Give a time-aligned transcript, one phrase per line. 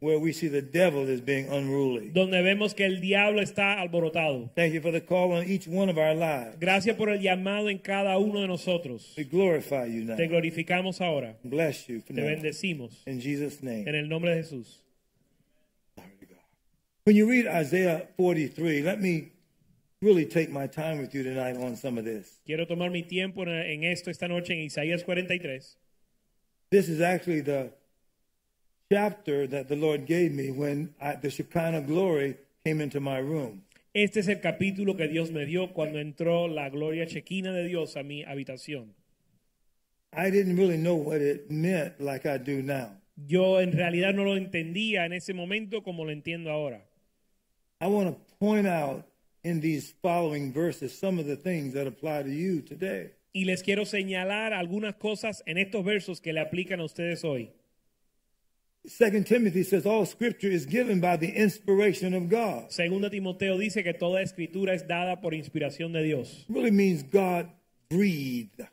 [0.00, 2.10] Where we see the devil is being unruly.
[2.10, 4.50] Donde vemos que el diablo está alborotado.
[4.54, 6.56] Thank you for the call on each one of our lives.
[6.58, 9.14] Gracias por el llamado en cada uno de nosotros.
[9.16, 10.16] We glorify you now.
[10.16, 11.36] Te glorificamos ahora.
[11.44, 12.24] Bless you Te now.
[12.24, 13.02] bendecimos.
[13.06, 13.84] In Jesus' name.
[13.86, 14.82] En el nombre de Jesús.
[17.04, 19.32] When you read Isaiah 43, let me
[20.02, 22.40] really take my time with you tonight on some of this.
[22.46, 25.76] Quiero tomar mi tiempo en esto esta noche en Isaías 43.
[26.70, 27.72] This is actually the
[28.92, 33.62] chapter that the Lord gave me when I, the Shekinah glory came into my room.
[33.94, 37.96] Este es el capítulo que Dios me dio cuando entró la gloria chequina de Dios
[37.96, 38.88] a mi habitación.
[40.12, 42.96] I didn't really know what it meant like I do now.
[43.28, 46.82] Yo en realidad no lo entendía en ese momento como lo entiendo ahora.
[47.80, 49.04] I want to point out
[49.44, 53.12] in these following verses some of the things that apply to you today.
[53.32, 57.52] Y les quiero señalar algunas cosas en estos versos que le aplican a ustedes hoy.
[58.86, 62.72] Second Timothy says all scripture is given by the inspiration of God.
[62.72, 66.46] Segunda Timoteo dice que toda escritura es dada por inspiración de Dios.
[66.48, 67.50] It really means God
[67.90, 68.66] breathed.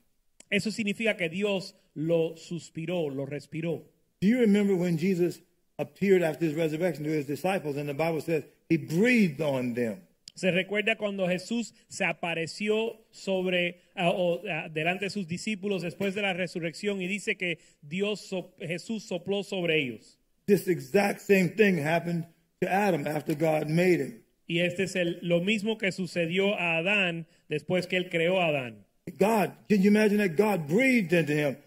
[0.49, 3.83] Eso significa que Dios lo suspiró, lo respiró.
[4.21, 5.41] Do you remember when Jesus
[5.77, 10.01] appeared after his resurrection to his disciples and the Bible says he breathed on them?
[10.37, 16.13] Se recuerda cuando Jesús se apareció sobre ah, o, ah, delante de sus discípulos después
[16.13, 20.19] de la resurrección y dice que Dios so- Jesús sopló sobre ellos.
[20.45, 22.25] This exact same thing happened
[22.61, 24.23] to Adam after God made him.
[24.45, 28.49] Y este es el, lo mismo que sucedió a Adán después que él creó a
[28.49, 28.85] Adán.
[29.17, 31.57] God, can you imagine that God breathed into him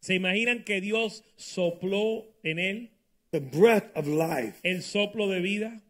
[0.00, 2.90] ¿Se imaginan que Dios sopló en él
[3.32, 5.82] the breath of life el soplo de vida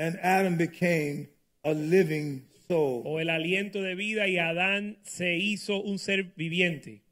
[0.00, 1.28] and Adam became
[1.62, 3.02] a living soul?
[3.04, 7.02] o el aliento de vida y Adán se hizo un ser viviente?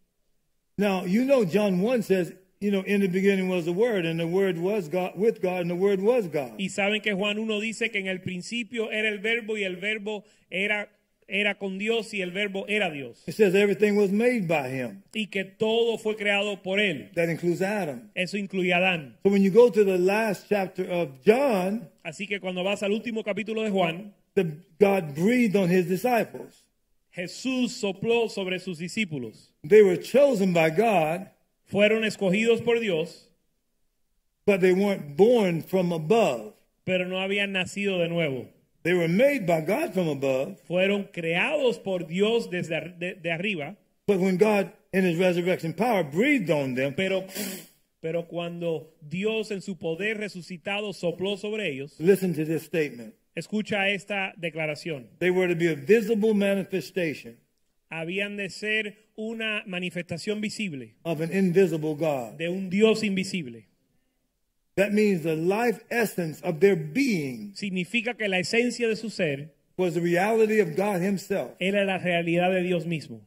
[0.79, 4.19] Now, you know, John 1 says, you know, in the beginning was the Word, and
[4.19, 6.55] the Word was God with God, and the Word was God.
[6.59, 9.77] Y saben que Juan 1 dice que en el principio era el verbo y el
[9.77, 10.89] verbo era,
[11.29, 13.23] era con Dios y el verbo era Dios.
[13.29, 15.03] It says everything was made by Him.
[15.15, 17.11] Y que todo fue creado por él.
[17.15, 18.11] That includes Adam.
[18.15, 19.17] Eso incluye a Adán.
[19.23, 22.93] So when you go to the last chapter of John, Así que cuando vas al
[22.93, 24.45] último capítulo de Juan, the,
[24.81, 26.65] God breathed on His disciples.
[27.15, 29.53] Jesús sopló sobre sus discípulos.
[29.63, 31.29] They were chosen by God,
[31.71, 33.29] Fueron escogidos por Dios,
[34.47, 36.55] but they weren't born from above.
[36.85, 38.49] pero no habían nacido de nuevo.
[38.83, 43.31] They were made by God from above, Fueron creados por Dios desde ar- de, de
[43.33, 47.25] arriba, but when God, in His resurrection power, breathed on them, pero,
[48.01, 53.15] pero cuando Dios en su poder resucitado sopló sobre ellos, listen to this statement.
[53.35, 55.09] escucha esta declaración.
[55.19, 57.37] They were to be a visible manifestation
[57.91, 62.37] Habían de ser una manifestación visible of an invisible God.
[62.39, 63.67] de un Dios invisible.
[64.79, 69.51] That means the life essence of their being Significa que la esencia de su ser
[69.77, 71.51] was the reality of God Himself.
[71.61, 73.21] era la realidad de Dios mismo.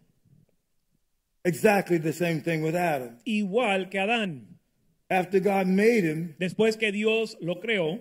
[1.44, 3.18] Exactly the same thing with Adam.
[3.26, 4.46] Igual que Adán.
[5.10, 8.00] After God made him Después que Dios lo creó,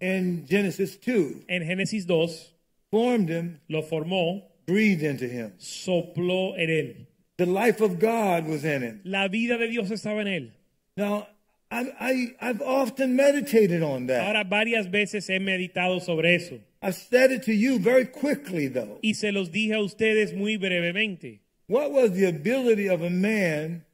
[0.00, 2.52] in Genesis 2, en Génesis 2,
[2.92, 5.52] formed him, lo formó, breathed into him.
[5.58, 7.06] sopló en él.
[7.38, 9.00] The life of God was in him.
[9.02, 10.52] La vida de Dios estaba en él.
[10.96, 11.26] Now,
[11.74, 14.26] I, I, I've often meditated on that.
[14.26, 18.98] Ahora varias veces he meditado sobre eso I've said it to you very quickly, though.
[19.02, 21.40] y se los dije a ustedes muy brevemente.
[21.66, 23.84] What was the ability of a man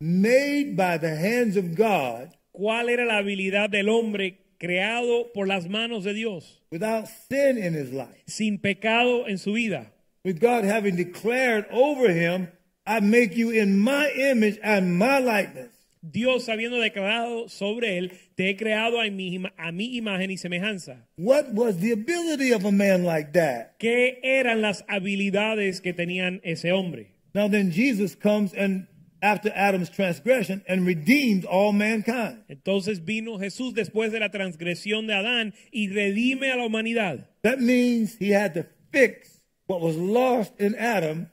[0.00, 5.68] made by the hands of God ¿Cuál era la habilidad del hombre creado por las
[5.68, 8.22] manos de Dios, without sin in his life?
[8.26, 9.92] sin pecado en su vida?
[10.24, 12.48] With God having declared over him,
[12.86, 15.69] I make you in my image and my likeness.
[16.02, 20.36] Dios habiendo declarado sobre él, te he creado a mi, ima- a mi imagen y
[20.38, 21.06] semejanza.
[21.16, 23.78] What was the ability of a man like that?
[23.78, 27.08] ¿Qué eran las habilidades que tenían ese hombre?
[27.34, 28.86] Now then Jesus comes and
[29.22, 32.44] after Adam's transgression and redeemed all mankind.
[32.48, 37.28] Entonces vino Jesús después de la transgresión de Adán y redime a la humanidad.
[37.42, 41.28] That means he had to fix what was lost in Adam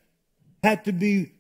[0.62, 1.32] had to be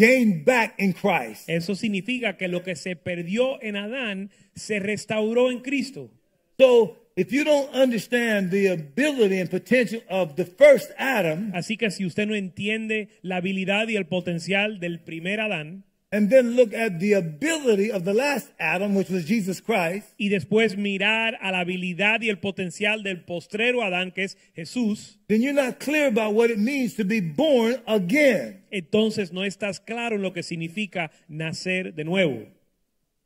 [0.00, 1.48] gained back in Christ.
[1.48, 6.10] Eso significa que lo que se perdió en Adán se restauró en Cristo.
[6.58, 11.90] So if you don't understand the ability and potential of the first Adam, Así que
[11.90, 16.74] si usted no entiende la habilidad y el potencial del primer Adán and then look
[16.74, 21.52] at the ability of the last Adam, which was Jesus Christ, y después mirar a
[21.52, 26.08] la habilidad y el potencial del postrero Adán que es Jesús, then you're not clear
[26.08, 28.64] about what it means to be born again.
[28.72, 32.46] entonces no estás claro en lo que significa nacer de nuevo.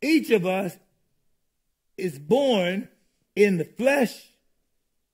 [0.02, 0.78] Each of us
[1.96, 2.88] is born
[3.34, 4.30] in the flesh,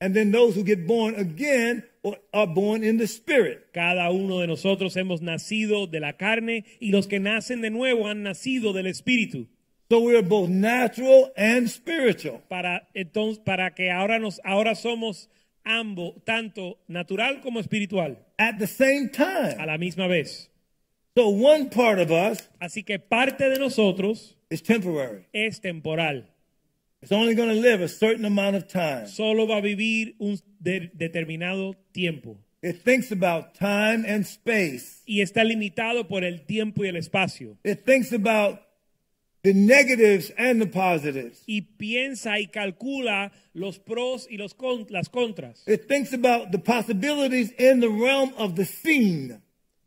[0.01, 1.85] and then those who get born again
[2.33, 3.73] are born in the spirit.
[3.73, 8.07] Cada uno de nosotros hemos nacido de la carne y los que nacen de nuevo
[8.09, 9.47] han nacido del espíritu.
[9.91, 12.41] So we're both natural and spiritual.
[12.49, 15.29] Para entonces para que ahora nos ahora somos
[15.65, 19.57] ambos tanto natural como espiritual at the same time.
[19.59, 20.49] a la misma vez.
[21.17, 25.25] So one part of us Así que parte de nosotros is temporary.
[25.33, 26.31] es temporal.
[27.03, 29.07] It's only going to live a certain amount of time.
[29.07, 35.03] Solo va a vivir un de- determinado tiempo It thinks about time and space.
[35.07, 37.57] y está limitado por el tiempo y el espacio.
[37.65, 38.61] It thinks about
[39.43, 41.43] the negatives and the positives.
[41.47, 45.63] Y piensa y calcula los pros y los con- las contras.
[45.67, 49.41] It thinks about the possibilities in the realm of the seen.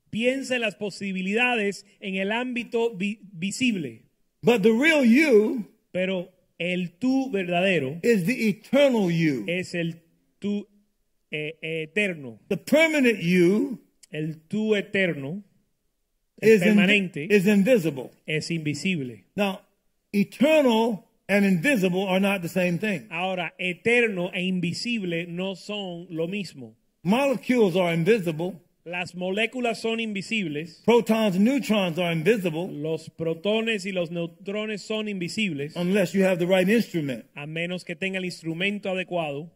[0.09, 4.01] Piensa en las posibilidades en el ámbito vi- visible.
[4.41, 6.29] But the real you Pero
[6.71, 9.43] el tú verdadero is the eternal you.
[9.47, 10.01] es el
[10.39, 10.65] tú
[11.31, 12.39] eh, eterno.
[12.47, 13.79] The permanent you
[14.11, 15.43] El tú eterno,
[16.39, 18.11] el is, in- permanente, is invisible.
[18.27, 19.23] es invisible.
[19.35, 19.61] Now,
[20.13, 23.07] eternal and invisible are not the same thing.
[23.09, 26.75] Ahora, eterno e invisible no son lo mismo.
[27.03, 28.61] Molecules are invisible.
[28.85, 35.07] Las moléculas son invisibles, Protons and neutrons are invisible los protones y los neutrones son
[35.07, 37.23] invisibles, unless you have the right instrument.
[37.33, 39.49] a menos que tenga el instrumento adecuado,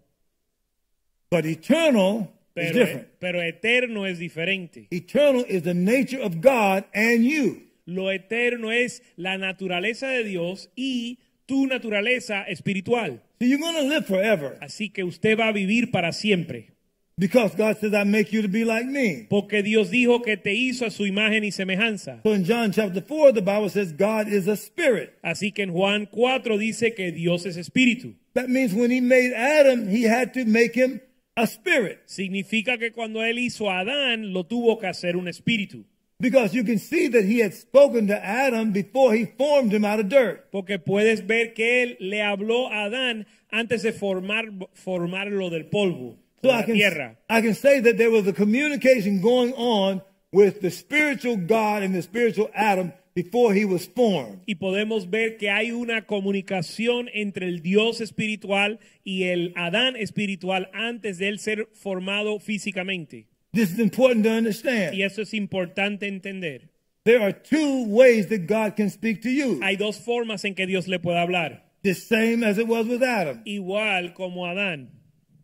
[1.30, 2.22] But eternal
[2.56, 3.08] is pero, different.
[3.20, 4.88] pero eterno es diferente.
[4.92, 7.64] Eternal is the nature of God and you.
[7.86, 13.22] Lo eterno es la naturaleza de Dios y tu naturaleza espiritual.
[13.40, 16.70] So you're going to live forever Así que usted va a vivir para siempre.
[17.20, 19.28] Because God says, I make you to be like me.
[19.30, 22.22] Porque Dios dijo que te hizo a su imagen y semejanza.
[22.24, 25.18] So in John chapter 4, the Bible says God is a spirit.
[25.24, 28.14] Así que en Juan 4 dice que Dios es espíritu.
[28.34, 31.02] That means when he made Adam, he had to make him
[31.36, 35.86] a spirit Significa que cuando él hizo a Adán, lo tuvo que hacer un espíritu.
[36.20, 40.00] because you can see that he had spoken to Adam before he formed him out
[40.00, 40.52] of dirt.
[40.52, 46.18] Porque puedes ver que él le habló a Adán antes de formar, formarlo del polvo,
[46.42, 47.18] So I can, tierra.
[47.30, 50.02] I can say that there was a communication going on
[50.32, 54.42] with the spiritual God and the spiritual Adam before he was formed.
[54.46, 60.70] Y podemos ver que hay una comunicación entre el Dios espiritual y el Adán espiritual
[60.74, 63.26] antes de él ser formado físicamente.
[63.54, 64.94] This is important to understand.
[64.94, 66.70] Y eso es importante entender.
[67.06, 69.60] There are two ways that God can speak to you.
[69.64, 71.64] Hay dos formas en que Dios le puede hablar.
[71.82, 73.42] The same as it was with Adam.
[73.46, 74.92] Igual como Adán.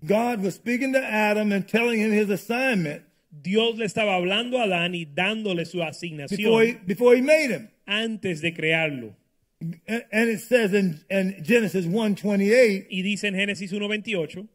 [0.06, 3.04] God was speaking to Adam and telling him his assignment
[3.42, 7.50] Dios le estaba hablando a Adán y dándole su before he, asignación before he made
[7.50, 7.70] him.
[7.88, 9.16] antes de crearlo.
[9.88, 14.48] And, and it says in, in Genesis 1:28, Y dice en Génesis 1.28,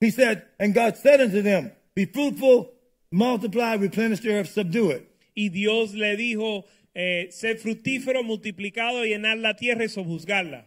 [0.00, 2.72] he said, And God said unto them, Be fruitful,
[3.10, 5.08] multiply, replenish the earth, subdue it.
[5.34, 10.66] y Dios le dijo, eh, ser fructífero, multiplicado, llenar la tierra y sojuzgarla.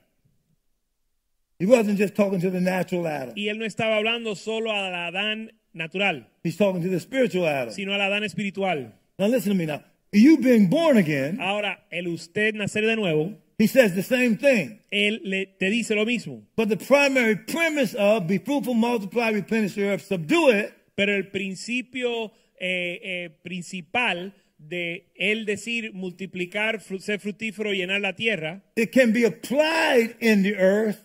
[1.59, 3.33] He wasn't just talking to the natural Adam.
[3.35, 7.73] Y él no estaba hablando solo al Adán natural, He's talking to the spiritual Adam.
[7.73, 8.93] sino al Adán espiritual.
[9.17, 9.81] Now listen to me now.
[10.11, 14.79] You being born again, Ahora, el usted nacer de nuevo, he says the same thing.
[14.91, 16.41] él le, te dice lo mismo.
[16.55, 21.23] But the primary premise of be fruitful, multiply, replenish the earth, subdue it, Pero el
[21.29, 29.11] principio eh, eh, principal de él decir multiplicar, ser fructífero llenar la tierra, it can
[29.11, 30.99] be applied in the earth,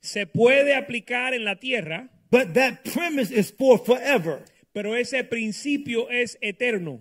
[0.00, 4.44] se puede aplicar en la tierra, but that premise is for forever.
[4.72, 7.00] pero ese principio es eterno.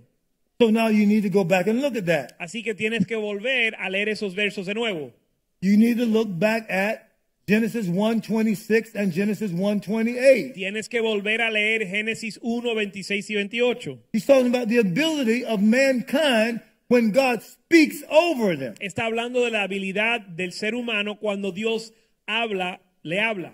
[0.60, 2.36] So now you need to go back and look at that.
[2.40, 5.14] Así que tienes que volver a leer esos versos de nuevo.
[5.62, 7.10] You need to look back at
[7.48, 10.54] Genesis 1:26 and Genesis 1:28.
[10.54, 14.00] Tienes que volver a leer Génesis 1, 26 y 28.
[14.12, 18.76] He's talking about the ability of mankind when God speaks over them.
[18.82, 21.94] Está hablando de la habilidad del ser humano cuando Dios
[22.28, 23.52] habla, le habla.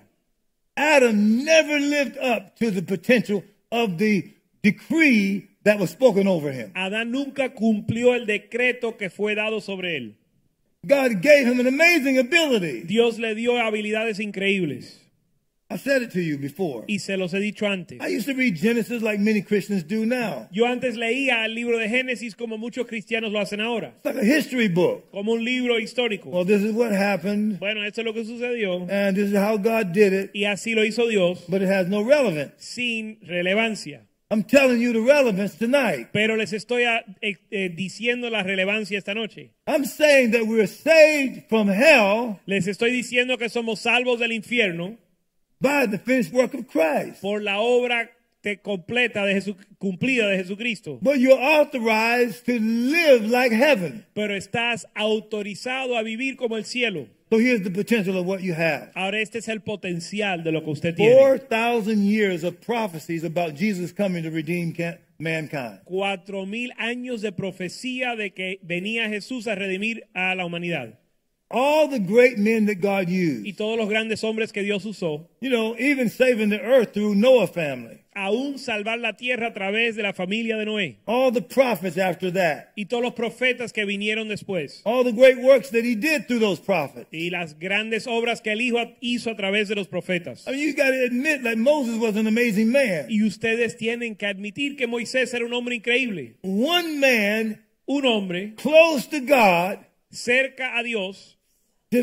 [0.77, 6.71] Adam never lived up to the potential of the decree that was spoken over him.
[6.75, 10.15] Adán nunca cumplió el decreto que fue dado sobre él.
[10.85, 12.83] God gave him an amazing ability.
[12.83, 15.04] Dios le dio habilidades increíbles
[15.67, 16.85] I said it to you before.
[16.87, 17.99] y se los he dicho antes.
[17.99, 20.47] I used to read Genesis like many Christians do now.
[20.51, 24.17] Yo antes leía el libro de Génesis como muchos cristianos lo hacen ahora, It's like
[24.17, 25.09] a history book.
[25.11, 26.29] como un libro histórico.
[26.29, 29.57] Well, this is what happened, Bueno, esto es lo que sucedió and this is how
[29.57, 32.53] God did it, y así lo hizo Dios but it has no relevance.
[32.57, 34.01] sin relevancia.
[34.31, 36.09] I'm telling you the relevance tonight.
[36.11, 39.51] Pero les estoy a- eh, eh, diciendo la relevancia esta noche.
[39.67, 44.97] I'm saying that we're saved from hell Les estoy diciendo que somos salvos del infierno
[45.61, 47.21] by the finished work of Christ.
[47.21, 48.09] por la obra
[48.61, 50.99] completa de Jesu- cumplida de Jesucristo.
[51.01, 54.05] But you're authorized to live like heaven.
[54.13, 57.07] Pero estás autorizado a vivir como el cielo.
[57.31, 58.91] So here's the potential of what you have.
[58.93, 61.15] Ahora este es el potencial de lo que usted tiene.
[61.15, 64.73] 4,000 years of prophecies about Jesus coming to redeem
[65.17, 65.79] mankind.
[65.85, 70.99] Cuatro mil años de profecía de que venía Jesús a redimir a la humanidad.
[71.57, 73.45] All the great men that God used.
[73.45, 77.15] Y todos los grandes hombres que Dios usó, you know, even saving the earth through
[77.15, 78.01] Noah family.
[78.13, 80.97] aún salvar la tierra a través de la familia de Noé.
[81.05, 82.73] All the prophets after that.
[82.75, 84.81] Y todos los profetas que vinieron después.
[84.83, 87.07] All the great works that he did through those prophets.
[87.13, 90.45] Y las grandes obras que el Hijo hizo a través de los profetas.
[90.47, 93.05] I mean, you got to admit, that Moses was an amazing man.
[93.09, 96.35] Y ustedes tienen que admitir que Moisés era un hombre increíble.
[96.43, 99.77] One man Un hombre close to God
[100.09, 101.34] cerca a Dios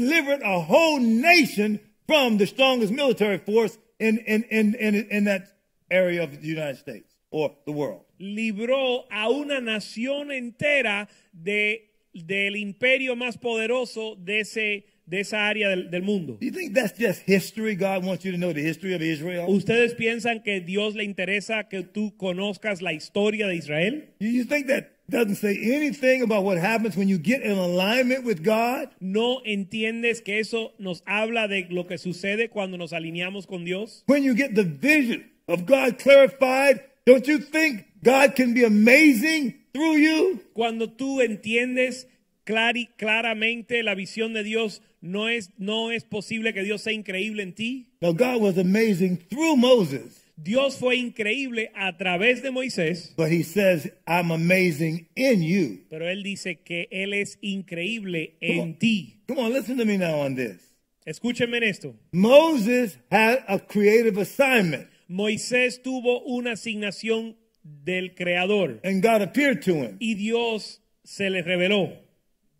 [0.00, 5.48] delivered a whole nation from the strongest military force in, in, in, in, in that
[5.90, 8.04] area of the United States or the world.
[8.18, 15.68] libró a una nación entera de, del imperio más poderoso de, ese, de esa área
[15.68, 16.38] del, del mundo.
[16.40, 17.76] Do you think that's just history?
[17.76, 19.46] God wants you to know the history of Israel?
[19.46, 24.08] ¿Ustedes piensan que Dios le interesa que tú conozcas la historia de Israel?
[24.18, 28.24] You- You think that doesn't say anything about what happens when you get in alignment
[28.24, 28.88] with God?
[29.00, 34.02] ¿No entiendes que eso nos habla de lo que sucede cuando nos alineamos con Dios?
[34.06, 39.54] When you get the vision of God clarified, don't you think God can be amazing
[39.74, 40.40] through you?
[40.54, 42.08] Cuando tú entiendes
[42.46, 47.42] clari- claramente la visión de Dios, no es, no es posible que Dios sea increíble
[47.42, 47.88] en ti.
[48.00, 53.42] Now, God was amazing through Moses, Dios fue increíble a través de Moisés, but he
[53.42, 55.84] says, I'm amazing in you.
[55.90, 58.68] pero Él dice que Él es increíble Come on.
[58.70, 59.20] en ti.
[59.28, 60.74] Come on, listen to me now on this.
[61.04, 61.94] Escúchenme en esto.
[62.12, 69.74] Moses had a creative assignment, Moisés tuvo una asignación del Creador and God appeared to
[69.74, 69.96] him.
[70.00, 71.92] y Dios se le reveló.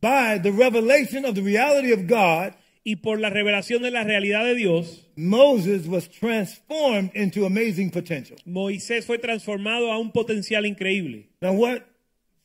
[0.03, 2.55] By the revelation of the reality of God,
[2.85, 8.37] Y por la revelación de la realidad de Dios, Moses was transformed into amazing potential.
[8.45, 11.29] Moisés fue transformado a un potencial increíble.
[11.41, 11.85] Now, what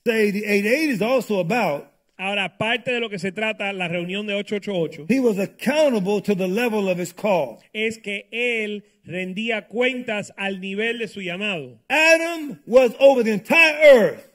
[0.05, 3.87] say the 8 8 is also about, Ahora, aparte de lo que se trata la
[3.87, 7.59] reunión de 888, he was accountable to the level of his call.
[7.73, 11.79] es que él rendía cuentas al nivel de su llamado.
[11.89, 14.29] Adam was over the entire earth.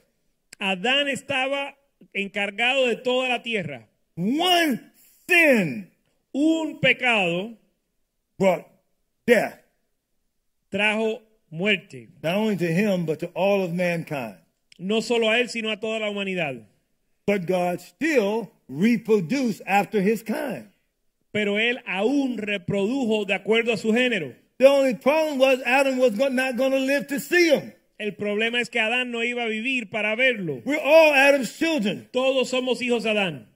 [0.59, 1.75] Adán estaba
[2.13, 3.87] encargado de toda la tierra.
[4.15, 4.91] One
[5.27, 5.91] sin
[6.35, 7.55] Un pecado
[8.39, 8.65] brought
[9.27, 9.59] death,
[10.71, 14.37] trajo muerte, not only to him, but to all of mankind.
[14.79, 16.65] no solo a él, sino a toda la humanidad.
[17.27, 20.69] But God still reproduced after his kind.
[21.31, 24.35] Pero él aún reprodujo de acuerdo a su género.
[24.57, 27.73] The only problem was Adam was not going to live to see him.
[27.97, 30.61] El problema es que Adán no iba a vivir para verlo.
[30.65, 32.09] We're all Adam's children.
[32.11, 33.53] Todos somos hijos de Adán.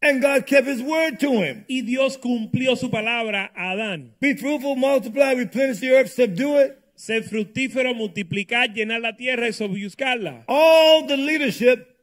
[0.00, 1.64] And God kept his word to him.
[1.66, 4.14] Y Dios cumplió su palabra a Adán.
[4.20, 6.78] Be fruitful, multiply, replenish the earth, subdue it.
[6.94, 10.44] Ser fructífero, multiplicar, llenar la tierra y sobreyuzgarla.
[10.48, 11.96] All the leadership,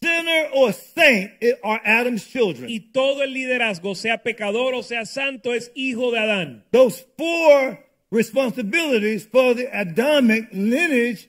[0.00, 2.70] sinner or saint, are Adam's children.
[2.70, 6.64] Y todo el liderazgo, sea pecador o sea santo, es hijo de Adán.
[6.70, 11.28] Those four responsibilities for the Adamic lineage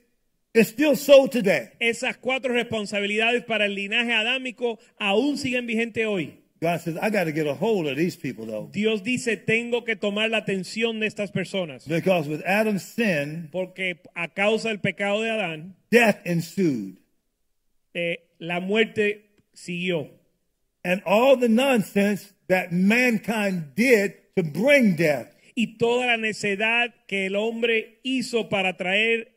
[0.53, 1.69] is still so today.
[1.79, 6.39] Esas cuatro responsabilidades para el linaje adámico aún siguen vigentes hoy.
[6.61, 8.67] God says, I got to get a hold of these people though.
[8.73, 11.87] Dios dice, tengo que tomar la atención de estas personas.
[11.87, 16.97] Because with Adam's sin, Porque a causa del pecado de Adán, death ensued.
[17.93, 20.09] eh, la muerte siguió.
[20.83, 25.33] And all the nonsense that mankind did to bring death.
[25.61, 29.35] Y toda la necedad que el hombre hizo para traer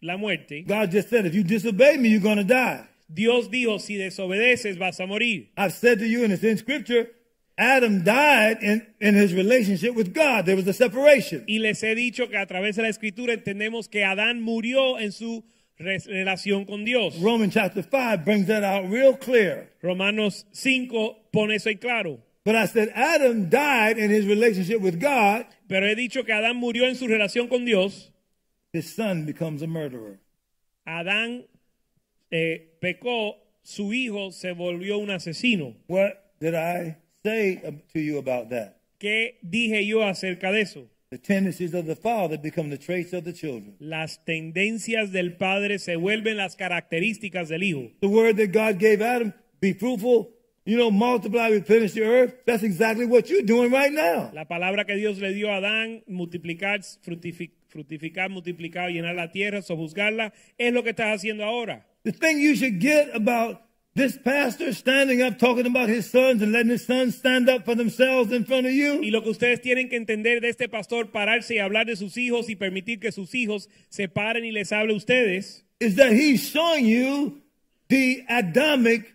[0.00, 2.86] la muerte, God just said, if you disobey me, you're going to die.
[3.12, 5.50] Dios dijo, si desobedeces vas a morir.
[5.56, 7.10] I've said to you, and it's in scripture,
[7.56, 10.46] Adam died in, in his relationship with God.
[10.46, 11.44] There was a separation.
[11.46, 15.12] Y les he dicho que a través de la escritura entendemos que Adán murió en
[15.12, 15.44] su
[15.78, 17.18] re- relación con Dios.
[17.20, 19.70] Romans chapter 5 brings that out real clear.
[19.82, 22.18] Romanos 5 pone eso en claro.
[22.44, 25.46] But I said Adam died in his relationship with God.
[25.66, 28.10] Pero he dicho que Adán murió en su relación con Dios.
[28.72, 30.18] His son becomes a murderer.
[30.86, 31.46] Adán
[32.30, 35.74] eh, pecó, su hijo se volvió un asesino.
[35.86, 37.56] What did I say
[37.92, 38.76] to you about that?
[38.98, 40.90] ¿Qué dije yo acerca de eso?
[41.10, 43.76] The tendencies of the father become the traits of the children.
[43.78, 47.90] Las tendencias del padre se vuelven las características del hijo.
[48.00, 50.34] The word that God gave Adam, be fruitful,
[50.64, 52.34] you know, multiply, replenish the earth.
[52.46, 54.30] That's exactly what you're doing right now.
[54.32, 60.32] La palabra que Dios le dio a Adán, multiplicar, fructificar, multiplicar, llenar la tierra, sojuzgarla,
[60.58, 61.86] es lo que estás haciendo ahora.
[62.04, 63.60] The thing you should get about
[63.94, 67.74] this pastor standing up talking about his sons and letting his sons stand up for
[67.74, 69.00] themselves in front of you.
[69.02, 72.16] Y lo que ustedes tienen que entender de este pastor, pararse y hablar de sus
[72.16, 76.12] hijos y permitir que sus hijos se paren y les hable a ustedes, is that
[76.12, 77.40] he's showing you
[77.88, 79.14] the Adamic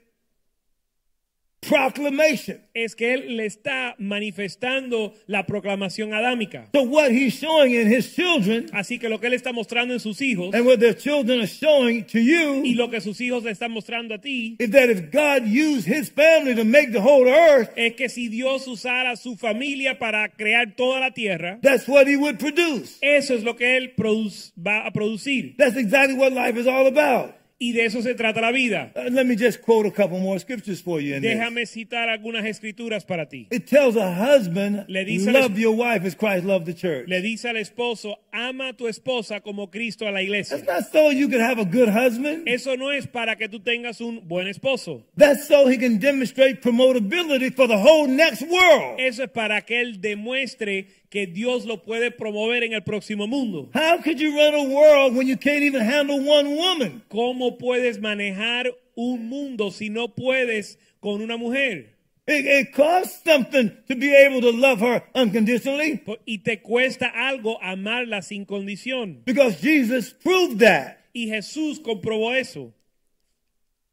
[1.61, 2.61] proclamation.
[2.73, 6.69] es que él le está manifestando la proclamación adámica.
[6.73, 9.99] So what he's showing in his children Así que lo que él está mostrando en
[9.99, 13.43] sus hijos and what their children are showing to you, y lo que sus hijos
[13.43, 17.01] le están mostrando a ti is that if God used his family to make the
[17.01, 21.87] whole earth, es que si Dios usara su familia para crear toda la tierra, that's
[21.87, 22.97] what he would produce.
[23.01, 25.55] eso es lo que él produc- va a producir.
[25.57, 27.35] That's exactly what life is all about.
[27.61, 28.93] Y de eso se trata la vida.
[28.95, 31.35] Uh, let me just quote a couple more scriptures for you in this.
[31.35, 33.47] Déjame citar algunas escrituras para ti.
[33.51, 37.09] It tells a husband, Le dice love your wife as Christ loved the church.
[37.09, 40.55] Le dice al esposo, ama a tu esposa como Cristo a la iglesia.
[40.57, 42.47] That's not so you can have a good husband.
[42.47, 45.03] Eso no es para que tú tengas un buen esposo.
[45.17, 49.01] That's so he can demonstrate promotability for the whole next world.
[49.01, 53.69] Eso es para que él demuestre que Dios lo puede promover en el próximo mundo.
[53.73, 57.03] How could you run a world when you can't even handle one woman?
[57.09, 61.95] ¿Cómo puedes manejar un mundo si no puedes con una mujer?
[62.27, 67.57] It, it costs something to be able to love her unconditionally Y te cuesta algo
[67.59, 69.23] amarla sin condición.
[69.25, 70.97] because Jesus proved that.
[71.11, 72.71] Y Jesús comprobó eso.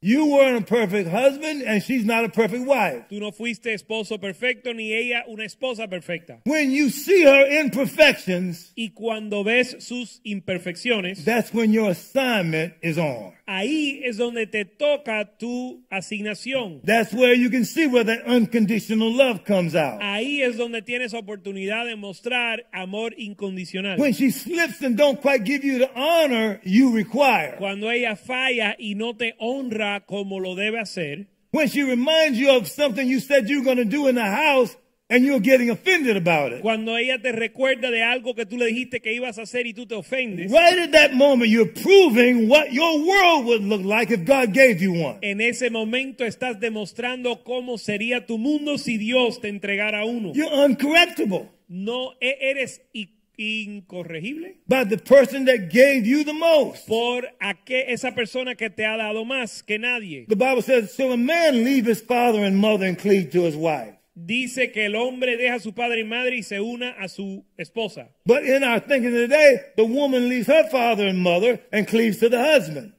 [0.03, 3.09] You weren't a perfect husband and she's not a perfect wife.
[3.09, 6.43] Tú no fuiste esposo perfecto ni ella una esposa perfecta.
[6.45, 12.99] When you see her imperfections, Y cuando ves sus imperfecciones, that's when your assignment is
[12.99, 13.33] on.
[13.47, 16.83] Ahí es donde te toca tu asignación.
[16.85, 20.01] That's where you can see where that unconditional love comes out.
[20.03, 23.99] Ahí es donde tienes oportunidad de mostrar amor incondicional.
[23.99, 27.57] When she slips and don't quite give you the honor you require.
[27.59, 31.29] Cuando ella falla y no te honra como lo debe hacer.
[31.53, 34.25] When she reminds you of something you said you were going to do in the
[34.25, 34.77] house
[35.09, 36.63] and you're getting offended about it.
[36.63, 39.73] Cuando ella te recuerda de algo que tú le dijiste que ibas a hacer y
[39.73, 40.51] tú te ofendes.
[40.51, 44.81] Right at that moment, you're proving what your world would look like if God gave
[44.83, 45.19] you one.
[45.23, 50.33] En ese momento estás demostrando cómo sería tu mundo si Dios te entregara uno.
[50.35, 52.81] You're uncorrectable No eres
[53.39, 56.87] incorregible by the person that gave you the most.
[56.87, 60.27] por aqu- esa persona que te ha dado más que nadie.
[60.29, 63.57] The Bible says, So a man leave his father and mother and cleave to his
[63.57, 63.96] wife.
[64.19, 67.45] Dice que el hombre deja a su padre y madre y se una a su
[67.59, 68.09] esposa.
[68.25, 72.31] But in our thinking today, the woman leaves her father and mother and cleaves to
[72.31, 72.95] the husband.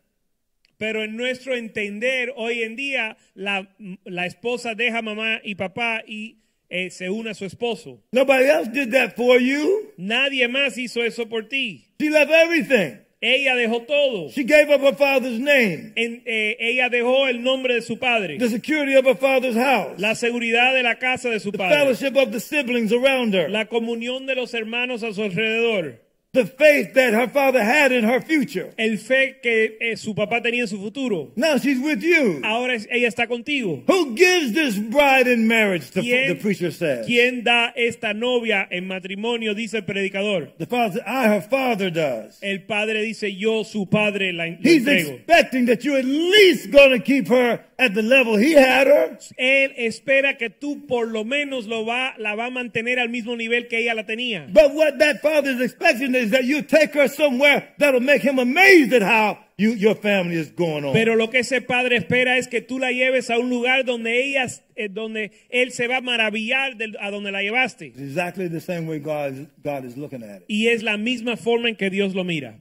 [0.78, 3.68] Pero en nuestro entender, hoy en día, la,
[4.06, 6.38] la esposa deja mamá y papá y
[6.70, 8.04] eh, se une a su esposo.
[8.12, 9.92] Nobody else did that for you.
[9.98, 11.88] Nadie más hizo eso por ti.
[12.00, 13.00] She left everything.
[13.20, 14.30] Ella dejó todo.
[14.30, 18.38] She gave up her father's name, En- eh, ella dejó el nombre de su padre,
[18.38, 21.78] the security of her father's house, la seguridad de la casa de su the padre,
[21.78, 26.00] fellowship of the siblings around her, la comunión de los hermanos a su alrededor,
[26.34, 28.72] the faith that her father had in her future.
[28.78, 31.32] el fe que eh, su papá tenía en su futuro.
[31.36, 32.42] Now she's with you.
[32.44, 33.84] Ahora es- ella está contigo.
[33.88, 35.90] Who gives this bride in marriage?
[35.92, 37.08] The, ¿Quién, the preacher says.
[37.08, 39.56] quién da esta novia en matrimonio?
[39.56, 40.52] Dice el predicador.
[40.60, 42.38] The father I, her father, does.
[42.44, 45.16] El padre dice, yo, su padre, la la He's entrego.
[45.16, 49.18] expecting that you're at least going to keep her at the level he had her.
[49.38, 53.36] Él espera que tú por lo menos lo va, la va a mantener al mismo
[53.36, 54.48] nivel que ella la tenía.
[54.52, 58.40] But what that father is expecting is that you take her somewhere that'll make him
[58.40, 60.94] amazed at how you, your family is going on.
[60.94, 64.24] Pero lo que ese padre espera es que tú la lleves a un lugar donde
[64.24, 67.88] ella, eh, donde él se va a maravillar de, a donde la llevaste.
[67.88, 70.46] It's exactly the same way God is, God is looking at it.
[70.48, 72.60] Y es la misma forma en que Dios lo mira.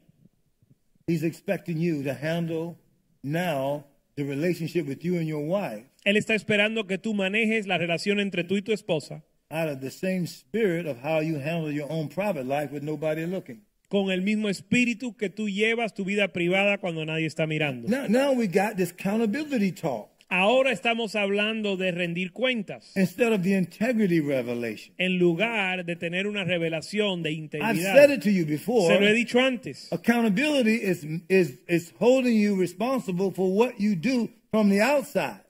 [1.07, 2.77] He's expecting you to handle
[3.23, 3.85] now
[4.17, 8.21] the relationship with you and your wife Él está esperando que tú manejes la relación
[8.21, 11.91] entre tú y tu esposa out of the same spirit of how you handle your
[11.91, 13.63] own private life with nobody looking.
[13.89, 17.89] con el mismo espíritu que tú llevas tu vida privada cuando nadie está mirando.
[17.89, 23.43] Now, now we got this accountability talk Ahora estamos hablando de rendir cuentas instead of
[23.43, 24.93] the integrity revelation.
[24.99, 27.95] en lugar de tener una revelación de I've integridad.
[27.95, 28.99] said it to you Se before.
[29.01, 29.89] lo he dicho antes.
[29.93, 35.43] Accountability is, is, is holding you responsible for what you do from the outside.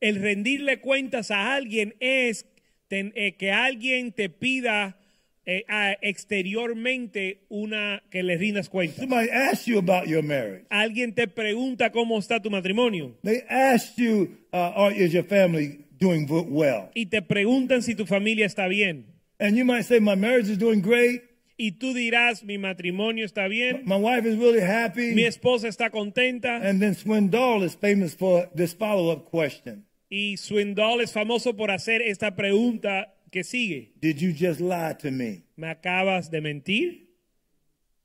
[0.00, 2.44] El rendirle cuentas a alguien es
[2.88, 4.96] ten- eh, que alguien te pida
[5.46, 8.98] eh, a- exteriormente una que le rindas cuentas.
[9.00, 10.64] Somebody asks you about your marriage.
[10.70, 15.84] Alguien te pregunta cómo está tu matrimonio They ask you, uh, or is your family
[15.98, 16.90] doing well?
[16.94, 19.06] y te preguntan si tu familia está bien.
[19.38, 21.22] And you might say, my marriage is doing great.
[21.56, 25.24] Y tú dirás, mi matrimonio está bien, My wife is really mi happy.
[25.24, 29.84] esposa está contenta And then Swindoll is famous for this follow-up question.
[30.10, 33.92] y Swindoll es famoso por hacer esta pregunta que sigue.
[34.00, 35.42] Did you just lie to me?
[35.56, 37.08] ¿Me acabas de mentir?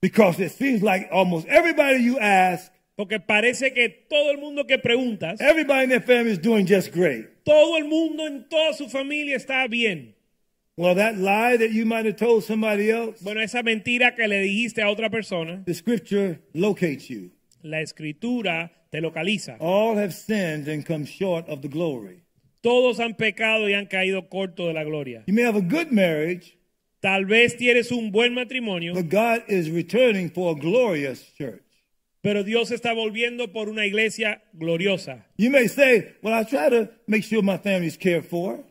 [0.02, 4.78] Because it seems like almost everybody you ask, Porque parece que todo el mundo que
[4.78, 7.26] preguntas, everybody in their family is doing just great.
[7.46, 10.15] todo el mundo en toda su familia está bien.
[10.76, 14.42] Well, that lie that you might have told somebody else, Bueno, esa mentira que le
[14.42, 17.32] dijiste a otra persona, the scripture locates you.
[17.63, 19.58] la escritura te localiza.
[19.60, 22.24] All have sinned and come short of the glory.
[22.62, 25.24] Todos han pecado y han caído corto de la gloria.
[25.28, 26.56] You may have a good marriage,
[27.02, 31.62] Tal vez tienes un buen matrimonio, but God is returning for a glorious church.
[32.22, 35.26] pero Dios está volviendo por una iglesia gloriosa.
[35.38, 38.65] You may say, Well, I try to make sure my family's cared for.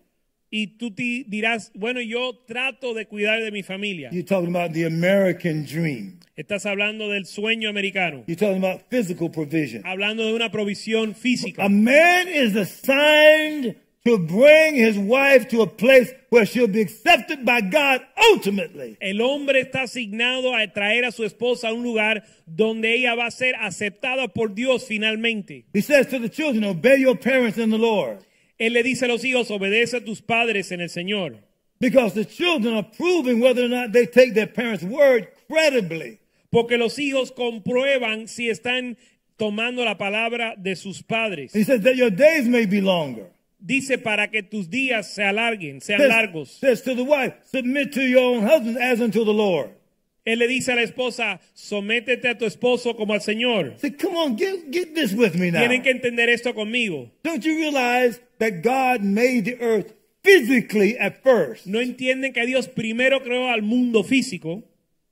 [0.50, 4.10] Y tú ti- dirás, bueno, yo trato de cuidar de mi familia.
[4.12, 6.17] You're talking about the American dream.
[6.38, 9.82] Estás hablando del sueño americano, You're talking about physical provision.
[9.84, 11.64] hablando de una provisión física.
[11.64, 13.74] A man is assigned
[14.04, 18.96] to bring his wife to a place where she'll be accepted by God ultimately.
[19.00, 23.26] El hombre está asignado a traer a su esposa a un lugar donde ella va
[23.26, 25.64] a ser aceptada por Dios finalmente.
[25.74, 28.20] He says to the children, Obey your parents in the Lord.
[28.60, 31.40] Él le dice a los hijos, obedece a tus padres en el Señor.
[31.80, 36.20] Because the children are proving whether or not they take their parents' word credibly.
[36.50, 38.96] Porque los hijos comprueban si están
[39.36, 41.54] tomando la palabra de sus padres.
[41.54, 43.26] He says that your days may be longer.
[43.60, 46.48] Dice para que tus días se alarguen, sean Says, largos.
[46.60, 49.70] says to the wife, Submit to your own husbands as unto the Lord.
[50.24, 53.78] Él le dice a la esposa, sométete a tu esposo como al Señor.
[53.78, 55.60] Say, come on, get, get this with me now.
[55.60, 57.10] Tienen que entender esto conmigo.
[57.24, 61.66] Don't you realize that God made the earth physically at first?
[61.66, 64.62] No entienden que Dios primero creó al mundo físico.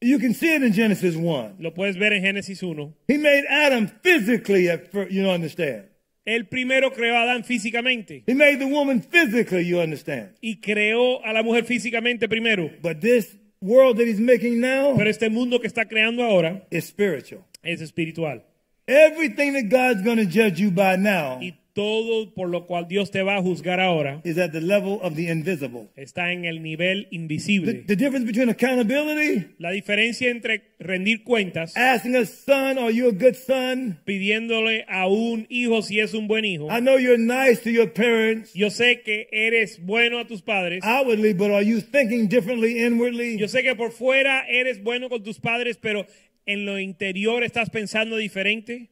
[0.01, 1.57] You can see it in Genesis 1.
[1.59, 2.95] Lo puedes ver en Génesis 1.
[3.09, 5.85] He made Adam physically at first, you understand.
[6.27, 10.31] Él primero creó a Adán físicamente He made the woman physically, you understand.
[10.43, 12.69] y creó a la mujer físicamente primero.
[12.83, 16.85] But this world that he's making now Pero este mundo que está creando ahora is
[16.87, 17.45] spiritual.
[17.63, 18.43] es espiritual.
[18.89, 23.11] Everything that God's going to judge you by now Y todo por lo cual Dios
[23.11, 25.89] te va a juzgar ahora is at the level of the invisible.
[25.95, 27.73] está en el nivel The, invisible.
[27.87, 33.13] the difference between accountability, La diferencia entre rendir cuentas, asking a son, are you a
[33.13, 33.99] good son?
[34.07, 36.69] pidiéndole a un hijo si es un buen hijo.
[36.71, 40.83] I know you're nice to your parents Yo sé que eres bueno a tus padres.
[40.83, 43.37] outwardly, but are you thinking differently inwardly?
[43.37, 46.07] Yo sé que por fuera eres bueno con tus padres, pero
[46.47, 48.89] en lo interior estás pensando diferente.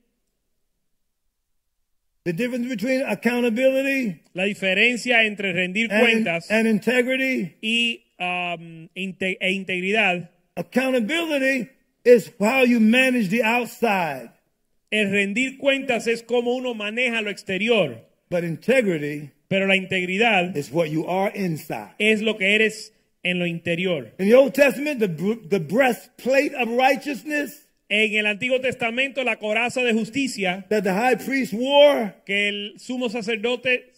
[2.24, 7.54] The difference between accountability La diferencia entre rendir and, cuentas and integrity.
[7.60, 10.30] y um, inte- e integridad.
[10.56, 11.68] Accountability
[12.04, 14.30] is how you manage the outside,
[14.90, 17.98] El rendir cuentas es como uno maneja lo exterior,
[18.30, 21.90] but integrity pero la integridad is what you are inside.
[21.98, 24.12] es lo que eres en lo interior.
[24.18, 25.08] In the Old Testament, the,
[25.48, 31.16] the breastplate of righteousness En el Antiguo Testamento, la coraza de justicia that the high
[31.16, 33.92] priest wore que el sumo sacerdote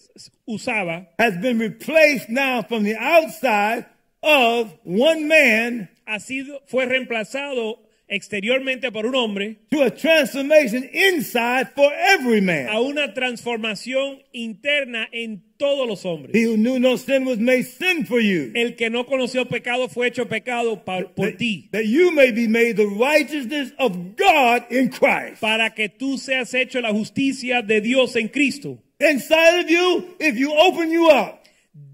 [0.47, 3.87] usaba has been replaced now from the outside
[4.23, 11.69] of one man ha sido, fue reemplazado exteriormente por un hombre to a transformation inside
[11.75, 12.77] for every a man.
[12.77, 16.35] una transformación interna en todos los hombres.
[16.35, 18.53] He who knew no sin was made sin for you.
[18.55, 22.47] El que no conoció pecado fue hecho pecado por That, ti, that you may be
[22.49, 25.41] made the righteousness of God in Christ.
[25.41, 28.79] para que tú seas hecho la justicia de Dios en Cristo.
[28.99, 31.43] Inside of you, if you open you up,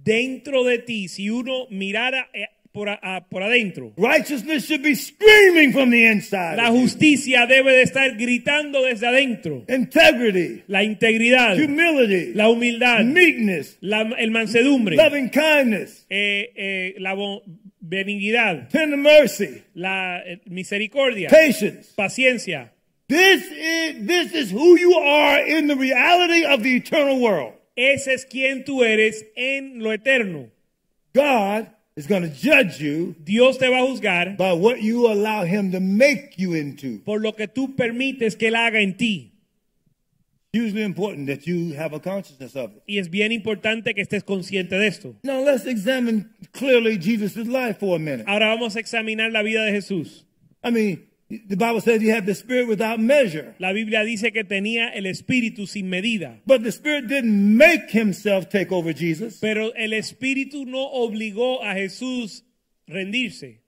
[0.04, 3.92] Dentro de ti, si uno mirara eh, por, a- por adentro.
[3.96, 6.56] Righteousness should be screaming from the inside.
[6.56, 9.64] La justicia debe de estar gritando desde adentro.
[9.68, 17.14] Integrity, La integridad, humility, la humildad, meekness, la, el mansedumbre, loving kindness, eh, eh, la
[17.80, 21.92] benignidad, tender mercy, la eh, misericordia, patience.
[21.94, 22.70] paciencia.
[23.08, 27.52] This is, this is who you are in the reality of the eternal world.
[27.76, 30.48] Ese es quien tú eres en lo eterno.
[31.14, 35.44] God is going to judge you Dios te va a juzgar by what you allow
[35.44, 37.00] him to make you into.
[37.04, 39.28] por lo que tú permites que él haga en ti.
[40.54, 42.82] Hugely important that you have a consciousness of it.
[42.86, 45.14] Y es bien importante que estés consciente de esto.
[45.22, 48.24] Now let's examine clearly Jesus' life for a minute.
[48.26, 50.26] Ahora vamos a examinar la vida de Jesús.
[50.62, 51.08] I mean,
[51.46, 53.54] the Bible says you have the Spirit without measure.
[53.58, 56.40] La Biblia dice que tenía el espíritu sin medida.
[56.46, 59.38] But the Spirit didn't make himself take over Jesus.
[59.40, 62.42] Pero el espíritu no obligó a Jesús
[62.86, 63.60] rendirse.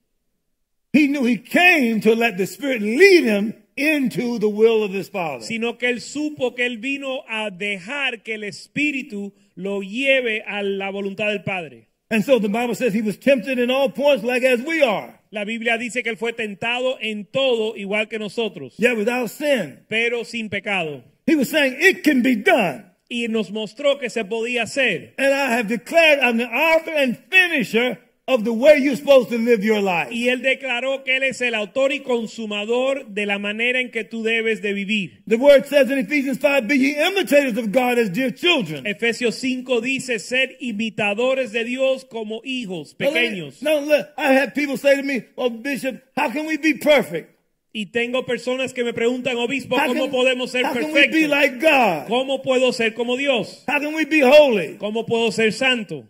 [0.92, 5.08] He knew he came to let the Spirit lead him into the will of his
[5.08, 5.44] Father.
[5.44, 10.62] sino que él supo que él vino a dejar que el Espíritu lo lleve a
[10.62, 11.88] la voluntad del Padre.
[12.10, 15.18] And so the Bible says he was tempted in all points like as we are,
[15.34, 19.80] La Biblia dice que él fue tentado en todo igual que nosotros, yet without sin.
[19.88, 21.02] pero sin pecado.
[21.26, 22.84] He was saying it can be done.
[23.08, 25.12] Y nos mostró que se podía hacer.
[25.18, 29.36] And I have declared I'm the author and finisher of the way you're supposed to
[29.36, 30.08] live your life.
[30.10, 34.04] Y él declaró que él es el autor y consumador de la manera en que
[34.04, 35.22] tú debes de vivir.
[35.26, 38.86] The word says in Ephesians 5, be ye imitators of God as dear children.
[38.86, 43.62] Efesios 5 dice ser imitadores de Dios como hijos Now, let me- pequeños.
[43.62, 47.30] Now, look, I had people say to me, oh, Bishop, how can we be perfect?
[47.76, 51.28] Y tengo personas que me preguntan, obispo, How ¿cómo can, podemos ser perfectos?
[51.28, 52.06] like God?
[52.06, 53.64] ¿Cómo puedo ser como Dios?
[53.66, 54.76] How can we be holy?
[54.78, 56.08] ¿Cómo puedo ser santo?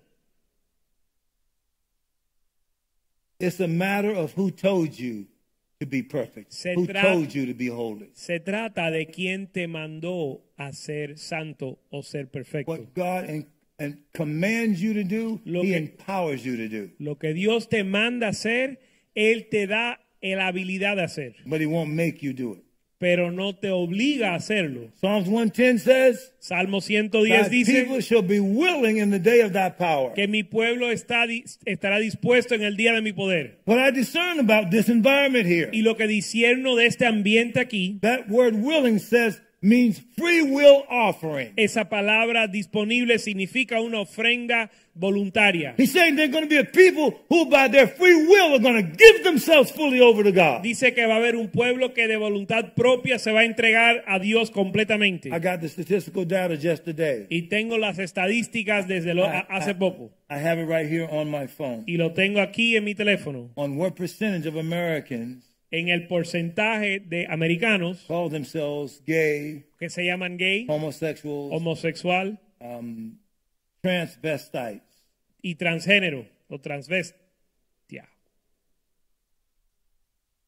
[3.44, 5.26] It's a matter of who told you
[5.80, 8.10] to be perfect, Se who told you to be holy.
[8.14, 12.70] Se trata de quién te mandó a ser santo o ser perfecto.
[12.72, 13.46] What God and,
[13.78, 16.90] and commands you to do, Lo He que- empowers you to do.
[16.98, 18.78] Lo que Dios te manda hacer,
[19.14, 22.63] Él te da la habilidad de hacer, But He won't make you do it.
[22.98, 24.90] Pero no te obliga a hacerlo.
[25.00, 29.52] Psalms 110 says, Salmo Thy 110 people dice shall be willing in the day of
[29.52, 30.12] thy power.
[30.14, 31.24] que mi pueblo está,
[31.66, 33.58] estará dispuesto en el día de mi poder.
[33.64, 37.98] What I discern about this environment here, Y lo que discierno de este ambiente aquí,
[38.00, 41.52] that word willing says means free will offering.
[41.56, 45.74] esa palabra disponible significa una ofrenda voluntaria.
[45.76, 48.58] He's saying there are going to be a people who, by their free will, are
[48.60, 50.62] going to give themselves fully over to God.
[50.62, 54.04] Dice que va a haber un pueblo que de voluntad propia se va a entregar
[54.06, 55.28] a Dios completamente.
[55.30, 57.26] I got the statistical data just today.
[57.30, 60.12] Y tengo las estadísticas desde lo- a- hace poco.
[60.30, 61.84] I have it right here on my phone.
[61.86, 63.50] Y lo tengo aquí en mi teléfono.
[63.56, 70.04] On what percentage of Americans En el porcentaje de americanos call themselves gay, que se
[70.04, 73.18] llaman gay, homosexuals, homosexual um,
[73.82, 74.82] transvestites.
[75.42, 78.08] y transgénero o transvestia.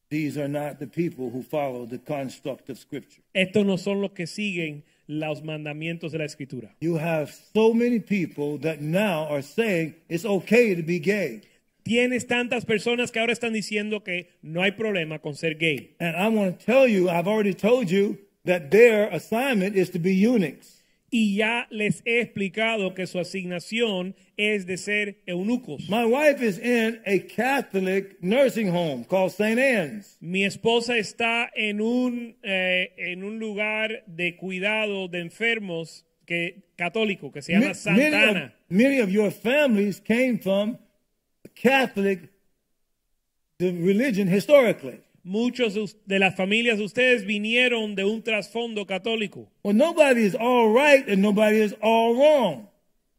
[0.09, 3.21] These are not the people who follow the construct of Scripture.
[3.33, 6.73] Estos no son los que siguen los mandamientos de la escritura.
[6.79, 11.41] You have so many people that now are saying it's okay to be gay.
[11.87, 15.95] Tienes tantas personas que ahora están diciendo que no hay problema con ser gay.
[15.99, 19.99] And I want to tell you, I've already told you that their assignment is to
[19.99, 20.75] be eunuchs.
[21.09, 25.89] Y ya les he explicado que su asignación es de ser eunucos.
[25.89, 29.57] My wife is in a Catholic nursing home called St.
[29.57, 30.17] Anne's.
[30.19, 37.31] Mi esposa está en un, eh, en un lugar de cuidado de enfermos que, católico
[37.31, 38.53] que se llama Ma- Santa Many of, Ana.
[38.67, 40.77] many of your families came from
[41.61, 42.29] Catholic
[43.59, 45.01] the religion historically.
[45.23, 49.49] Muchos de las familias de ustedes vinieron de un trasfondo católico.
[49.63, 52.69] Well, nobody is all right and nobody is all wrong.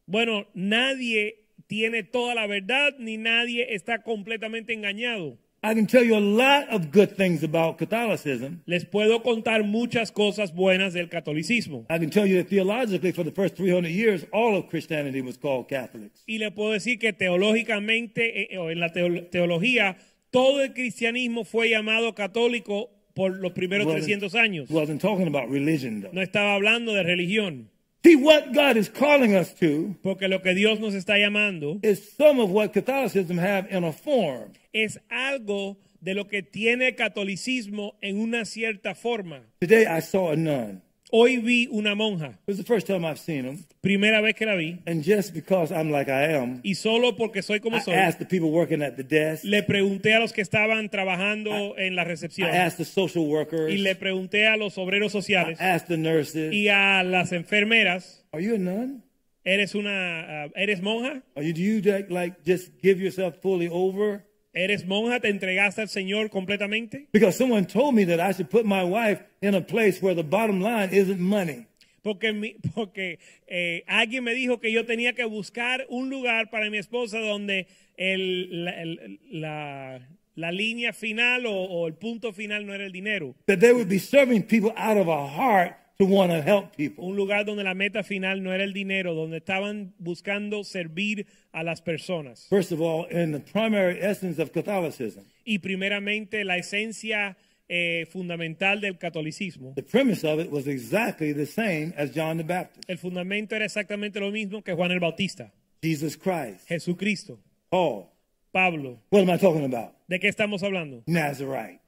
[0.07, 1.35] Bueno, nadie
[1.67, 5.37] tiene toda la verdad ni nadie está completamente engañado.
[5.61, 8.61] I can tell you a lot of good things about Catholicism.
[8.65, 11.85] Les puedo contar muchas cosas buenas del catolicismo.
[11.89, 15.37] I can tell you that theologically, for the first 300 years, all of Christianity was
[15.37, 16.23] called Catholics.
[16.25, 19.97] Y le puedo decir que teológicamente, eh, o en la teo- teología,
[20.31, 24.69] todo el cristianismo fue llamado católico por los primeros Wasn't- 300 años.
[24.69, 26.13] Wasn't talking about religion, though.
[26.13, 27.69] No estaba hablando de religión,
[28.03, 32.15] See, what God is calling us to porque lo que Dios nos está llamando is
[32.15, 34.53] some of what Catholicism have in a form.
[34.73, 39.41] es algo de lo que tiene el catolicismo en una cierta forma.
[39.59, 40.81] Today, I saw a nun.
[41.11, 43.65] Hoy vi una monja, It was the first time I've seen them.
[43.81, 47.41] primera vez que la vi, And just because I'm like I am, y solo porque
[47.41, 50.33] soy como I soy, asked the people working at the desk, le pregunté a los
[50.33, 52.47] que estaban trabajando en la recepción.
[52.49, 55.59] I asked the social workers, y le pregunté a los obreros sociales.
[55.59, 59.03] I asked the nurses, y a las enfermeras, Are you a nun?
[59.43, 61.23] ¿eres una, ah, eres monja?
[61.35, 64.23] Are you, do you like just give yourself fully over?
[64.53, 65.19] ¿Eres monja?
[65.19, 67.07] ¿Te entregaste al Señor completamente?
[67.13, 70.23] Because someone told me that I should put my wife in a place where the
[70.27, 71.65] bottom line isn't money.
[72.01, 76.69] Porque, mi- porque eh, alguien me dijo que yo tenía que buscar un lugar para
[76.69, 79.99] mi esposa donde el- la, el- la-
[80.35, 83.35] la línea final o, o el punto final no era el dinero.
[83.45, 87.03] That they would be serving people out of a heart to want to help people.
[87.05, 91.61] Un lugar donde la meta final no era el dinero, donde estaban buscando servir a
[91.63, 92.47] las personas.
[92.49, 97.35] First of all, in the primary essence of Catholicism, Y primeramente la esencia
[97.67, 99.73] eh, fundamental del catolicismo.
[99.75, 103.65] the premise of it was exactly the same as John the Baptist, El fundamento era
[103.65, 108.05] exactamente lo mismo que Juan el Bautista, Jesus Christ, Jesucristo, Paul.
[108.51, 108.99] Pablo.
[109.11, 109.93] What am I talking about?
[110.07, 111.03] ¿De qué estamos hablando?
[111.05, 111.81] Nazarite.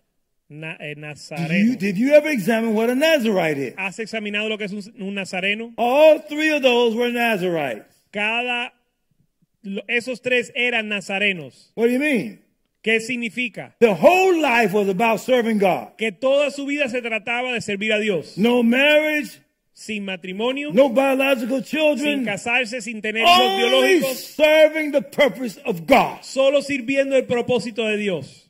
[0.54, 1.80] Na- eh, Did you, Nazareno.
[1.80, 3.74] did you ever examine what a Nazarite is?
[3.78, 5.74] ¿Has examinado lo que es un, un nazareno?
[5.78, 7.86] All three of those were Nazarites.
[8.12, 8.74] Cada
[9.88, 11.72] esos tres eran nazarenos.
[11.76, 12.40] What do you mean?
[12.84, 13.76] ¿Qué significa?
[13.80, 15.96] The whole life was about serving God.
[15.98, 19.40] Que toda su vida se trataba de servir a Dios, No marriage,
[19.72, 25.86] sin matrimonio, no biological sin children, casarse, sin tener hijos biológicos, serving the purpose of
[25.88, 26.22] God.
[26.24, 28.41] solo sirviendo el propósito de Dios.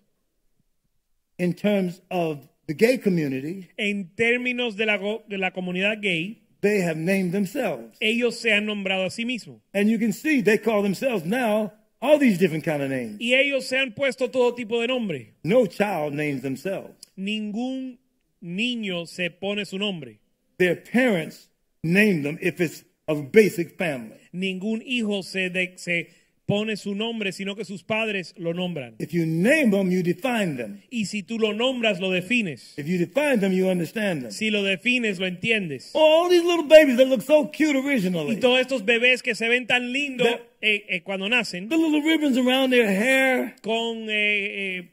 [1.41, 6.81] In terms of the gay community, En términos de la, de la comunidad gay, they
[6.81, 7.97] have named themselves.
[7.99, 9.59] ellos se han nombrado a sí mismos.
[9.73, 13.17] And you can see they call themselves now all these different kind of names.
[13.19, 15.33] Y ellos se han puesto todo tipo de nombre.
[15.43, 16.93] No child names themselves.
[17.17, 17.97] Ningún
[18.39, 20.19] niño se pone su nombre.
[20.59, 21.49] Their parents
[21.83, 24.19] name them if it's of basic family.
[24.31, 26.09] Ningún hijo se, de- se
[26.51, 28.95] pone su nombre, sino que sus padres lo nombran.
[28.99, 30.81] If you name them, you define them.
[30.89, 32.73] Y si tú lo nombras, lo defines.
[32.77, 34.31] If you define them, you understand them.
[34.31, 35.91] Si lo defines, lo entiendes.
[35.93, 38.35] All these little babies that look so cute Y originally.
[38.37, 40.41] todos estos bebés que se ven tan lindos The-
[40.75, 43.55] eh, eh, cuando nacen, The little ribbons around their hair.
[43.61, 44.89] con eh,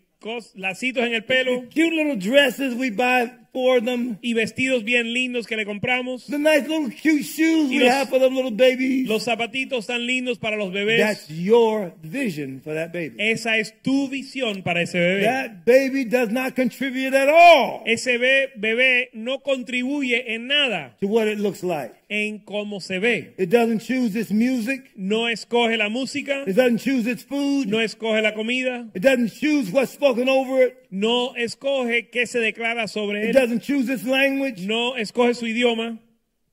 [0.54, 4.16] lacitos en el pelo Cute little dresses we buy for them.
[4.22, 8.08] y vestidos bien lindos que le compramos, The nice little cute shoes we los- have
[8.08, 9.08] for them little babies.
[9.08, 10.98] los zapatitos tan lindos para los bebés.
[11.00, 13.16] That's your vision for that baby.
[13.18, 15.22] Esa es tu visión para ese bebé.
[15.24, 21.08] That baby does not contribute at all Ese be- bebé no contribuye en nada to
[21.08, 21.94] what it looks like.
[22.10, 23.34] En cómo se ve.
[23.38, 24.90] It doesn't choose its music.
[24.96, 27.66] No escoge la música, It doesn't choose its food.
[27.68, 30.74] no escoge la comida, It doesn't choose what's spoken over it.
[30.90, 34.66] no escoge qué se declara sobre It él, doesn't choose its language.
[34.66, 35.98] no escoge su idioma.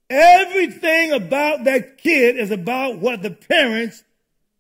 [0.10, 4.04] Everything about that kid is about what the parents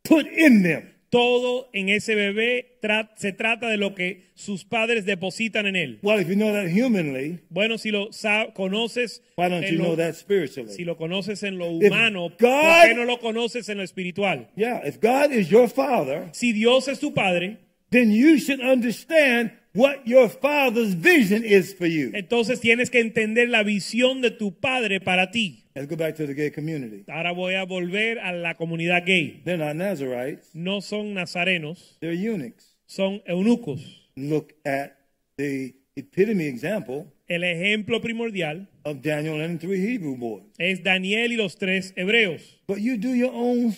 [0.03, 0.89] put in them.
[1.09, 5.99] Todo en ese bebé tra- se trata de lo que sus padres depositan en él.
[6.01, 8.09] Well, if you know that humanly, Bueno, si lo
[8.53, 10.71] conoces, why don't you lo- know that spiritually?
[10.73, 14.49] si lo conoces en lo humano, ¿por qué no lo conoces en lo espiritual?
[14.57, 17.57] Yeah, if God is your father, Si Dios es tu padre,
[17.91, 22.11] then you should understand what your father's vision is for you.
[22.13, 25.64] entonces tienes que entender la visión de tu padre para ti.
[25.75, 27.03] Let's go back to the gay community.
[27.09, 29.41] Ahora voy a volver a la comunidad gay.
[29.43, 32.75] They're not Nazarites, No son nazarenos, they're eunuchs.
[32.87, 33.81] son eunucos.
[34.15, 34.95] Look at
[35.37, 40.43] the epitome example El ejemplo primordial of Daniel and the three Hebrew boys.
[40.59, 42.41] es Daniel y los tres hebreos.
[42.67, 43.75] But you do your own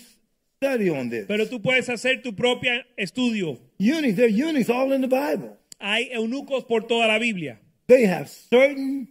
[0.58, 1.26] study on this.
[1.28, 3.58] Pero tú puedes hacer tu propio estudio.
[3.80, 5.58] Eunuchs, they're eunuchs all in the Bible.
[5.80, 9.08] Hay eunucos por toda la Biblia They have certain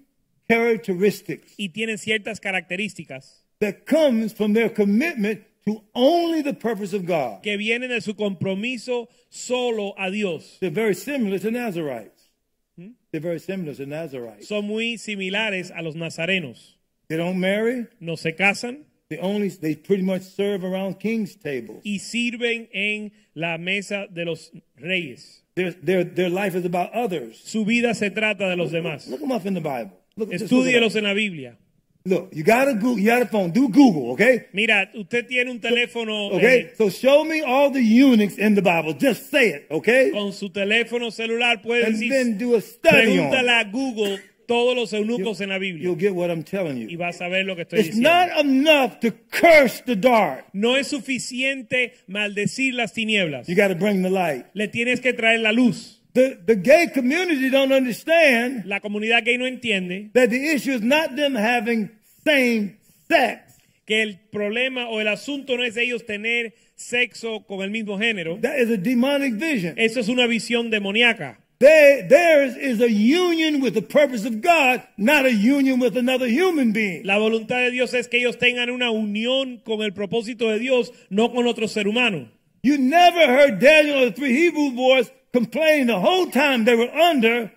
[0.48, 7.06] characteristics y tienen ciertas características that comes from their commitment to only the purpose of
[7.06, 7.42] God.
[7.42, 10.58] que vienen de su compromiso solo a Dios.
[10.60, 12.30] They're very similar to Nazarites.
[12.78, 12.90] Hmm?
[13.10, 14.46] They're very similar to Nazarites.
[14.48, 16.74] Son muy similares a los nazarenos.
[17.08, 17.86] They don't marry.
[18.00, 21.80] No se casan They only they pretty much serve around kings' tables.
[21.84, 25.42] y sirven en la mesa de los reyes.
[25.54, 27.40] Their, their, their life is about others.
[27.44, 29.08] Su vida se trata de los demás.
[29.08, 29.96] Look them up in the Bible.
[30.18, 31.58] Look, en la Biblia.
[32.06, 33.50] look, you got a Google, you got a phone.
[33.52, 34.46] Do Google, okay?
[34.54, 36.60] Mira, usted tiene un teléfono Okay.
[36.60, 38.94] eh, So show me all the eunuchs in the Bible.
[38.94, 40.10] Just say it, okay?
[40.12, 44.18] con su teléfono celular, puede And decir, then do a study on pregúntale a Google
[44.46, 46.98] todos los eunucos en la Biblia You'll get what I'm telling y you.
[46.98, 48.08] vas a ver lo que estoy It's diciendo.
[48.08, 50.46] not enough to curse the dark.
[50.54, 53.48] No es suficiente maldecir las tinieblas.
[53.48, 54.46] You got to bring the light.
[54.54, 56.00] Le tienes que traer la luz.
[56.16, 60.80] The, the gay community don't understand La comunidad gay no entiende that the issue is
[60.80, 61.90] not them having
[62.24, 63.58] same sex.
[63.84, 68.40] que el problema o el asunto no es ellos tener sexo con el mismo género.
[68.40, 69.74] That is a demonic vision.
[69.76, 71.36] Eso es una visión demoníaca.
[71.58, 76.26] They, theirs is a union with the purpose of God, not a union with another
[76.26, 77.04] human being.
[77.04, 80.92] La voluntad de Dios es que ellos tengan una unión con el propósito de Dios,
[81.10, 82.30] no con otro ser humano.
[82.62, 86.90] You never heard Daniel or the three Hebrew boys complain the whole time they were
[87.12, 87.50] under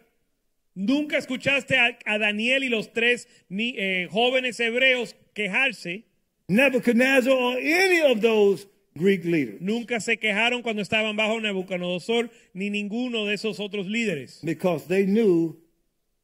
[0.75, 6.05] Nunca escuchaste a, a Daniel y los tres ni- eh, jóvenes hebreos quejarse.
[6.47, 8.65] Nebuchadnezzar or any of those
[8.95, 14.39] Greek leaders Nunca se quejaron cuando estaban bajo Nabucodonosor ni ninguno de esos otros líderes.
[14.43, 15.55] because they knew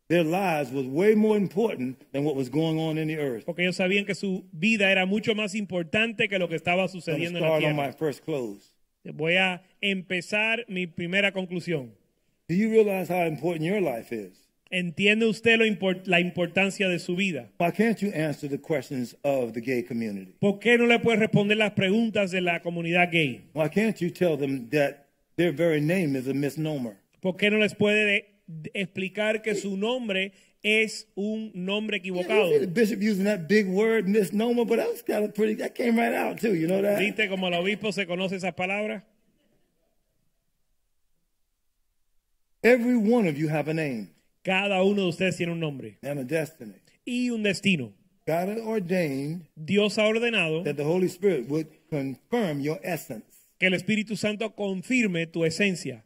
[0.08, 3.44] their lives was way more important than what was going on in the earth.
[3.46, 7.40] Porque ellos sabían que su vida era mucho más importante que lo que estaba sucediendo
[7.40, 7.94] en la start on my tierra.
[7.98, 8.72] first close.
[9.14, 11.92] Voy a empezar mi primera conclusión.
[12.48, 14.42] Do you realize how important your life is?
[14.72, 17.50] ¿Entiende usted lo import- la importancia de su vida?
[17.60, 20.34] Why can't you answer the questions of the gay community?
[20.40, 23.44] ¿Por qué no le puede responder las preguntas de la comunidad gay?
[23.54, 25.06] Why can't you tell them that
[25.38, 26.98] their very name is a misnomer?
[27.22, 30.32] ¿Por qué no les puede de- de- explicar que su nombre
[30.66, 32.50] es un nombre equivocado?
[37.00, 39.04] ¿Viste cómo el obispo se conoce esas palabras?
[42.64, 44.10] Every one of you have a name
[44.44, 46.74] Cada uno de ustedes tiene un nombre and a destiny.
[47.06, 47.94] y un destino.
[48.26, 53.46] God ordained Dios ha ordenado that the Holy Spirit would confirm your essence.
[53.60, 56.04] que el Espíritu Santo confirme tu esencia.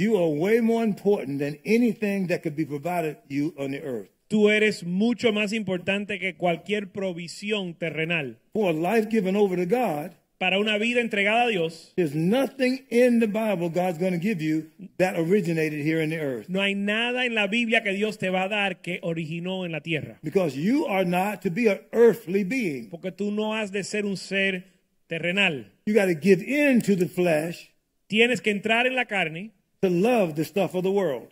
[0.00, 4.08] You are way more important than anything that could be provided you on the earth.
[4.28, 8.38] Tú eres mucho más importante que cualquier provisión terrenal.
[8.54, 12.86] For a life given over to God, Para una vida entregada a Dios, there's nothing
[12.88, 16.48] in the Bible God's going to give you that originated here in the earth.
[16.48, 19.72] no hay nada en la Biblia que Dios te va a dar que originó en
[19.72, 20.18] la tierra.
[20.22, 22.88] Because you are not to be an earthly being.
[22.88, 24.64] Porque tú no has de ser un ser
[25.08, 25.70] terrenal.
[25.84, 27.68] You got to give in to the flesh
[28.06, 29.52] Tienes que entrar en la carne
[29.82, 31.28] to love the stuff of the world.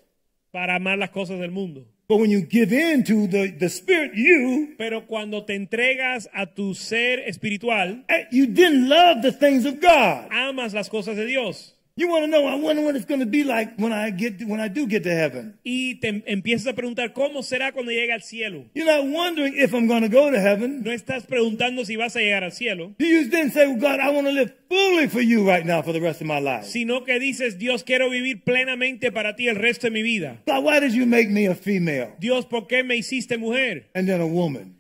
[0.53, 1.85] para amar las cosas del mundo.
[2.09, 6.47] But when you give in to the, the spirit, you, Pero cuando te entregas a
[6.47, 10.29] tu ser espiritual, eh, you then love the things of God.
[10.33, 11.75] amas las cosas de Dios.
[11.99, 14.41] You want to know, I wonder what it's going to be like when I get,
[14.47, 15.59] when I do get to heaven.
[15.65, 18.67] Y te empiezas a preguntar cómo será cuando llegue al cielo.
[18.73, 20.85] You're not wondering if I'm going to go to heaven.
[20.85, 24.11] No estás preguntando si vas a llegar al cielo, you then say, well, God, I
[24.11, 26.67] want to live fully for you right now for the rest of my life?
[26.67, 30.39] sino que dices, Dios, quiero vivir plenamente para ti el resto de mi vida.
[30.47, 33.89] God, why did you make me a female Dios, ¿por qué me hiciste mujer?
[33.97, 34.78] and then a woman?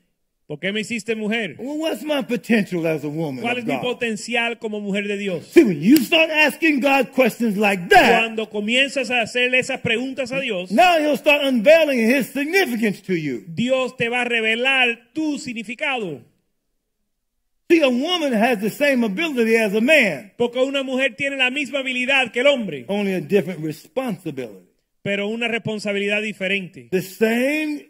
[0.48, 1.56] ¿Por qué me hiciste mujer?
[1.58, 3.42] Well, what's my potential as a woman?
[3.42, 3.82] ¿Cuál of es mi God?
[3.82, 5.44] potencial como mujer de Dios?
[5.52, 10.32] See, when you start asking God questions like that, Cuando comienzas a hacerle esas preguntas
[10.32, 13.44] a Dios, now He'll start unveiling His significance to you.
[13.46, 16.22] Dios te va a revelar tu significado.
[17.70, 21.50] See, a woman has the same ability as a man, Porque una mujer tiene la
[21.50, 24.64] misma habilidad que el hombre, only a different responsibility.
[25.02, 26.88] pero una responsabilidad diferente.
[26.90, 27.87] The same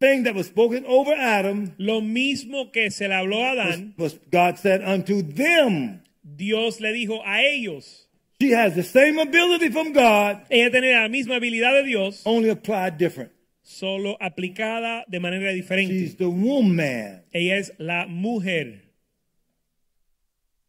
[0.00, 3.94] thing that was spoken over Adam Lo mismo que se le habló a was, Adán,
[3.98, 6.02] was God said unto them.
[6.24, 8.06] Dios le dijo a ellos.
[8.40, 12.48] She has the same ability from God, Ella tiene la misma habilidad de Dios, only
[12.48, 13.30] applied different.
[13.62, 16.16] solo aplicada de manera She's diferente.
[16.18, 17.22] the woman.
[17.32, 18.80] Ella es la mujer.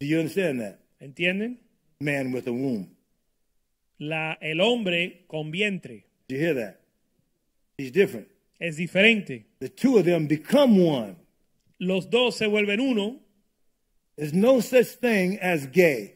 [0.00, 0.80] Do you understand that?
[1.00, 1.58] ¿Entienden?
[2.00, 2.88] Man with a womb.
[3.98, 6.80] La, el hombre con vientre Do you hear that?
[7.78, 8.26] She's different.
[8.62, 9.46] Es diferente.
[9.60, 11.16] The two of them become one.
[11.80, 13.20] Los dos se vuelven uno.
[14.16, 16.14] There's no such thing as gay.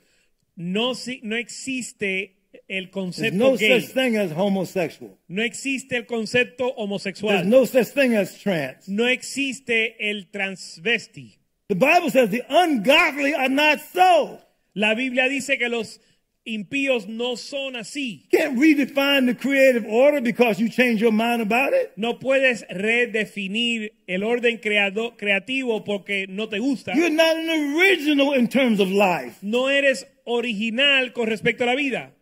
[0.56, 0.92] No,
[1.22, 2.36] no existe
[2.68, 3.80] el There's concepto no gay.
[3.80, 5.18] such thing as homosexual.
[5.28, 7.44] No existe el concepto There's homosexual.
[7.44, 8.88] no such thing as trans.
[8.88, 11.38] No existe el transvesti.
[11.68, 14.38] The Bible says the ungodly are not so.
[14.74, 15.98] La Biblia dice que los
[16.46, 18.22] impíos no son así.
[18.30, 21.92] You can't redefine the creative order because you change your mind about it.
[21.96, 26.94] No puedes redefinir el orden creado, creativo porque no te gusta.
[26.94, 29.38] You're not an original in terms of life.
[29.42, 32.15] No eres original con respecto a la vida.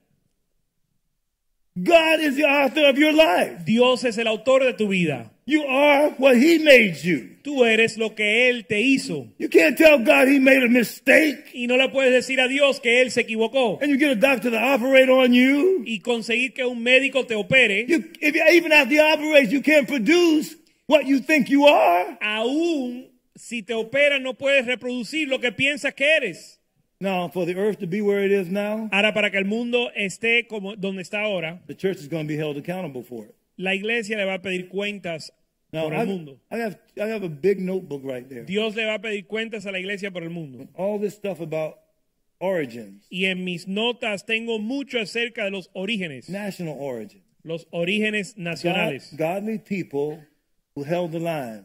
[1.77, 3.65] God is the author of your life.
[3.65, 5.31] Dios es el autor de tu vida.
[5.45, 7.31] You are what He made you.
[7.43, 9.27] Tú eres lo que Él te hizo.
[9.39, 12.81] You can't tell God He made a mistake Y no le puedes decir a Dios
[12.81, 13.79] que Él se equivocó.
[13.83, 15.83] and you get a doctor to operate on you.
[15.85, 19.61] Y conseguir que un médico te opere, You, if you, even after the operation, you
[19.61, 20.55] can't produce
[20.87, 22.17] what you think you are.
[22.23, 26.61] aún si te opera no puedes reproducir lo que piensas que eres.
[27.01, 29.91] Now, for the earth to be where it is now, Ahora, para que el mundo
[29.97, 33.35] esté como donde está ahora, the church is going to be held accountable for it.
[33.59, 35.31] la iglesia le va a pedir cuentas
[35.73, 36.39] Now, por el I, mundo.
[36.53, 38.45] I have I have a big notebook right there.
[38.45, 40.69] Dios le va a pedir cuentas a la iglesia por el mundo.
[40.77, 41.79] All this stuff about
[42.41, 47.23] origins, Y en mis notas tengo mucho acerca de los orígenes, national origin.
[47.43, 49.17] los orígenes God, nacionales.
[49.17, 50.23] godly people
[50.77, 51.65] who held the line.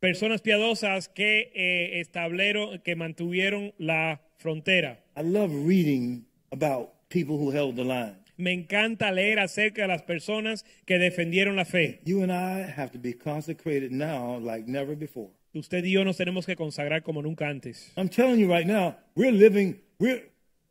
[0.00, 5.04] Personas piadosas que eh, establecieron, que mantuvieron la frontera.
[5.14, 8.16] I love reading about people who held the line.
[8.38, 12.00] Me encanta leer acerca de las personas que defendieron la fe.
[12.06, 15.28] You and I have to be consecrated now like never before.
[15.52, 17.92] Usted y yo nos tenemos que consagrar como nunca antes.
[17.98, 20.22] I'm telling you right now, we're living we're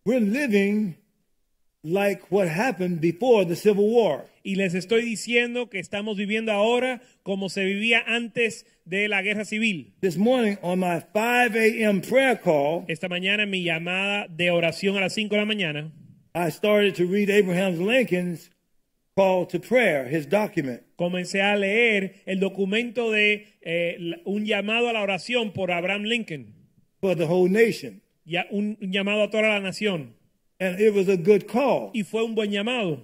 [0.06, 0.96] we're living
[1.84, 4.26] like what happened before the Civil War.
[4.44, 9.46] Y les estoy diciendo que estamos viviendo ahora como se vivía antes de la guerra
[9.46, 9.94] civil.
[10.02, 12.02] This morning on my 5 a.m.
[12.02, 15.92] prayer call, Esta mañana en mi llamada de oración a las 5 de la mañana,
[16.36, 18.50] I started to read Abraham Lincoln's
[19.16, 20.82] call to prayer, his document.
[20.96, 26.54] comencé a leer el documento de eh, un llamado a la oración por Abraham Lincoln,
[27.02, 28.02] for the whole nation.
[28.26, 30.16] ya un, un llamado a toda la nación.
[30.60, 31.92] And it was a good call.
[31.94, 33.00] Y fue un buen llamado,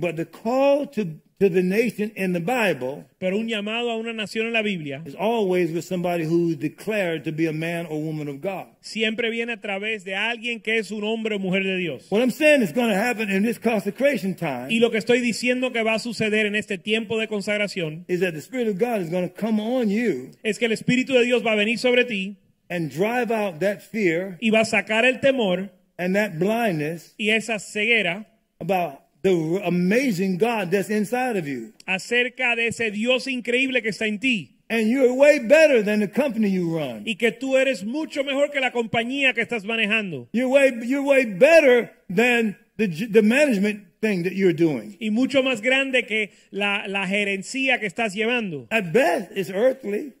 [0.00, 1.04] But the call to,
[1.40, 5.02] to the nation in the Bible pero un llamado a una nación en la Biblia
[5.04, 8.66] is always with somebody who's declared to be a man or woman of God.
[8.80, 12.06] siempre viene a través de alguien que es un hombre o mujer de Dios.
[12.10, 15.20] What I'm saying is going to happen in this consecration time Y lo que estoy
[15.20, 18.78] diciendo que va a suceder en este tiempo de consagración is that the Spirit of
[18.78, 21.56] God is going to come on you es que el Espíritu de Dios va a
[21.56, 22.36] venir sobre ti
[22.70, 27.30] and drive out that fear y va a sacar el temor and that blindness y
[27.30, 28.26] esa ceguera
[28.60, 31.72] about the amazing God that's inside of you.
[31.86, 36.08] acerca de ese Dios increíble que está en ti And you're way better than the
[36.08, 37.02] company you run.
[37.06, 41.02] y que tú eres mucho mejor que la compañía que estás manejando You're way, you're
[41.02, 44.96] way better than the, the management thing that you're doing.
[45.00, 48.68] y mucho más grande que la, la gerencia que estás llevando.
[48.70, 50.12] At best, it's earthly.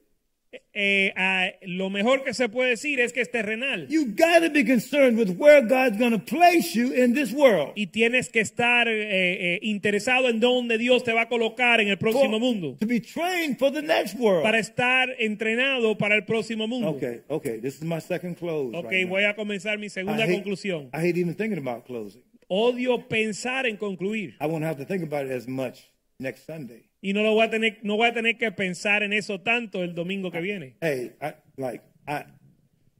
[0.80, 4.50] Eh, ah, lo mejor que se puede decir es que es terrenal You got to
[4.52, 7.72] be concerned with where God's going to place you in this world.
[7.74, 11.88] y tienes que estar eh, eh, interesado en dónde Dios te va a colocar en
[11.88, 14.42] el próximo mundo To be trained for the next world.
[14.44, 16.90] para estar entrenado para el próximo mundo.
[16.90, 17.58] Okay, okay.
[17.60, 18.76] This is my second close.
[18.76, 19.08] Ok, right now.
[19.10, 20.90] voy a comenzar mi I segunda hate, conclusión.
[20.94, 22.22] I hate even thinking about closing.
[22.48, 26.87] Odio pensar en concluir I won't have to think about it as much next Sunday.
[27.00, 29.82] Y no lo voy a tener, no voy a tener que pensar en eso tanto
[29.82, 30.76] el domingo que viene.
[30.80, 32.24] Hey, I, like I,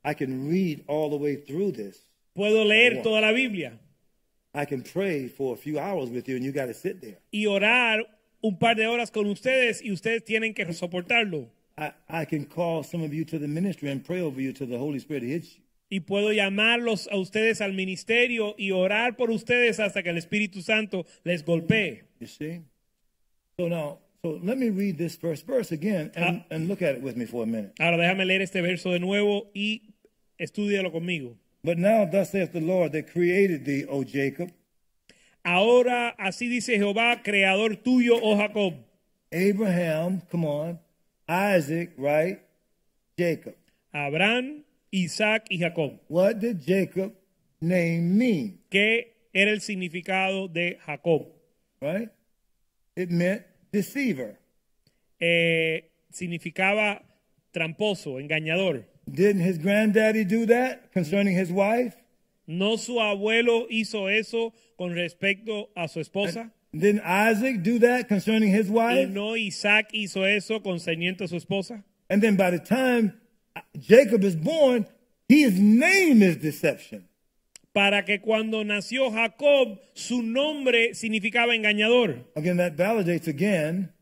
[0.05, 2.05] I can read all the way through this.
[2.35, 3.79] Puedo leer toda la Biblia
[4.55, 7.19] I can pray for a few hours with you, and you got to sit there.
[7.31, 8.07] y orar
[8.43, 11.49] un par de horas con ustedes y ustedes tienen que soportarlo.
[11.77, 14.67] I, I can call some of you to the ministry and pray over you till
[14.67, 15.63] the Holy Spirit hits you.
[15.91, 20.61] Y puedo llamarlos a ustedes al ministerio y orar por ustedes hasta que el Espíritu
[20.61, 22.03] Santo les golpee.
[22.21, 22.63] You see?
[23.61, 27.03] So now, so let me read this first verse again and, and look at it
[27.03, 27.73] with me for a minute.
[27.81, 29.83] Ahora déjame leer este verso de nuevo y
[30.39, 31.35] estúdialo conmigo.
[31.65, 34.53] But now, thus saith the Lord that created thee, O Jacob,
[35.45, 38.75] Ahora así dice Jehová, creador tuyo, oh Jacob.
[39.33, 40.79] Abraham, come on,
[41.29, 42.41] Isaac, right?
[43.19, 43.57] Jacob.
[43.93, 45.99] Abraham, Isaac y Jacob.
[46.07, 47.13] What did Jacob
[47.61, 48.61] name mean?
[48.71, 51.27] ¿Qué era el significado de Jacob?
[51.81, 52.11] Right?
[52.99, 53.43] It meant
[53.73, 54.37] deceiver.
[55.21, 57.01] Eh, significaba
[57.53, 58.87] tramposo, engañador.
[59.09, 61.95] Didn't his granddaddy do that concerning his wife?
[62.49, 66.51] ¿No su abuelo hizo eso con respecto a su esposa?
[66.75, 69.11] Didn't Isaac do that concerning his ¿Y wife?
[69.11, 71.85] no Isaac hizo eso concerniente a su esposa?
[72.11, 73.13] And then by the time
[73.79, 74.87] Jacob is born,
[75.29, 77.08] his name is deception.
[77.79, 82.29] Para que cuando nació Jacob, su nombre significaba engañador.
[82.35, 83.93] Again, that validates again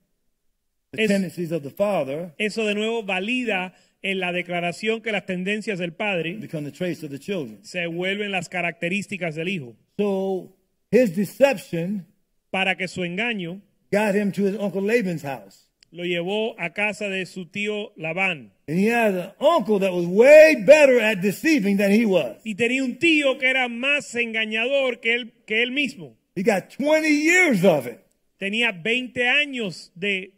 [0.93, 5.27] the Es- tendencies of the father Eso de nuevo valida en la declaración que las
[5.27, 7.59] tendencias del padre become the traits of the children.
[7.65, 9.77] se vuelven las características del hijo.
[9.99, 10.57] So
[10.91, 12.07] his deception
[12.51, 13.61] Para que su engaño
[13.93, 15.66] got him to his uncle Laban's house.
[15.97, 18.53] Lo llevó a casa de su tío Labán.
[18.69, 22.37] And he had an uncle that was way better at deceiving than he was.
[22.45, 26.17] Y tenía un tío que era más engañador que él, que él mismo.
[26.35, 27.99] He got 20 years of it.
[28.39, 30.33] Tenía 20 años de,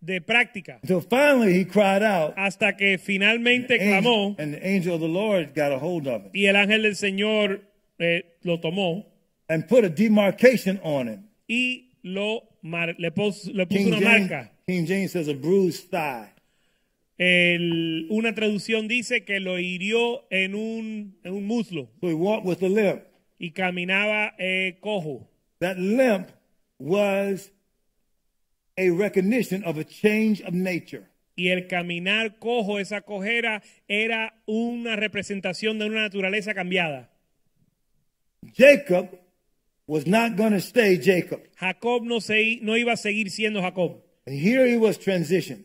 [0.00, 0.78] de práctica.
[0.82, 2.32] Until finally he cried out.
[2.36, 6.22] Hasta que finalmente Angel- clamó and the angel of the Lord got a hold of
[6.26, 7.60] him y el ángel del Señor
[7.98, 9.04] eh, lo tomó
[9.48, 11.24] and put a demarcation on him.
[11.48, 14.52] y lo mar- le, pos- le puso King una James, marca.
[14.68, 16.28] King James says a bruised thigh.
[17.18, 22.44] El- una traducción dice que lo hirió en un, en un muslo So he walked
[22.46, 23.02] with a limp.
[23.40, 25.26] y caminaba eh, cojo.
[25.60, 26.28] That limp
[26.78, 27.50] was
[28.76, 31.06] a recognition of a change of nature.
[31.34, 37.10] Y el caminar cojo, esa cojera, era una representación de una naturaleza cambiada.
[38.56, 39.08] Jacob
[39.86, 41.40] was not going to stay Jacob.
[41.58, 44.02] Jacob no, se, no iba a seguir siendo Jacob.
[44.28, 45.64] And here he was transitioned.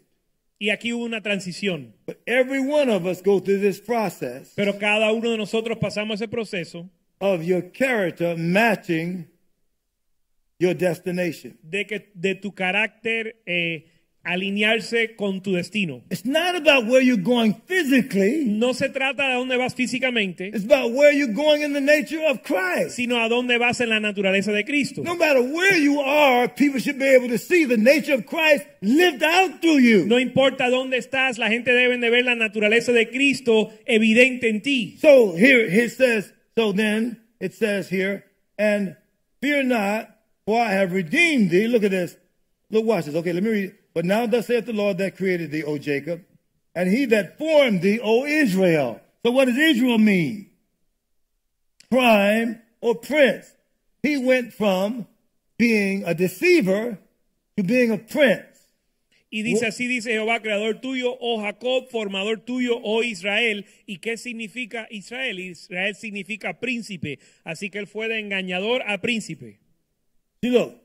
[0.58, 1.96] Y aquí hubo una transición.
[2.06, 6.22] But every one of us go through this process Pero cada uno de nosotros pasamos
[6.22, 6.90] ese proceso
[7.20, 9.28] of your character matching
[10.60, 11.58] your destination.
[11.62, 13.84] de, que, de tu carácter eh,
[14.24, 16.02] alinearse con tu destino.
[16.10, 18.46] It's not about where you're going physically.
[18.46, 22.26] No se trata de dónde vas físicamente, It's about where you're going in the nature
[22.26, 22.96] of Christ.
[22.96, 25.02] sino a dónde vas en la naturaleza de Cristo.
[25.04, 28.66] No matter where you are, people should be able to see the nature of Christ
[28.82, 30.06] lived out through you.
[30.06, 34.62] No importa dónde estás, la gente debe de ver la naturaleza de Cristo evidente en
[34.62, 34.98] ti.
[35.02, 38.24] So here it says, so then it says here,
[38.58, 38.96] and
[39.42, 40.08] fear not,
[40.46, 41.68] for I have redeemed thee.
[41.68, 42.16] Look at this.
[42.72, 43.16] Look, watch this.
[43.16, 43.64] Okay, let me read.
[43.66, 43.80] it.
[43.94, 46.24] But now thus saith the Lord that created thee, O Jacob,
[46.76, 49.00] and he that formed thee, O Israel.
[49.26, 50.50] So what does Israel mean?
[51.90, 53.54] Prime or prince.
[54.02, 55.08] He went from
[55.58, 56.98] being a deceiver
[57.56, 58.54] to being a prince.
[59.30, 63.66] Y dice así, dice Jehová, creador tuyo, oh Jacob, formador tuyo, oh Israel.
[63.88, 65.40] ¿Y qué significa Israel?
[65.40, 67.18] Israel significa príncipe.
[67.44, 69.58] Así que él fue de engañador a príncipe.
[70.40, 70.80] See, look.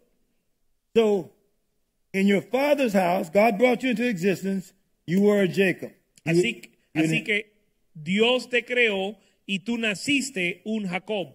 [0.95, 1.31] So,
[2.19, 4.73] in your father's house, God brought you into existence.
[5.07, 5.93] You were a Jacob.
[6.27, 6.63] You- Así,
[6.95, 7.53] you- así que
[7.95, 9.17] Dios te creó
[9.47, 11.35] y tú naciste un Jacob.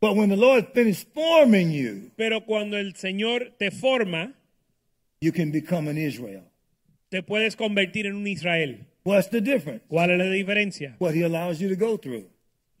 [0.00, 4.34] But when the Lord finished forming you, Pero cuando el Señor te forma,
[5.20, 6.42] you can become an Israel.
[7.10, 8.86] te puedes convertir en un Israel.
[9.04, 9.84] What's the difference?
[9.88, 10.96] ¿Cuál es la diferencia?
[10.98, 12.28] What He allows you to go through.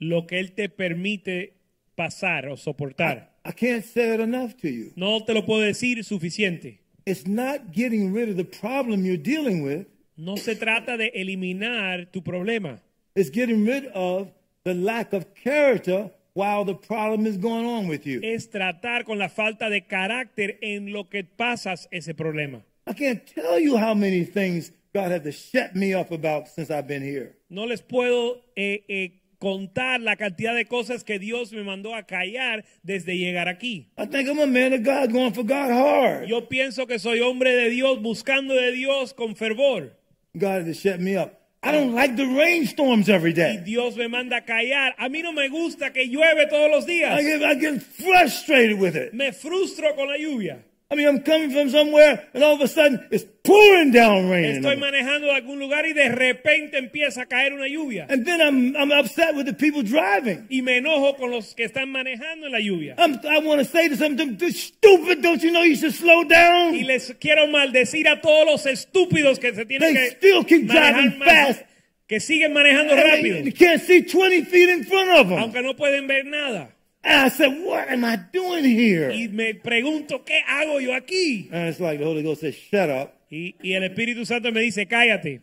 [0.00, 1.54] Lo que Él te permite
[1.96, 3.30] pasar o soportar.
[3.46, 4.92] I can't say it enough to you.
[4.96, 6.80] No te lo puedo decir suficiente.
[7.06, 9.86] It's not getting rid of the problem you're dealing with.
[10.16, 12.80] No se trata de eliminar tu problema.
[13.14, 14.28] It's getting rid of
[14.64, 18.20] the lack of character while the problem is going on with you.
[18.22, 22.62] Es tratar con la falta de carácter en lo que pasas ese problema.
[22.86, 26.70] I can't tell you how many things God had to shut me up about since
[26.70, 27.36] I've been here.
[27.48, 29.10] No les puedo eh, eh,
[29.44, 33.90] contar la cantidad de cosas que Dios me mandó a callar desde llegar aquí.
[33.98, 36.26] I think I'm a man of God going for God hard.
[36.26, 39.92] Yo pienso que soy hombre de Dios, buscando de Dios con fervor.
[40.34, 41.42] God to shut me up.
[41.62, 43.62] I don't like the rainstorms every Y day.
[43.62, 44.94] Dios me manda a callar.
[44.96, 47.22] A mí no me gusta que llueve todos los I días.
[47.22, 49.12] get, I get frustrated with it.
[49.12, 50.64] Me frustro con la lluvia.
[50.90, 54.56] I mean, I'm coming from somewhere and all of a sudden it's pouring down rain.
[54.62, 58.06] Estoy manejando de algún lugar y de repente empieza a caer una lluvia.
[58.08, 60.46] And then I'm, I'm upset with the people driving.
[60.50, 62.94] Y me enojo con los que están manejando en la lluvia.
[62.98, 65.74] I'm, I want to say to some of them, "They're stupid, don't you know you
[65.74, 66.74] should slow down?
[66.74, 70.68] Y les quiero maldecir a todos los estúpidos que se tienen They que still keep
[70.68, 71.62] driving fast.
[72.06, 75.38] que siguen manejando rápido, You can't see 20 feet in front of them.
[75.38, 76.70] aunque no pueden ver nada.
[77.04, 79.10] And I said, what am I doing here?
[79.10, 81.50] Y me pregunto, ¿qué hago yo aquí?
[81.52, 83.14] And it's like the Holy Ghost says, shut up.
[83.30, 85.42] Y, y el Espíritu Santo me dice, cállate.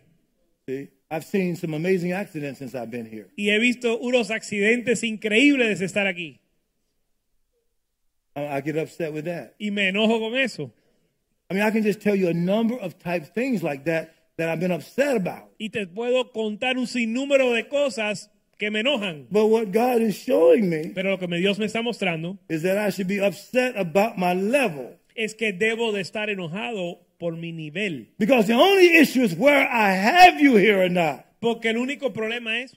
[0.68, 3.28] See, I've seen some amazing accidents since I've been here.
[3.38, 6.40] Y he visto unos accidentes increíbles de estar aquí.
[8.36, 9.54] I, I get upset with that.
[9.60, 10.72] Y me enojo con eso.
[11.50, 14.50] I mean, I can just tell you a number of type things like that that
[14.50, 15.52] I've been upset about.
[15.60, 18.32] Y te puedo contar un sinnúmero de cosas
[18.62, 19.26] que me enojan.
[19.32, 22.78] But what God is showing me Pero lo que Dios me está mostrando is that
[22.78, 25.00] I should be upset about my level.
[25.16, 28.10] es que debo de estar enojado por mi nivel.
[28.20, 31.26] Because the only issue is where I have you here or not.
[31.40, 32.76] Porque el único problema es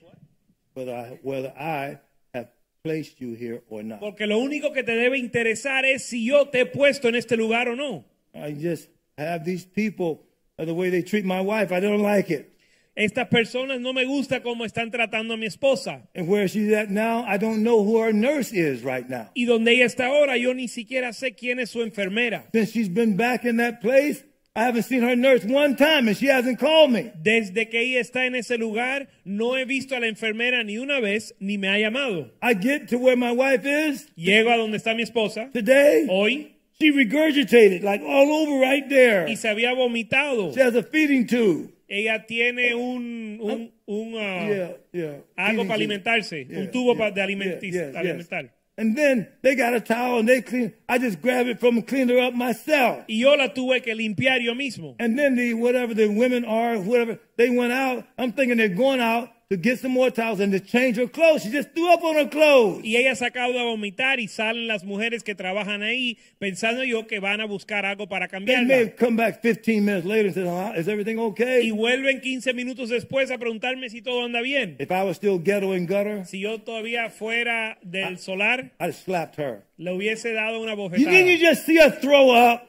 [0.73, 1.99] Whether I, whether I
[2.33, 2.49] have
[2.83, 3.99] placed you here or not.
[3.99, 7.37] Porque lo único que te debe interesar es si yo te he puesto en este
[7.37, 8.05] lugar o no.
[8.33, 10.25] I just have these people,
[10.57, 12.54] the way they treat my wife, I don't like it.
[12.95, 16.07] Estas personas no me gusta cómo están tratando a mi esposa.
[16.15, 19.29] And where she's at now, I don't know who her nurse is right now.
[19.35, 22.45] Y donde ella está ahora, yo ni siquiera sé quién es su enfermera.
[22.53, 24.23] Since she's been back in that place,
[24.55, 27.11] I haven't seen her nurse one time and she hasn't called me.
[27.21, 31.01] Desde que ella está en ese lugar, no he visto a la enfermera ni una
[31.01, 32.31] vez, ni me ha llamado.
[32.41, 36.07] I get to where my wife is Llego a donde está mi esposa today.
[36.09, 39.25] hoy She regurgitated like all over right there.
[39.27, 40.53] y se había vomitado.
[40.53, 41.73] She has a feeding tube.
[41.87, 45.17] Ella tiene un, un, un, ah, Yeah, yeah.
[45.37, 47.95] algo para alimentarse, Yeah, un tubo yeah, pa- de yeah, alimentis- yeah, yes.
[47.95, 48.49] alimentar.
[48.77, 50.73] and then they got a towel and they clean.
[50.89, 53.05] I just grabbed it from and cleaned her up myself.
[53.07, 54.95] Y yo la tuve que limpiar yo mismo.
[54.99, 58.03] And then the whatever the women are, whatever they went out.
[58.17, 61.43] I'm thinking they're going out to get some more towels and to change her clothes.
[61.43, 62.83] She just threw up on her clothes.
[62.83, 67.05] Y ella se acaba de vomitar y salen las mujeres que trabajan ahí pensando yo
[67.05, 68.75] que van a buscar algo para They may cambiarla.
[68.75, 72.53] have come back 15 minutes later and said, "Oh, "Is everything Y okay?" vuelven 15
[72.55, 74.77] minutos después a preguntarme si todo anda bien.
[74.79, 78.95] If I was still ghetto and gutter, Si yo todavía fuera del solar, I'd have
[78.95, 79.63] slapped her.
[79.77, 81.11] le hubiese dado una You, bofetada.
[81.11, 82.67] didn't you just see her throw up?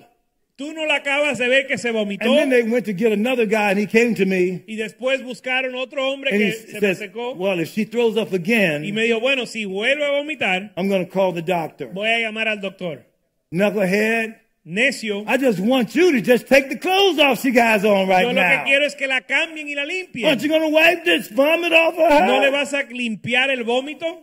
[0.56, 3.12] Tú no la acabas de ver que se vomitó And then they went to get
[3.12, 6.72] another guy, and he came to me, y después buscaron otro hombre and he que
[6.72, 10.02] se says, secó "Well, if she throws up y again, me dijo, bueno, si vuelve
[10.02, 13.04] a vomitar, I'm going to call the doctor." voy a llamar al doctor.
[13.52, 14.36] Knucklehead,
[14.66, 18.22] Necio, I just want you to just take the clothes off she has on right
[18.22, 18.64] yo lo que now.
[18.64, 20.26] quiero es que la cambien y la limpien.
[20.26, 22.26] Aren't you going to wipe this vomit off of her?
[22.26, 24.22] ¿No le vas a limpiar el vómito?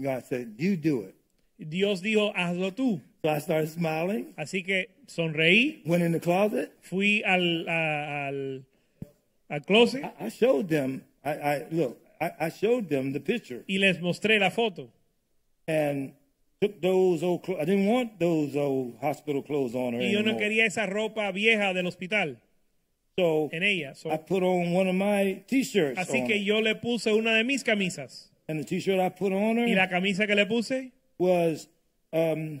[0.00, 1.14] God said, "You do it."
[1.58, 3.00] Dios dijo, hazlo tú.
[3.24, 6.72] So I started smiling, Así que sonreí, went in the closet.
[6.80, 8.64] fui al, a- al,
[9.48, 11.04] al closet I, I showed them.
[11.24, 11.98] I, I look.
[12.20, 14.88] I, I showed them the picture y les mostré la foto.
[15.68, 16.12] and
[16.60, 17.44] took those old.
[17.44, 20.40] Clo- I didn't want those old hospital clothes on her Y yo no anymore.
[20.40, 22.38] quería esa ropa vieja del hospital
[23.16, 23.94] So en ella.
[23.94, 25.96] So, I put on one of my T-shirts.
[25.96, 26.42] así on que her.
[26.44, 28.30] yo le puse una de mis camisas.
[28.48, 31.68] and the T-shirt I put on her Y la camisa que le puse was
[32.12, 32.60] um,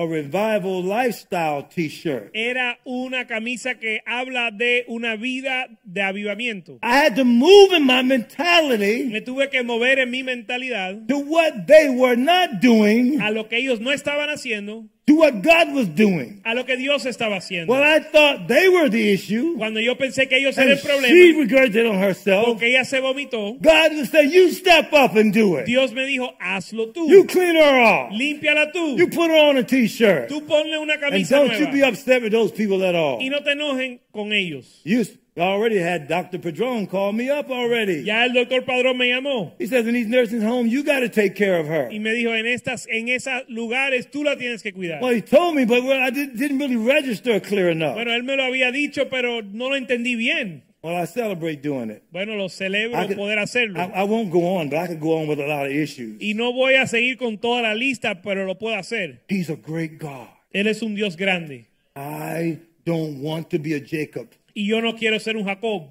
[0.00, 2.30] a revival lifestyle T-shirt.
[2.32, 6.78] era una camisa que habla de una vida de avivamiento.
[6.82, 11.18] I had to move in my mentality Me tuve que mover en mi mentalidad to
[11.18, 15.72] what they were not doing, a lo que ellos no estaban haciendo, to what God
[15.74, 16.40] was doing.
[16.44, 17.68] a lo que Dios estaba haciendo.
[17.72, 20.88] Well, I thought they were the issue, Cuando yo pensé que ellos eran el she
[20.88, 22.46] problema, regurgitated on herself.
[22.46, 25.66] porque ella se vomitó, God would say, "You step up and do it.
[25.66, 28.12] Dios me dijo, hazlo tú, You clean her off.
[28.12, 31.82] límpiala tú, You put her on a T-shirt, tú ponle una and don't you be
[31.82, 34.80] upset with those people at all." y no te enojen con ellos.
[34.84, 35.04] You
[35.40, 36.38] already had Dr.
[36.38, 38.02] Padron call me up already.
[38.04, 41.08] Ya el doctor Padrón me llamó He says, in these nursing homes, you got to
[41.08, 41.88] take care of her.
[41.90, 45.00] y me dijo, en estas, en esos lugares tú la tienes que cuidar.
[45.00, 47.94] Well, he told me, but well, I did, didn't really register clear enough.
[47.94, 50.62] Bueno, él me lo había dicho, pero no lo entendí bien.
[50.82, 52.02] Well, I celebrate doing it.
[52.10, 53.78] Bueno, lo celebro I, could- poder hacerlo.
[53.78, 56.16] I, I won't go on, but I could go on with a lot of issues.
[56.22, 59.20] y no voy a seguir con toda la lista, pero lo puedo hacer.
[59.28, 60.28] He's a great God.
[60.54, 61.66] Él es un Dios grande.
[61.94, 65.88] I don't want to be a Jacob Y yo no quiero ser un Jacob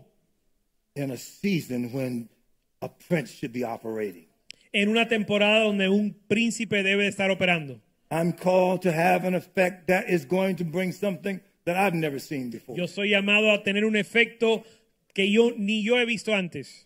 [0.96, 2.30] in a season when
[2.82, 4.26] a prince should be operating.
[4.72, 7.80] en una temporada donde un príncipe debe estar operando.
[8.12, 12.20] I'm called to have an effect that is going to bring something that I've never
[12.20, 12.76] seen before.
[12.76, 14.64] Yo soy llamado a tener un efecto
[15.14, 16.86] que yo ni yo he visto antes.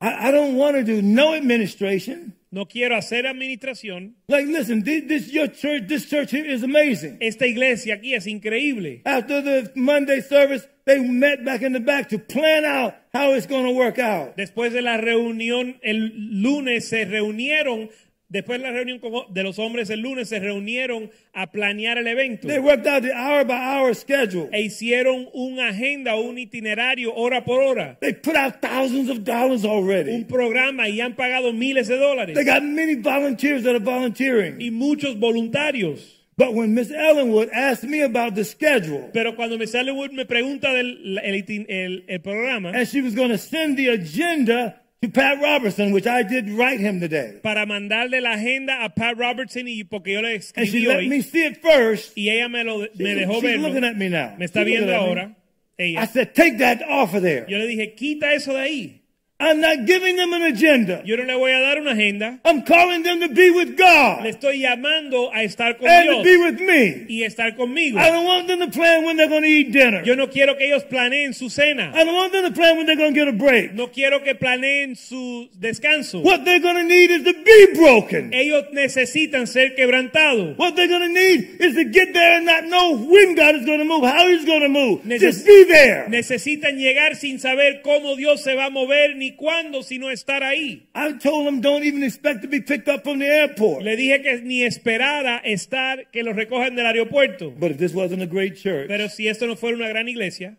[0.00, 2.34] I, I don't want to do no administration.
[2.50, 4.14] No quiero hacer administración.
[4.28, 7.18] Like, listen, this, this your church, this church here is amazing.
[7.20, 9.02] Esta iglesia aquí es increíble.
[9.04, 13.46] After the Monday service, they met back in the back to plan out how it's
[13.46, 14.34] going to work out.
[14.38, 17.90] Después de la reunión el lunes se reunieron,
[18.28, 19.00] después de la reunión
[19.30, 22.46] de los hombres el lunes se reunieron a planear el evento.
[22.46, 24.48] They worked out the hour by hour schedule.
[24.52, 27.96] E hicieron una agenda, un itinerario hora por hora.
[28.00, 30.24] They put out thousands of dollars Un already.
[30.24, 32.34] programa y han pagado miles de dólares.
[32.34, 34.60] They got many volunteers that are volunteering.
[34.60, 36.14] Y muchos voluntarios.
[36.36, 40.24] But when Miss Ellenwood asked me about the schedule, Pero cuando me sale Wood me
[40.24, 44.76] pregunta del el, itin- el- el programa and she was going to send the agenda
[45.00, 47.38] to Pat Robertson, which I did write him today.
[47.42, 50.86] para mandarle la agenda a Pat Robertson y porque yo le escribí And she escribí
[50.86, 52.12] let me see it first.
[52.16, 53.68] y ella me lo me dejó she's verlo.
[53.68, 54.34] looking at me now.
[54.36, 55.06] Me está She's viendo at me.
[55.06, 55.34] ahora.
[55.80, 57.46] I said, take that off of there.
[57.48, 58.97] Yo le dije, quita eso de ahí.
[59.40, 61.00] I'm not giving them an agenda.
[61.04, 62.40] Yo no le voy a dar una agenda.
[62.44, 66.22] I'm calling them to be with Le God estoy llamando a estar con and to
[66.24, 67.06] be Dios with me.
[67.08, 67.98] y estar conmigo.
[68.00, 70.02] I don't want them to plan when they're going to eat dinner.
[70.04, 71.92] Yo no quiero que ellos planeen su cena.
[71.94, 73.74] I don't want them to plan when they're going to get a break.
[73.74, 76.20] No quiero que planeen su descanso.
[76.20, 78.34] What they're going to need is to be broken.
[78.34, 80.56] Ellos necesitan ser quebrantados.
[80.58, 83.64] What they're going to need is to get there and not know when God is
[83.64, 85.02] going to move, how He's going to move.
[85.04, 86.08] Neces- Just be there.
[86.08, 90.88] Necesitan llegar sin saber cómo Dios se va a mover ni cuándo, sino estar ahí.
[90.94, 93.82] I told them don't even expect to be picked up from the airport.
[93.82, 97.50] Le dije que ni esperara estar que los recojan del aeropuerto.
[97.58, 100.58] But if this wasn't a great church, Pero si esto no fuera una gran iglesia,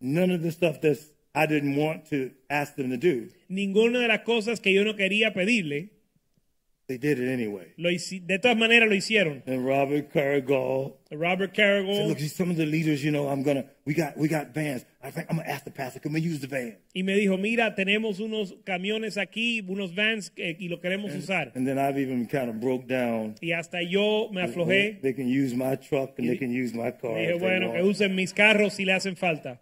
[0.00, 0.98] none of the stuff that
[1.34, 4.94] I didn't want to ask them to do, ninguna de las cosas que yo no
[4.94, 5.93] quería pedirle,
[6.86, 7.72] They did it anyway.
[7.78, 9.42] Lo de todas maneras lo hicieron.
[9.46, 13.64] And Robert Carrigal Robert said, Carrigal look, some of the leaders, you know, I'm gonna,
[13.86, 14.84] we got, we got vans.
[15.02, 16.76] I think I'm gonna ask the pastor, can we use the van?
[16.94, 21.52] y me dijo, mira, tenemos unos camiones aquí, unos vans eh, y lo queremos usar.
[21.54, 23.36] And then I've even kind of broke down.
[23.40, 25.00] Y hasta yo me aflojé.
[25.00, 27.14] They can use my truck and they can use my car.
[27.14, 29.60] Dije, bueno, que usen mis carros si le hacen falta.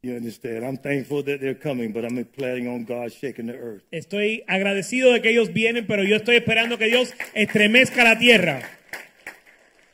[0.00, 0.64] You understand?
[0.64, 3.82] I'm thankful that they're coming, but I'm planning on God shaking the earth.
[3.90, 8.77] Estoy agradecido de que ellos vienen, pero yo estoy esperando que Dios estremezca la tierra.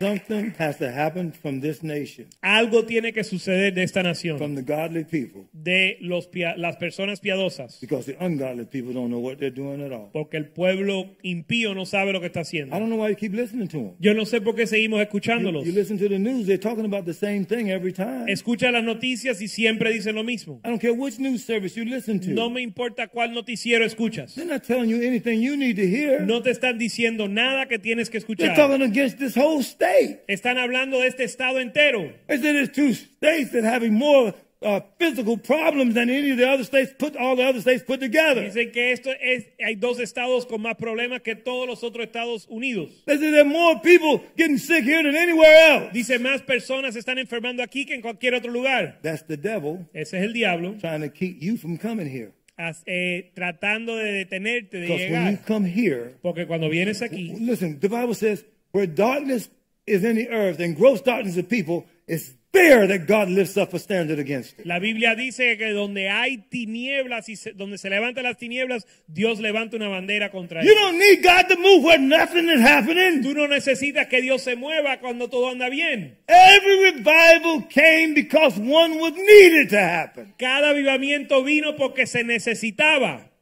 [0.01, 4.55] Something has to happen from this nation, Algo tiene que suceder de esta nación, from
[4.55, 9.39] the godly people, de los, las personas piadosas, because the ungodly people don't know what
[9.39, 10.11] they're doing at all.
[10.13, 12.77] porque el pueblo impío no sabe lo que está I haciendo.
[12.79, 13.93] don't know why you keep listening to them.
[14.01, 15.65] Yo no sé por qué seguimos escuchándolos.
[15.65, 18.27] you listen to the news, they're talking about the same thing every time.
[18.29, 20.61] Escucha las noticias y siempre dicen lo mismo.
[20.65, 22.31] I don't care which news service you listen to.
[22.31, 24.35] No me importa cuál noticiero escuchas.
[24.35, 26.21] They're not telling you anything you need to hear.
[26.21, 28.57] No te están diciendo nada que tienes que They're escuchar.
[28.57, 30.25] talking against this whole state.
[30.29, 32.13] Están hablando de este estado entero.
[32.29, 36.49] They said there's two states that having more uh, physical problems than any of the
[36.49, 38.43] other states put all the other states put together.
[38.45, 42.47] Dicen que esto es, hay dos estados con más problemas que todos los otros Estados
[42.49, 42.89] Unidos.
[43.05, 45.91] They said there are more people getting sick here than anywhere else.
[45.93, 49.01] Dice, más personas están enfermando aquí que en cualquier otro lugar.
[49.03, 52.33] That's the devil Ese es el diablo trying to keep you from coming here.
[52.57, 55.45] as- eh, tratando de detenerte de Because when you llegar.
[55.47, 59.51] come here, Porque cuando vienes aquí, listen, the Bible says where darkness
[59.87, 63.75] is in the earth and gross darkness of people, it's there that God lifts up
[63.75, 64.65] a standard against it.
[64.67, 69.41] la Biblia dice que donde hay tinieblas y se- donde se levantan las tinieblas, Dios
[69.41, 70.77] levanta una bandera contra You él.
[70.77, 73.23] don't need God to move where nothing is happening.
[73.23, 76.17] Tú no necesitas que Dios se mueva cuando todo anda bien.
[76.29, 80.33] Every revival came because one was needed to happen.
[80.39, 83.33] Cada avivamiento vino porque se necesitaba.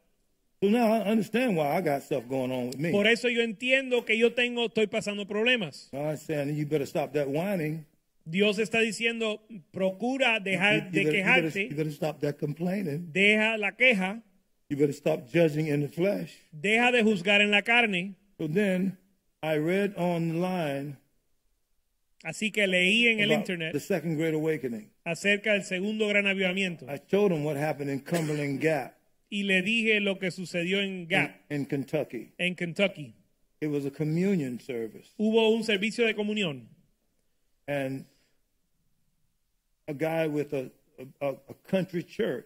[0.63, 2.89] So now I understand why I got stuff going on with me.
[2.91, 5.89] Por eso yo entiendo que yo tengo, estoy pasando problemas.
[5.91, 7.85] I'm saying you better stop that whining.
[8.25, 9.41] Dios está diciendo,
[9.73, 11.11] procura You, dejar you de better, you better-
[11.51, 13.09] quejarte, you better stop that complaining.
[13.11, 14.23] deja la queja,
[14.69, 16.31] You better stop judging in the flesh.
[16.53, 18.15] deja de juzgar en la carne.
[18.39, 18.97] So then
[19.41, 20.95] I read online
[22.23, 24.89] Así que leí en el internet the second great awakening.
[25.03, 28.93] acerca del segundo gran avivamiento I showed them what happened in Cumberland Gap
[29.33, 32.29] y le dije lo que sucedió en in, Gap, in Kentucky.
[32.37, 33.15] en Kentucky.
[33.61, 35.09] It was a communion service.
[35.17, 36.67] Hubo un servicio de comunión
[37.67, 38.05] And
[39.87, 40.69] a guy with a,
[41.19, 42.45] a, a country church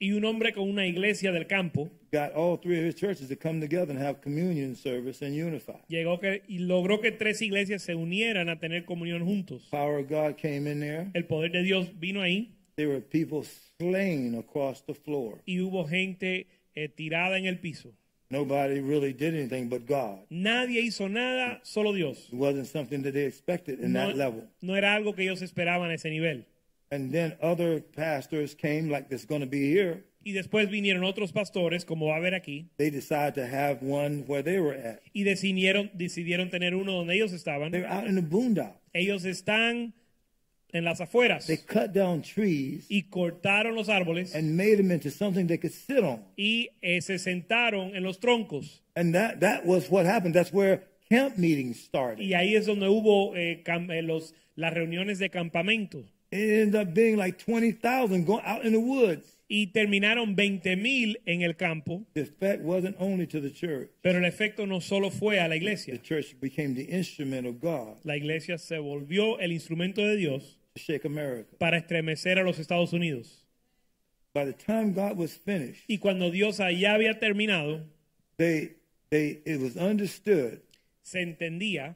[0.00, 3.36] y un hombre con una iglesia del campo got all three of his churches to
[3.36, 5.78] come together and have communion service and unify.
[5.88, 9.68] llegó que, y logró que tres iglesias se unieran a tener comunión juntos.
[9.70, 11.10] Power of God came in there.
[11.14, 13.44] El poder de Dios vino ahí There were people
[13.78, 15.40] slain across the floor.
[15.46, 17.90] y hubo gente eh, tirada en el piso.
[18.30, 20.24] Nobody really did anything but God.
[20.30, 22.28] Nadie hizo nada, solo Dios.
[22.32, 24.48] It wasn't something that they expected in that level.
[24.60, 26.44] no era algo que ellos esperaban a ese nivel.
[26.90, 30.04] And then other pastors came, like that's going to be here.
[30.24, 34.24] Y después vinieron otros pastores, como va a haber aquí, They decided to have one
[34.26, 35.00] where they were at.
[35.12, 37.70] y decidieron, decidieron tener uno donde ellos estaban.
[37.72, 38.80] They were out in the boondocks.
[38.94, 39.92] Ellos están
[40.74, 45.10] en las afueras They cut down trees y cortaron los árboles and made them into
[45.10, 46.20] something they could sit on.
[46.36, 48.82] y eh, se sentaron en los troncos.
[48.96, 50.34] And that, that was what happened.
[50.34, 52.22] That's where camp meetings started.
[52.22, 56.04] Y ahí es donde hubo eh, cam- eh, los, las reuniones de campamento.
[56.30, 59.30] It ended up being like 20,000 going out in the woods.
[59.46, 63.90] Y terminaron 20 mil en el campo, The effect wasn't only to the church.
[64.00, 66.02] pero el efecto no solo fue a la The iglesia.
[66.02, 70.80] church became the instrument of God La iglesia se volvió el instrumento de Dios to
[70.82, 71.56] shake America.
[71.58, 73.44] para estremecer a los Estados Unidos.
[74.34, 77.84] By the time God was finished, Y cuando Dios allá había terminado,
[78.36, 78.72] they,
[79.10, 80.60] they, it was understood
[81.02, 81.94] se entendía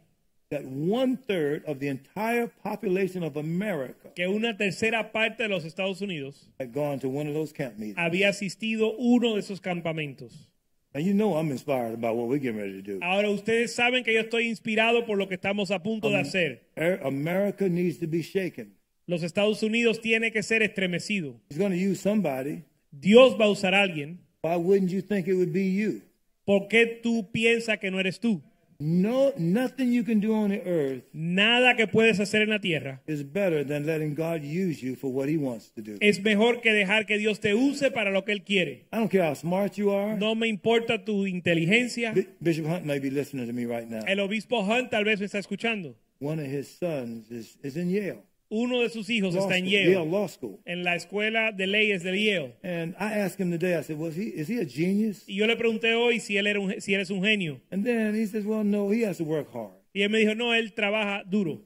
[0.50, 5.64] that one third of the entire population of America que una tercera parte de los
[5.64, 7.98] Estados Unidos had gone to one of those camp meetings.
[7.98, 10.47] había asistido uno de esos campamentos.
[10.94, 12.98] And you know I'm inspired about what we're getting ready to do.
[13.02, 16.62] Ahora ustedes saben que yo estoy inspirado por lo que estamos a punto de hacer.
[16.76, 18.74] Er- America needs to be shaken.
[19.06, 21.40] Los Estados Unidos tiene que ser estremecido.
[21.50, 22.64] He's going to use somebody.
[22.90, 24.18] Dios va a usar a alguien.
[24.42, 26.02] Why wouldn't you think it would be you?
[26.44, 28.40] ¿Por qué tú piensas que no eres tú?
[28.80, 33.00] No, nothing you can do on the earth Nada que puedes hacer en la tierra
[33.08, 35.98] is better than letting God use you for what He wants to do.
[36.00, 38.86] es mejor que dejar que Dios te use para lo que Él quiere.
[38.92, 40.16] I don't care how smart you are.
[40.16, 42.12] No me importa tu inteligencia.
[42.14, 44.04] Bi- Bishop Hunt may be listening to me right now.
[44.06, 45.96] El obispo Hunt tal vez me está escuchando.
[46.20, 48.22] One of his sons is, is in Yale.
[48.50, 50.58] Uno de sus hijos law está en school, Yale, Yale Law School.
[50.64, 52.54] en la escuela de leyes de Yale.
[52.62, 55.24] And I asked him today, I said, was he, is he a genius?
[55.28, 57.60] Y yo le pregunté hoy si él, era un, si él es un genio.
[57.70, 59.72] And then he says, well, no, he has to work hard.
[59.94, 61.60] Y él me dijo, no, él trabaja duro.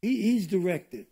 [0.00, 1.06] He, he's directed.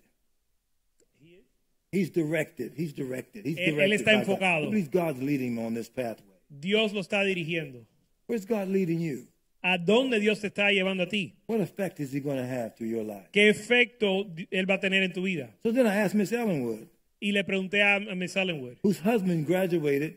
[1.93, 2.73] He's directed.
[2.77, 3.45] He's directed.
[3.45, 4.01] He's Él- él directed.
[4.01, 4.21] está God.
[4.21, 4.71] enfocado.
[4.71, 6.27] Believe God's leading on this pathway.
[6.49, 7.85] Dios lo está dirigiendo.
[8.27, 9.27] Where's God leading you?
[9.63, 11.35] ¿A dónde Dios te está llevando a ti?
[11.47, 13.29] What effect is he going to have through your life?
[13.33, 15.51] ¿Qué efecto él va a tener en tu vida?
[15.63, 16.89] So then I asked Miss Ellenwood,
[17.21, 20.17] Y le pregunté a, a Miss Ellenwood, whose husband graduated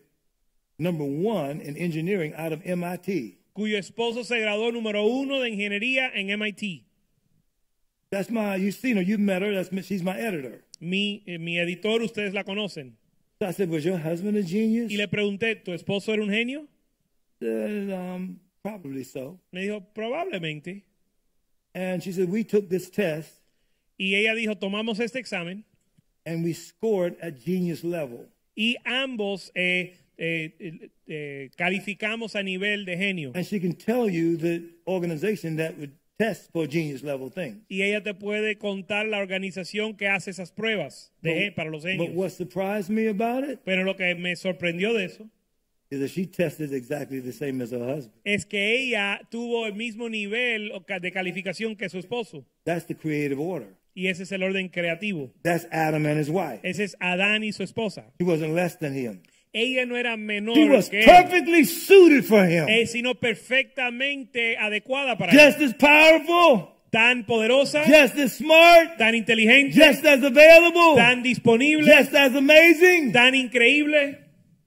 [0.79, 3.37] number one in engineering out of MIT.
[3.53, 6.85] cuyo esposo se graduó número uno de ingeniería en MIT.
[8.09, 10.63] That's my, you've seen her, you've met her, that's, she's my editor.
[10.79, 12.95] Mi, eh, mi editor, ustedes la conocen.
[13.39, 14.91] So I said, was your husband a genius?
[14.91, 16.67] Y le pregunté, ¿tu esposo era un genio?
[17.39, 19.39] said, um, probably so.
[19.51, 20.83] Me dijo, probablemente.
[21.75, 23.31] And she said, we took this test
[23.99, 25.63] Y ella dijo, tomamos este examen
[26.25, 28.27] and we scored at genius level.
[28.55, 33.31] y ambos eh, eh, eh, eh, calificamos a nivel de genio.
[33.35, 37.57] And she can tell you the organization that would test for genius level things.
[37.69, 41.83] Y ella te puede contar la organización que hace esas pruebas de, But- para los
[41.83, 45.29] But what surprised me about it Pero lo que me sorprendió de eso
[48.23, 50.71] es que ella tuvo el mismo nivel
[51.01, 52.45] de calificación que su esposo.
[52.63, 53.75] That's the creative order.
[53.95, 55.31] Y ese es el orden creativo.
[55.43, 56.59] That's Adam and his wife.
[56.63, 58.11] Ese es Adán y su esposa.
[58.19, 59.21] He wasn't less than him.
[59.53, 62.65] Ella no era menor He was que él, perfectly suited for him.
[62.87, 65.37] sino perfectamente adecuada para él.
[65.37, 71.83] Just as powerful, Tan poderosa, just as smart, tan inteligente, just as available, tan disponible,
[71.83, 73.11] just as amazing.
[73.11, 74.19] tan increíble.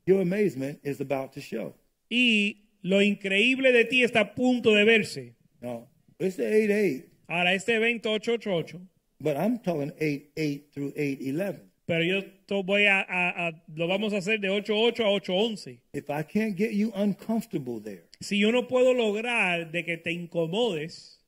[0.07, 1.75] Your amazement is about to show.
[2.11, 5.35] Y lo increíble de ti está a punto de verse.
[5.61, 5.89] No,
[6.21, 8.79] it's the 8 8, Ahora, este evento 888,
[9.21, 11.61] but I'm talking 8 8 through 8 11.
[11.87, 12.23] pero yo
[12.63, 15.81] voy a, a- a- lo vamos a hacer de 88 a 811.
[15.93, 20.13] If I can't get you uncomfortable there, Si yo no puedo lograr de que te
[20.13, 21.19] incomodes,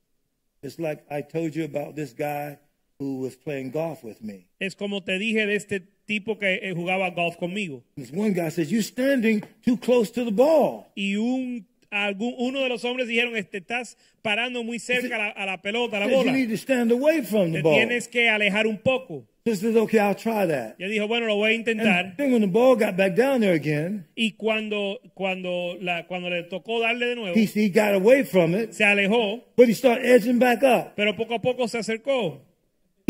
[0.63, 2.57] it's like I told you about this guy
[2.99, 4.47] who was playing golf with me.
[4.59, 7.83] es como te dije de este tipo que eh, jugaba golf conmigo.
[7.95, 10.87] This one guy says, You're standing too close to the ball.
[10.95, 15.27] Y un, algún, uno de los hombres dijeron, este, estás parando muy cerca a la,
[15.29, 16.31] a la pelota, a la bola.
[16.31, 17.75] You need to stand away from the Te ball.
[17.75, 19.25] tienes que alejar un poco.
[19.45, 20.75] Says, Okay, I'll try that.
[20.77, 22.15] Yo dijo, bueno, lo voy a And intentar.
[22.17, 26.43] then when the ball got back down there again, Y cuando, cuando, la, cuando le
[26.43, 30.05] tocó darle de nuevo, he, he got away from it, se alejó, but he started
[30.05, 30.93] edging back up.
[30.95, 32.41] pero poco a poco se acercó.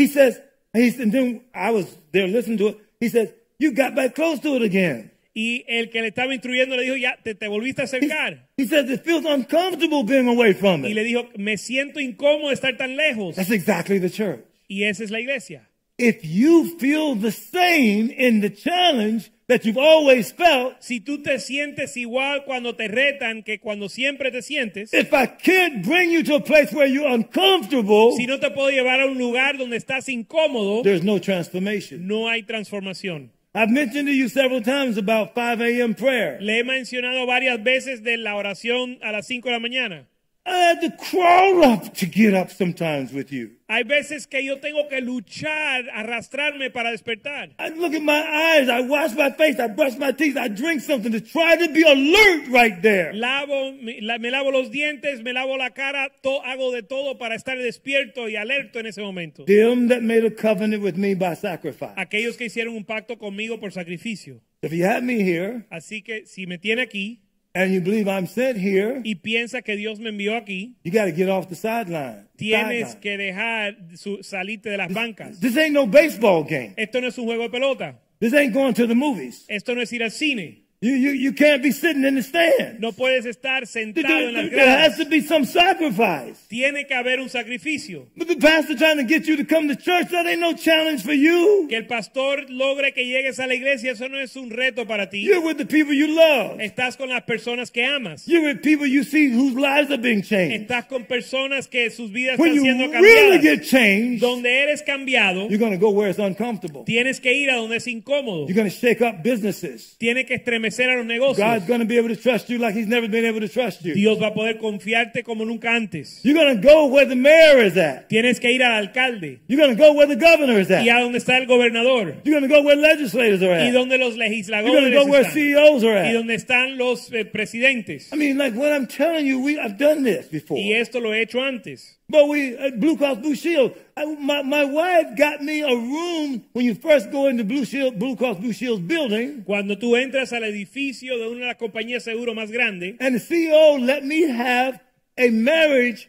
[0.00, 0.40] He says,
[0.72, 2.78] he's, and then I was there listening to it.
[3.00, 3.28] He says,
[3.58, 5.10] You got back close to it again.
[5.36, 8.38] Y el que le estaba instruyendo le dijo, ya, te, te volviste a He, acercar.
[8.56, 10.88] he says, It feels uncomfortable being away from it.
[10.90, 13.36] Y le dijo, me siento incómodo de estar tan lejos.
[13.36, 14.40] That's exactly the church.
[14.68, 15.66] Y esa es la iglesia.
[15.98, 21.38] If you feel the same in the challenge that you've always felt, Si tú te
[21.38, 26.22] sientes igual cuando te retan que cuando siempre te sientes, if I can't bring you
[26.24, 29.76] to a place where you're uncomfortable, si no te puedo llevar a un lugar donde
[29.76, 32.06] estás incómodo, there's no transformation.
[32.06, 33.30] no hay transformación.
[33.52, 35.94] I've mentioned to you several times about 5 a.m.
[35.94, 36.38] prayer.
[36.40, 40.06] Le he mencionado varias veces de la oración a las 5 de la mañana.
[40.46, 43.50] Uh, I had to crawl up to get up sometimes with you.
[43.68, 47.50] Hay veces que yo tengo que luchar, arrastrarme para despertar.
[47.58, 50.80] I look at my eyes, I wash my face, I brush my teeth, I drink
[50.80, 53.12] something to try to be alert right there.
[53.12, 57.16] Lavo, me, la- me lavo los dientes, me lavo la cara, to- hago de todo
[57.18, 59.44] para estar despierto y alerto en ese momento.
[59.44, 61.94] Them that made a covenant with me by sacrifice.
[61.96, 64.40] Aquellos que hicieron un pacto conmigo por sacrificio.
[64.62, 67.20] If you have me here Así que si me tiene aquí
[67.54, 71.06] and you believe I'm sent here, y piensa que Dios me envió aquí, you got
[71.06, 72.28] to get off the sideline.
[72.36, 73.00] tienes Sideline.
[73.00, 75.40] que dejar su, salirte de las bancas.
[75.40, 76.74] This ain't no baseball game.
[76.76, 77.98] Esto no es un juego de pelota.
[78.20, 79.44] This ain't going to the movies.
[79.48, 80.62] Esto no es ir al cine.
[80.82, 82.80] You, you, you can't be sitting in the stand.
[82.80, 84.98] No puedes estar There, sentado en las there- there has gradas.
[85.04, 86.38] to be some sacrifice.
[86.48, 88.06] Tiene que haber un sacrificio.
[88.16, 91.02] But the pastor trying to get you to come to church, that ain't no challenge
[91.02, 91.66] for you.
[91.68, 95.10] Que el pastor logre que llegues a la iglesia, eso no es un reto para
[95.10, 95.20] ti.
[95.20, 96.58] You're with the people you love.
[96.60, 98.26] Estás con las personas que amas.
[98.26, 100.62] You're with people you see whose lives are being changed.
[100.66, 103.42] Estás con personas que sus vidas When están you siendo really cambiadas.
[103.42, 106.84] get changed, Donde eres cambiado, you're going to go where it's uncomfortable.
[106.86, 108.46] tienes que ir a donde es incómodo.
[108.48, 109.94] You're going to shake up businesses.
[109.98, 111.38] Tiene que estremecer estremecer a los negocios.
[111.38, 113.84] God's going to be able to trust you like He's never been able to trust
[113.84, 113.94] you.
[113.94, 116.20] Dios va a poder confiarte como nunca antes.
[116.24, 118.08] You're going to go where the mayor is at.
[118.08, 120.84] Tienes que ir al alcalde You're going to go where the governor is at.
[120.84, 123.64] y a donde está el gobernador You're going to go where legislators are at.
[123.66, 126.06] y donde los legisladores You're going to go where CEOs are at.
[126.06, 128.12] y donde están los eh, presidentes.
[128.12, 130.58] I mean, like what I'm telling you, we I've done this before.
[130.58, 131.99] Y esto lo he hecho antes.
[132.10, 133.72] But we at Blue Cross Blue Shield.
[133.96, 137.98] I, my my wife got me a room when you first go into Blue Shield
[137.98, 142.02] Blue Cross Blue Shield's building, Cuando tú entras al edificio de una de las compañías
[142.02, 144.80] seguro más grande, and the CEO let me have
[145.16, 146.08] a marriage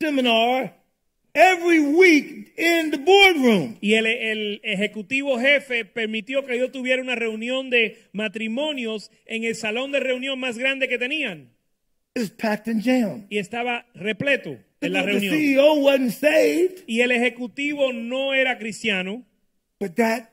[0.00, 0.74] seminar
[1.34, 3.76] every week in the boardroom.
[3.80, 9.54] y el, el ejecutivo jefe permitió que yo tuviera una reunión de matrimonios en el
[9.54, 11.50] salón de reunión más grande que tenían.
[12.16, 13.26] It was packed and jammed.
[13.28, 15.34] Y estaba repleto en la the reunión.
[15.34, 19.24] CEO wasn't saved, Y el ejecutivo no era cristiano,
[19.80, 20.30] but that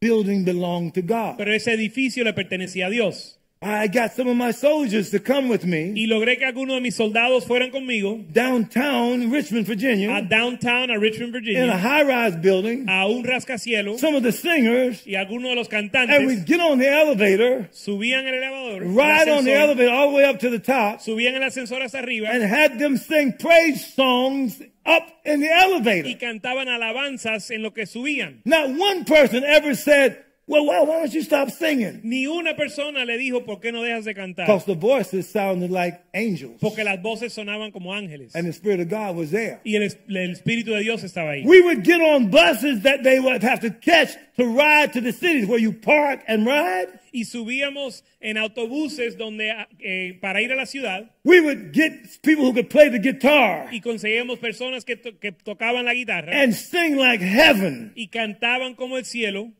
[0.00, 1.36] building belonged to God.
[1.36, 3.39] pero ese edificio le pertenecía a Dios.
[3.62, 6.80] I got some of my soldiers to come with me Y logré que algunos de
[6.80, 11.64] mis soldados fueran conmigo downtown Richmond, a Virginia, downtown, a Richmond, Virginia.
[11.64, 12.88] in a high-rise building.
[12.88, 16.58] a un rascacielos Some of the singers, y algunos de los and we cantantes get
[16.58, 20.38] on the elevator, subían el elevador, el ride on the elevator all the way up
[20.38, 25.06] to the top, subían el ascensor hasta arriba and had them sing praise songs up
[25.26, 26.08] in the elevator.
[26.08, 28.40] y cantaban alabanzas en lo que subían.
[28.46, 30.16] Not one person ever said,
[30.50, 33.82] "Well, why, why don't you stop singing?" Ni una persona le dijo, ¿por qué no
[33.82, 34.46] dejas de cantar?
[34.46, 38.34] Because the voices sounded like angels, Porque las voces sonaban como ángeles.
[38.34, 39.60] and the Spirit of God was there.
[39.64, 41.44] Y el, el Espíritu de Dios estaba ahí.
[41.46, 45.12] We would get on buses that they would have to catch to ride to the
[45.12, 46.88] cities where you park and ride.
[47.12, 51.92] Y subíamos en autobuses donde, eh, para ir a la ciudad We would get
[52.22, 56.32] people who could play the guitar y conseguíamos personas que, to- que tocaban la guitarra
[56.40, 59.50] and sing like heaven y cantaban como el cielo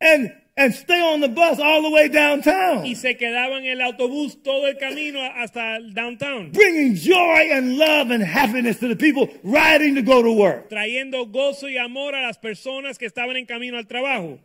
[0.00, 3.80] and and stay on the bus all the way downtown, y se quedaban en el
[3.82, 9.28] autobús todo el camino hasta downtown, bringing joy and love and happiness to the people
[9.44, 10.68] riding to go to work.
[10.70, 14.38] trayendo gozo y amor a las personas que estaban en camino al trabajo.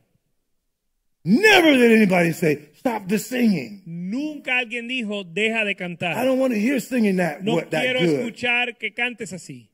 [1.24, 6.18] Never did anybody say, "Stop the singing." Nunca alguien dijo, deja de cantar.
[6.18, 8.10] I don't want to hear singing that No what, that quiero good.
[8.20, 9.70] escuchar que cantes así.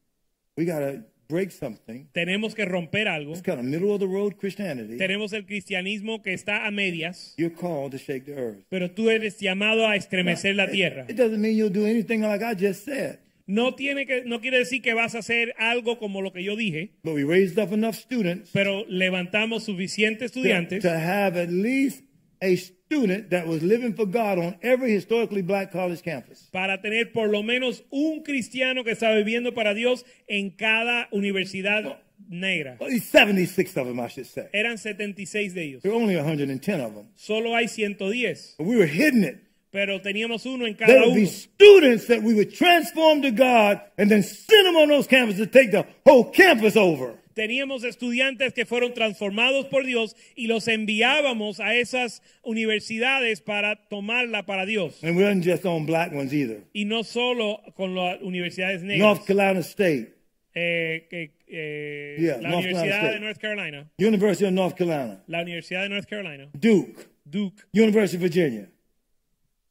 [0.57, 2.07] We gotta break something.
[2.13, 3.33] Tenemos que romper algo.
[3.33, 4.97] It's kind of middle of the road Christianity.
[4.97, 8.63] Tenemos el cristianismo que está a medias, You're called to shake the earth.
[8.69, 11.05] pero tú eres llamado a estremecer la tierra.
[11.09, 13.19] It doesn't mean you'll do anything like I just said.
[13.49, 16.57] No, tiene que, no quiere decir que vas a hacer algo como lo que yo
[16.57, 21.49] dije, But we raised up enough students pero levantamos suficientes to, estudiantes to have at
[21.49, 22.03] least
[22.41, 22.57] a
[22.87, 26.49] student that was living for God on every historically black college campus.
[26.51, 31.85] para tener por lo menos un cristiano que está viviendo para Dios en cada universidad
[31.85, 31.97] oh.
[32.29, 32.77] negra.
[32.79, 34.47] At least 76 of them, I should say.
[34.53, 35.81] Eran 76 de ellos.
[35.83, 37.07] There were only 110 of them.
[37.15, 39.37] Solo hay 110, But we were hitting it.
[39.69, 41.29] pero teníamos uno en There cada would be uno.
[41.29, 45.45] students that we would transform to God and then send them on those campuses to
[45.45, 47.13] take the whole campus over.
[47.37, 54.47] Teníamos estudiantes que fueron transformados por Dios y los enviábamos a esas universidades para tomarla
[54.47, 55.03] para Dios.
[55.03, 56.63] And we wasn't just on black ones either.
[56.73, 58.99] Y no solo con las universidades negras.
[59.07, 60.15] North Carolina State,
[60.55, 63.19] Eh, eh, Yeah, la North Universidad Carolina de.
[63.19, 68.23] North Carolina, University of North Carolina, la Universidad de North Carolina, Duke, Duke, University of
[68.23, 68.67] Virginia.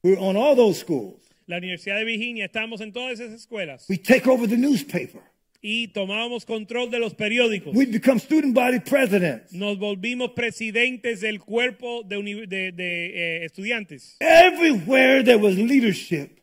[0.04, 1.20] We were on all those schools.
[1.48, 5.20] la Universidad de Virginia, estamos en todas esas escuelas We take over the newspaper.
[5.68, 7.74] Y tomábamos control de los periódicos.
[7.74, 9.52] We become student body presidents.
[9.52, 13.06] Nos volvimos presidentes del cuerpo de, de- de,
[13.40, 14.16] eh, estudiantes.
[14.20, 16.38] Everywhere there was leadership,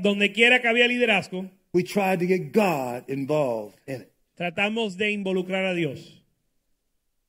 [0.00, 4.12] Donde quiera que había liderazgo, we tried to get God involved in it.
[4.34, 6.20] tratamos de involucrar a Dios.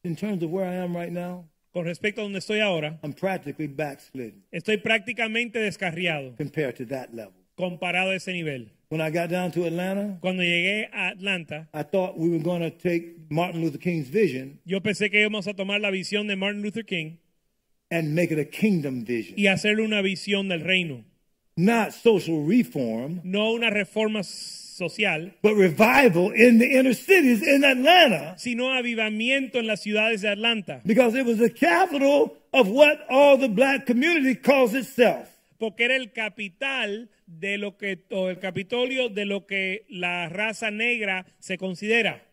[0.03, 3.13] In terms of where I am right now, Con respecto a donde estoy ahora, I'm
[3.13, 7.33] practically backslidden estoy prácticamente descarriado compared to that level.
[7.69, 8.69] Comparado a ese nivel.
[8.89, 12.61] When I got down to Atlanta, Cuando llegué a Atlanta, I thought we were going
[12.61, 16.35] to take Martin Luther King's vision yo pensé que íbamos a tomar la visión de
[16.35, 17.17] Martin Luther King
[17.91, 21.03] and make it a kingdom vision, y hacerle una visión del reino.
[21.57, 28.35] not social reform, No una reforma social, but revival in the inner cities in Atlanta
[28.39, 30.81] sino avivamiento en las ciudades de Atlanta.
[30.85, 35.27] because it was the capital of what all the black community calls itself.
[35.59, 40.71] Porque era el capital de lo que, o el capitolio de lo que la raza
[40.71, 42.25] negra se considera.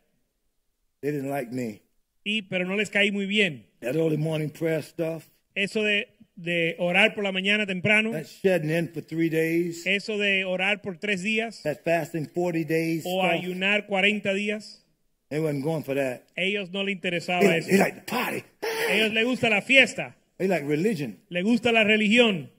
[1.01, 1.83] They didn't like me.
[2.25, 3.67] Y, pero no les caí muy bien.
[3.81, 5.25] That early morning prayer stuff,
[5.55, 10.19] Eso de, de orar por la mañana temprano, that shedding in for three days, eso
[10.19, 14.83] de orar por tres días that fasting 40 days o stuff, ayunar 40 días,
[15.29, 16.23] they wasn't going for that.
[16.37, 17.69] ellos no les interesaba They, eso.
[17.69, 18.43] they like to party.
[18.91, 20.17] Ellos les gusta la fiesta.
[20.39, 21.19] They like religion.
[21.29, 22.51] Le gusta la religión.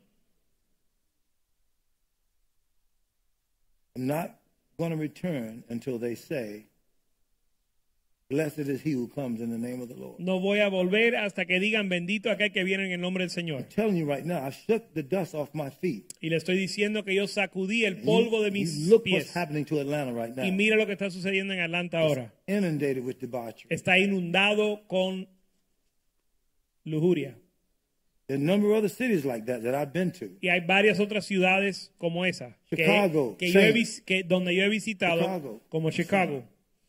[3.98, 4.36] I'm not
[4.78, 6.68] going to return until they say,
[8.30, 10.20] Blessed is he who comes in the name of the Lord.
[10.20, 13.32] No voy a volver hasta que digan bendito aquel que viene en el nombre del
[13.32, 13.62] Señor.
[13.62, 16.14] I'm telling you right now, I shook the dust off my feet.
[16.22, 19.24] Y le estoy diciendo que yo sacudí el polvo de you mis look pies.
[19.24, 20.46] what's happening to Atlanta right now.
[20.46, 22.34] Y mira lo que está sucediendo en Atlanta ahora.
[22.48, 23.74] Inundated with debauchery.
[23.74, 25.28] Está inundado con
[26.84, 27.36] lujuria.
[30.42, 32.58] Y hay varias otras ciudades como esa.
[32.70, 33.74] que- Chicago, que yo he
[34.06, 35.62] que donde yo he visitado, Chicago.
[35.70, 36.44] como Chicago,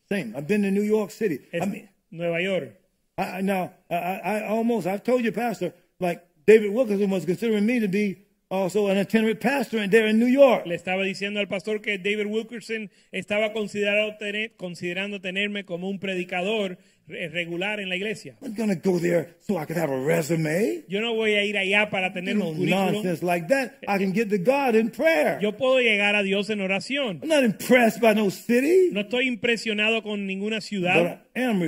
[0.09, 0.33] Same.
[0.35, 1.39] I've been to New York City.
[1.51, 2.75] es I mean, Nueva York.
[3.17, 7.79] I, now I, I almost I've told you, Pastor, like David Wilkerson was considering me
[7.79, 10.65] to be also an itinerant pastor there in New York.
[10.65, 15.99] Le estaba diciendo al pastor que David Wilkerson estaba considerado tener- considerando tenerme como un
[15.99, 16.77] predicador re-
[17.09, 18.35] regular en la iglesia.
[18.41, 20.83] I'm gonna go there so I could have a resume.
[20.87, 22.93] Yo no voy a ir allá para tener No un currículum.
[22.93, 23.73] nonsense like that.
[23.87, 25.39] I can get to God in prayer.
[25.41, 27.19] Yo puedo llegar a Dios en oración.
[27.21, 31.61] I'm not impressed by no city, No estoy impresionado con ninguna but ciudad, I am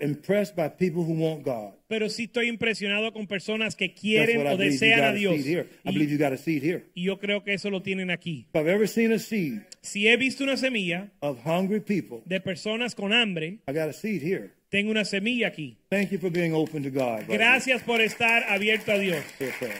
[0.00, 1.74] impressed by people who want God.
[1.88, 5.12] pero sí estoy impresionado con personas que quieren I o believe you desean got a
[5.14, 5.36] Dios.
[5.36, 5.66] seed here.
[5.84, 6.84] I Y, believe you got a seed here.
[6.94, 8.46] y yo creo que eso lo tienen aquí.
[8.52, 12.40] If I've ever seen a seed Si he visto una semilla of hungry people, de
[12.40, 14.50] personas con hambre, I got a seed here.
[14.70, 15.76] Tengo una semilla aquí.
[15.90, 17.26] Thank you for being open to God.
[17.26, 17.38] brother.
[17.38, 19.24] Gracias por estar abierto a Dios.
[19.38, 19.72] Yes, sir.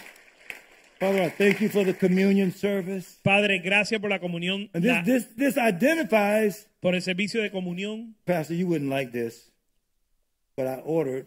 [0.99, 3.19] Father, I thank you for the communion service.
[3.23, 7.51] Padre, gracias por la comunión, And la- this, this, this identifies, por el servicio de
[7.51, 8.15] comunión.
[8.27, 9.49] Pastor, you wouldn't like this,
[10.57, 11.27] but I ordered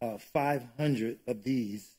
[0.00, 1.96] uh, 500 of these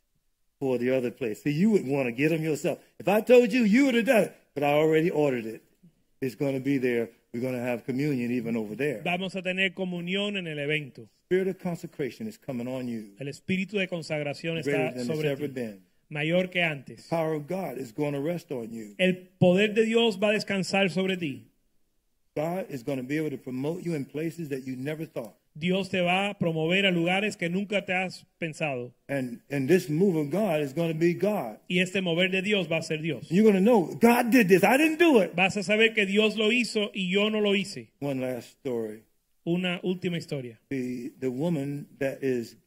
[0.60, 1.44] for the other place.
[1.44, 2.80] See, you would want to get them yourself.
[3.00, 5.62] If I told you, you would have done it, but I already ordered it.
[6.22, 7.10] It's going to be there.
[7.36, 9.02] We're going to have communion even over there.
[9.04, 11.10] Vamos a tener comunión en el evento.
[11.26, 15.08] Spirit of consecration is coming on you, El espíritu de consagración greater está than it's
[15.08, 15.82] sobre ever ti, been.
[16.08, 17.08] mayor que antes.
[17.10, 18.96] Power of God is going to rest on you.
[18.98, 21.44] El poder de Dios va a descansar sobre ti.
[22.38, 25.36] God is going to be able to promote you in places that you never thought.
[25.58, 28.94] Dios te va a promover a lugares que nunca te has pensado.
[29.08, 31.60] And and this move of God is going to be God.
[31.70, 33.30] Y este mover de Dios va a ser Dios.
[33.32, 34.64] You're going to know God did this.
[34.64, 35.34] I didn't do it.
[35.36, 37.92] Vas a saber que Dios lo hizo y yo no lo hice.
[38.02, 39.04] One last story.
[39.46, 40.60] Una última historia.
[40.70, 42.58] The the woman that is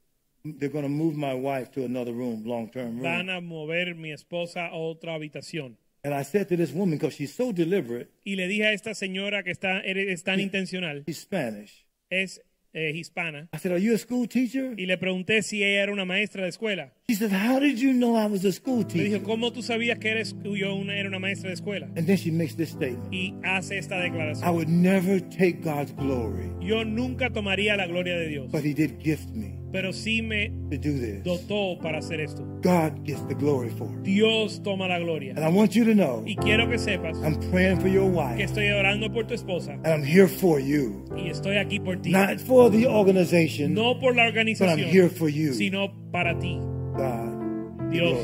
[0.44, 3.36] they're going to move my wife to another room, long term Van room.
[3.36, 5.76] a mover mi esposa a otra habitación.
[6.04, 8.94] And I said to this woman because she's so deliberate, Y le dije a esta
[8.94, 11.84] señora que está, es tan intencional, she's Spanish.
[12.08, 12.40] es
[12.78, 15.92] eh, hispana, I said, "Are you a school teacher?" y le pregunté si ella era
[15.92, 16.92] una maestra de escuela.
[17.08, 19.62] She said, "How did you know I was a school Le teacher?" dije, ¿cómo tú
[19.62, 21.86] sabías que eres, yo una, era una maestra de escuela?
[21.96, 24.46] And then she makes this statement: Y hace esta declaración.
[24.46, 28.74] "I would never take God's glory, Yo nunca tomaría la gloria de Dios, but He
[28.74, 31.22] did gift me pero sí me to do this.
[31.24, 32.42] dotó para hacer esto.
[32.62, 34.02] God gets the glory for it.
[34.02, 35.34] Dios toma la gloria.
[35.36, 38.18] And I want you to know, Y quiero que sepas I'm praying for your que
[38.18, 41.96] wife, estoy orando por tu esposa and I'm here for you, y estoy aquí por
[42.00, 42.10] ti.
[42.10, 45.52] not for the organization, No por la but I'm here for you.
[45.54, 46.58] sino para ti.
[46.96, 48.18] God, Dios,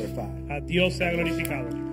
[0.49, 1.84] a Dios sea glorificado.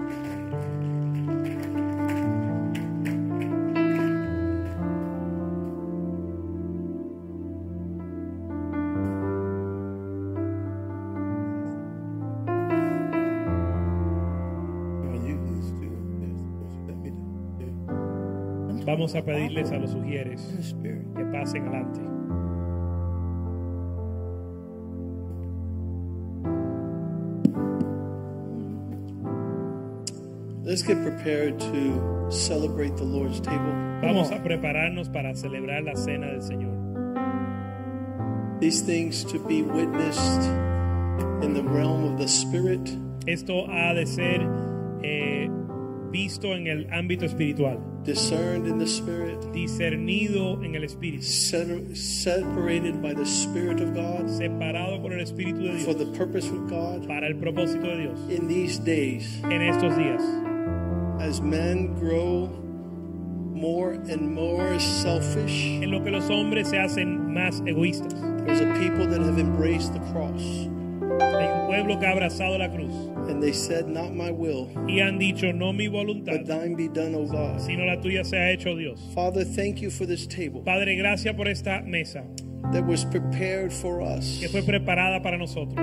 [19.03, 22.01] Vamos a pedirles a los sugieres que pasen adelante.
[30.63, 33.73] Let's get prepared to celebrate the Lord's table.
[34.03, 36.71] Vamos a prepararnos para celebrar la cena del Señor.
[38.61, 40.45] These things to be witnessed
[41.43, 42.89] in the realm of the Spirit
[43.27, 44.41] Esto ha de ser
[45.03, 45.49] eh,
[46.13, 53.15] visto en el ámbito espiritual, discerned in the Spirit, discernido en el espíritu, separated by
[53.15, 54.29] the Spirit of God.
[54.29, 57.07] Separado por el espíritu de for the purpose of God.
[57.09, 58.19] Para el propósito de Dios.
[58.29, 59.41] in these days.
[59.45, 60.23] En estos días,
[61.21, 62.49] as men grow
[63.53, 65.81] more and more selfish.
[65.83, 68.15] en lo que los hombres se hacen más egoístas.
[68.45, 70.69] There's a people that have embraced the cross
[71.21, 72.93] Hay un pueblo que ha abrazado la cruz
[73.29, 77.15] and they said, Not my will, y han dicho, no mi but thine be done,
[77.15, 77.61] O God.
[77.61, 79.01] sino la tuya se ha hecho Dios.
[79.15, 82.25] Father, thank you for this table Padre, gracias por esta mesa
[82.73, 84.39] that was prepared for us.
[84.41, 85.77] que fue preparada para nosotros.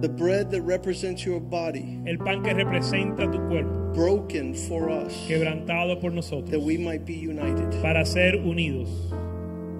[0.00, 5.14] The bread that represents your body, El pan que representa tu cuerpo, broken for us,
[5.26, 7.70] quebrantado por that nosotros, we might be united.
[7.80, 8.88] para ser unidos.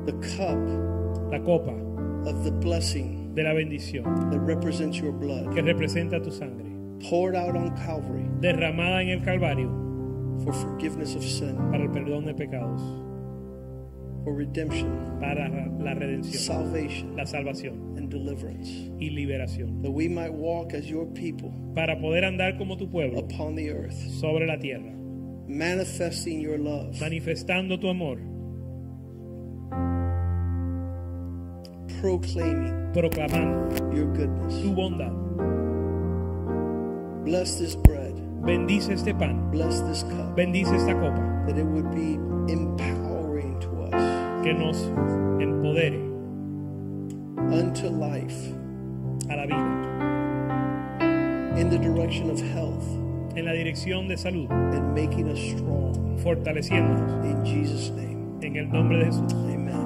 [0.06, 0.58] The cup
[1.30, 1.72] La copa
[2.28, 6.64] of the blessing de la bendición that represents your blood, que representa tu sangre,
[7.08, 9.68] poured out on Calvary derramada en el Calvario
[10.44, 12.80] for forgiveness of sin, para el perdón de pecados,
[14.24, 20.32] for redemption, para la redención, salvation, la salvación and deliverance, y liberación, that we might
[20.32, 24.56] walk as your people para poder andar como tu pueblo upon the earth, sobre la
[24.58, 24.92] tierra,
[25.48, 28.18] manifesting your love, manifestando tu amor,
[32.04, 34.60] proclaiming proclamando your goodness.
[34.60, 35.10] tu bondad.
[37.24, 38.12] Bless this bread,
[38.44, 42.20] Bendice este pan, bless this cup, bendice esta copa, that it would be
[42.52, 44.44] empowering to us.
[44.44, 44.76] Que nos
[45.40, 45.96] empodere
[47.50, 48.52] unto life.
[49.30, 49.64] a la vida.
[51.58, 52.84] In the direction of health.
[53.34, 56.18] En la dirección de salud, and making us strong.
[56.22, 57.24] fortaleciéndonos.
[57.24, 59.32] In Jesus' name, en el nombre de Jesús.
[59.32, 59.83] amen.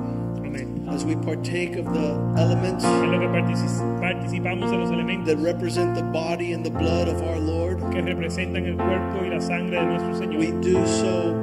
[0.90, 5.94] As we partake of the elements En lo que participamos de los elementos that represent
[5.94, 9.78] the body and the blood of our Lord, que representan el cuerpo y la sangre
[9.78, 10.08] de nuestro
[10.38, 11.34] we do so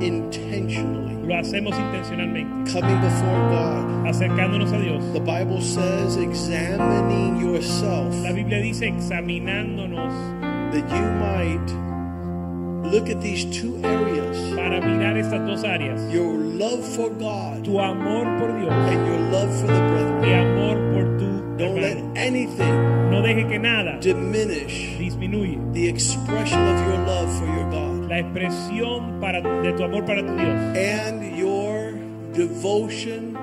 [0.00, 4.06] intentionally, lo hacemos intencionalmente, coming before God.
[4.06, 5.04] acercándonos a Dios.
[5.12, 10.12] The Bible says, examining yourself La Biblia dice examinándonos
[10.72, 11.85] that you might
[12.90, 14.36] look at these two areas.
[14.54, 18.72] Para mirar estas dos áreas, your love for God tu amor por Dios.
[18.72, 20.24] and your love for the brethren.
[20.24, 21.26] y amor por tu
[21.58, 27.46] Don't let anything No deje que nada diminish disminuye the expression of your love for
[27.46, 30.76] your God la expresión para, de tu amor para tu Dios.
[30.76, 31.92] and your
[32.34, 33.36] devotion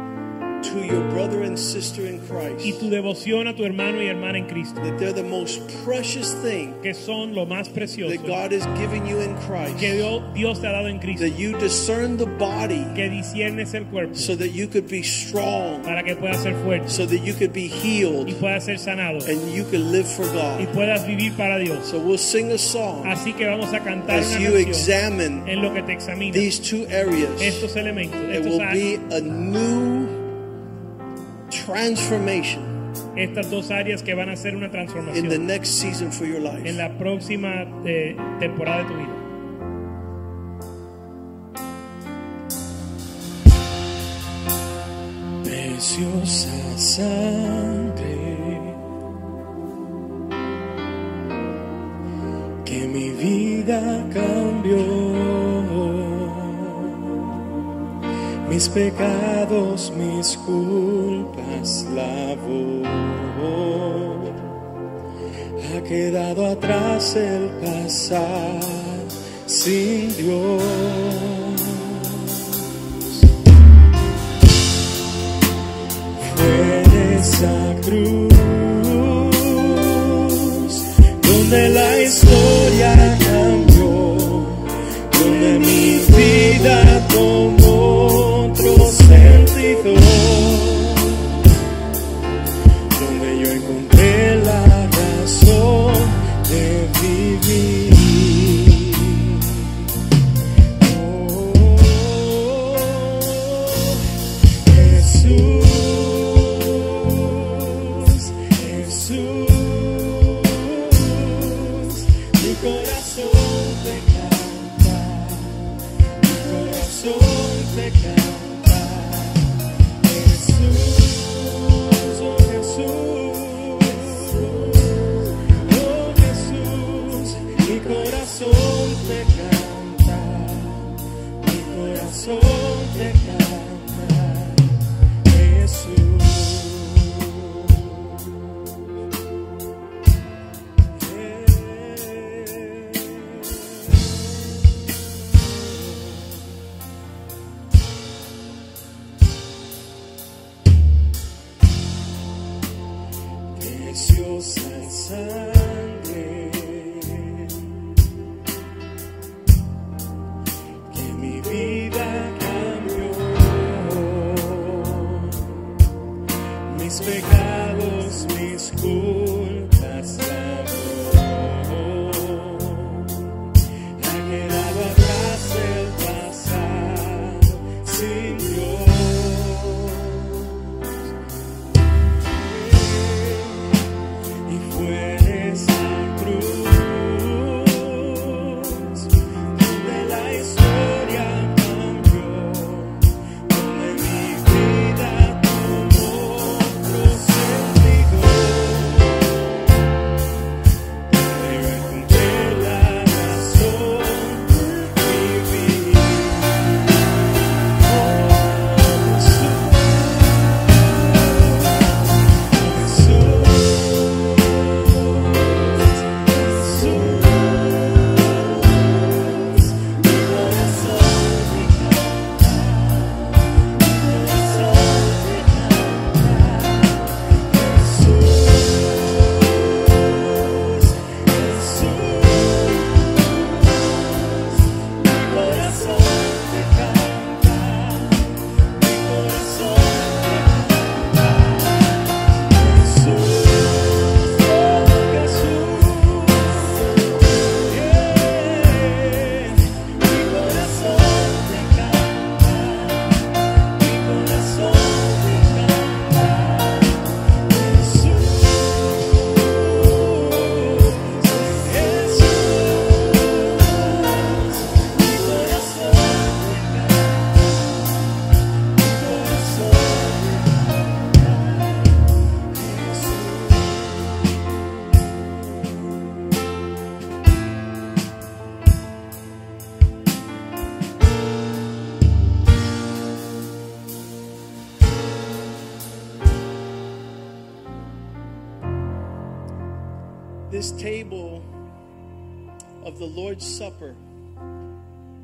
[0.64, 4.38] to your brother and sister in Christ, y tu devoción a tu hermano y hermana
[4.40, 8.52] en Cristo, That they're the most precious thing que son lo más precioso that God
[8.54, 9.78] has given you in Christ.
[9.80, 9.94] que
[10.34, 14.16] Dios, te ha dado en Cristo, That you discern the body que disiernes el cuerpo
[14.16, 17.54] so that you could be strong, para que puedas ser fuerte so that you could
[17.54, 21.34] be healed, y puedas ser sanado and you could live for God, y puedas vivir
[21.38, 21.86] para Dios.
[21.88, 25.62] So we'll sing a song Así que vamos a cantar as una you examine en
[25.62, 27.30] lo que te examina these two areas.
[27.42, 30.03] estos elementos, It estos will áreas, be a new
[31.66, 32.74] transformation
[33.16, 36.38] estas dos áreas que van a ser una in the transformación next season for your
[36.38, 36.74] en life.
[36.74, 39.20] la próxima eh, temporada de tu vida.
[45.44, 48.34] Preciosa sangre
[52.66, 55.53] que mi vida cambió.
[58.54, 62.84] Mis pecados, mis culpas lavó.
[65.66, 68.60] Ha quedado atrás el pasar
[69.48, 70.62] sin Dios.
[76.36, 78.30] Fue en esa cruz
[81.28, 82.03] donde la
[89.64, 90.53] 地走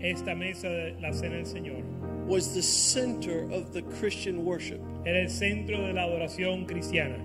[0.09, 1.83] Esta mesa de la cena del Señor
[2.27, 4.79] was the center of the Christian worship.
[5.05, 7.17] era el centro de la adoración cristiana.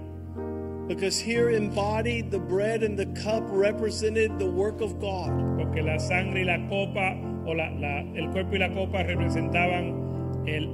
[0.87, 5.31] Because here embodied the bread and the cup represented the work of God.
[5.57, 7.17] Porque la sangre y la copa,
[7.47, 10.69] o la, la- el cuerpo y la copa representaban el,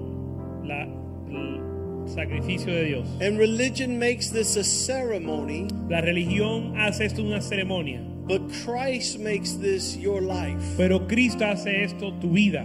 [0.66, 0.88] la-
[1.28, 3.08] el sacrificio de Dios.
[3.20, 8.00] And religion makes this a ceremony, La religión hace esto una ceremonia,
[8.30, 10.62] but Christ makes this your life.
[10.76, 12.64] pero Cristo hace esto tu vida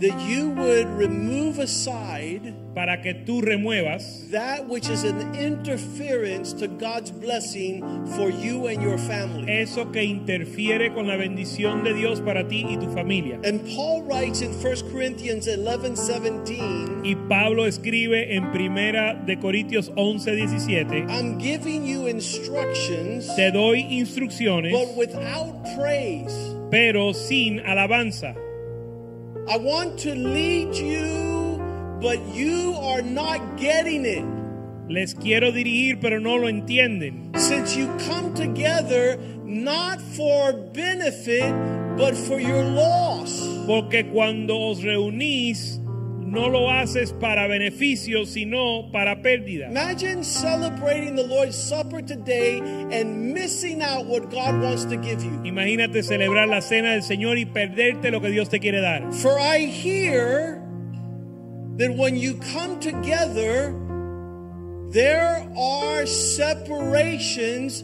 [0.00, 6.68] That you would remove aside para que tú remuevas that which is an interference to
[6.68, 7.82] God's blessing
[8.16, 9.44] for you and your family.
[9.50, 13.38] eso que interfiere con la bendición de Dios para ti y tu familia.
[13.44, 19.92] And Paul writes in 1 Corinthians 11 17, Y Pablo escribe en primera de Corintios
[19.96, 26.32] 11, 17, I'm giving you instructions, te doy instrucciones, but without praise.
[26.70, 28.34] pero sin alabanza.
[29.50, 31.58] I want to lead you,
[32.00, 34.24] but you are not getting it.
[34.88, 37.36] Les quiero dirigir, pero no lo entienden.
[37.36, 41.52] Since you come together not for benefit,
[41.98, 43.44] but for your loss.
[43.66, 45.79] Porque cuando os reunís,
[46.30, 49.68] no lo haces para beneficio, sino para pérdida.
[49.68, 52.60] Imagine celebrating the Lord's Supper today
[52.92, 55.40] and missing out what God wants to give you.
[55.44, 59.12] Imagínate celebrar la cena del Señor y perderte lo que Dios te quiere dar.
[59.12, 60.62] For I hear
[61.78, 63.74] that when you come together,
[64.90, 67.82] there are separations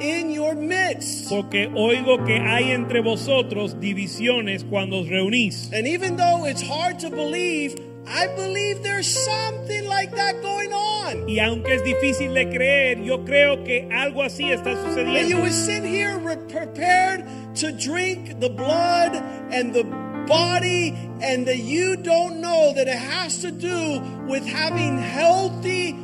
[0.00, 1.30] in your midst.
[1.30, 5.72] Porque oigo que hay entre vosotros divisiones cuando os reunís.
[5.72, 7.74] And even though it's hard to believe,
[8.08, 11.26] I believe there's something like that going on.
[11.26, 15.42] Y aunque es difícil de creer, yo creo que algo así está And you sucediendo.
[15.42, 16.16] would sit here
[16.48, 17.24] prepared
[17.56, 19.14] to drink the blood
[19.50, 19.84] and the
[20.26, 20.90] body,
[21.22, 25.94] and that you don't know that it has to do with having healthy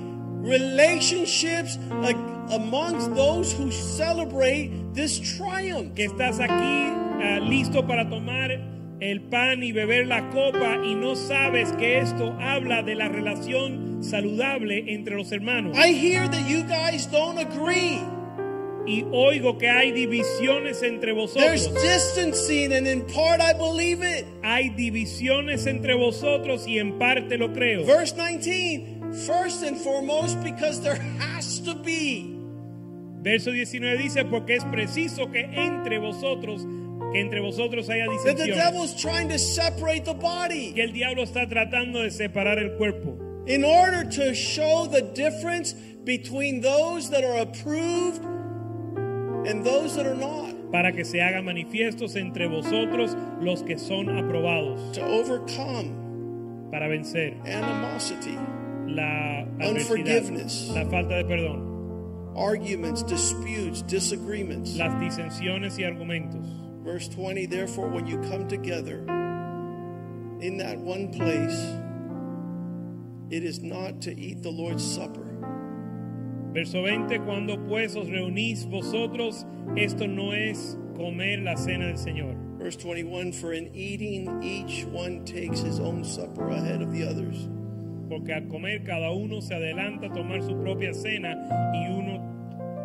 [0.42, 2.16] relationships like,
[2.50, 5.94] amongst those who celebrate this triumph.
[5.94, 6.92] Que estás aquí
[7.22, 8.50] ah, listo para tomar
[9.02, 14.02] el pan y beber la copa y no sabes que esto habla de la relación
[14.04, 15.76] saludable entre los hermanos.
[15.76, 17.98] I hear that you guys don't agree.
[18.86, 21.82] Y oigo que hay divisiones entre There's vosotros.
[21.82, 24.24] distancing, and in part I believe it.
[24.44, 27.84] Hay divisiones entre vosotros y en parte lo creo.
[27.84, 32.38] Verse 19, first and foremost, because there has to be.
[33.22, 36.66] Verso 19 dice, porque es preciso que entre vosotros,
[37.12, 38.56] que entre vosotros haya That the disensiones.
[38.56, 43.18] devil's trying to separate the body Que el diablo está tratando de separar el cuerpo.
[43.46, 45.74] in order to show the difference
[46.04, 48.22] between those that are approved
[49.46, 50.50] and those that are not.
[50.72, 54.92] Para que se hagan manifiestos entre vosotros los que son aprobados.
[54.94, 58.38] To overcome Para vencer animosity,
[58.86, 60.70] la adversidad, Unforgiveness.
[60.74, 64.76] la falta de perdón, arguments, disputes, disagreements.
[64.76, 66.46] las disensiones y argumentos.
[66.82, 68.98] Verse 20, therefore, when you come together
[70.40, 71.78] in that one place,
[73.30, 75.32] it is not to eat the Lord's Supper.
[76.52, 79.46] Verso 20, cuando pues os reunís vosotros,
[79.76, 82.36] esto no es comer la cena del Señor.
[82.58, 87.48] Verse 21, for in eating, each one takes his own supper ahead of the others.
[88.10, 91.34] Porque al comer cada uno se adelanta a tomar su propia cena
[91.72, 92.20] y uno,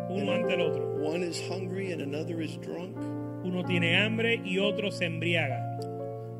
[0.08, 0.86] uno ante el otro.
[1.04, 2.96] One is hungry and another is drunk.
[3.44, 5.64] Uno tiene hambre y otro se embriaga.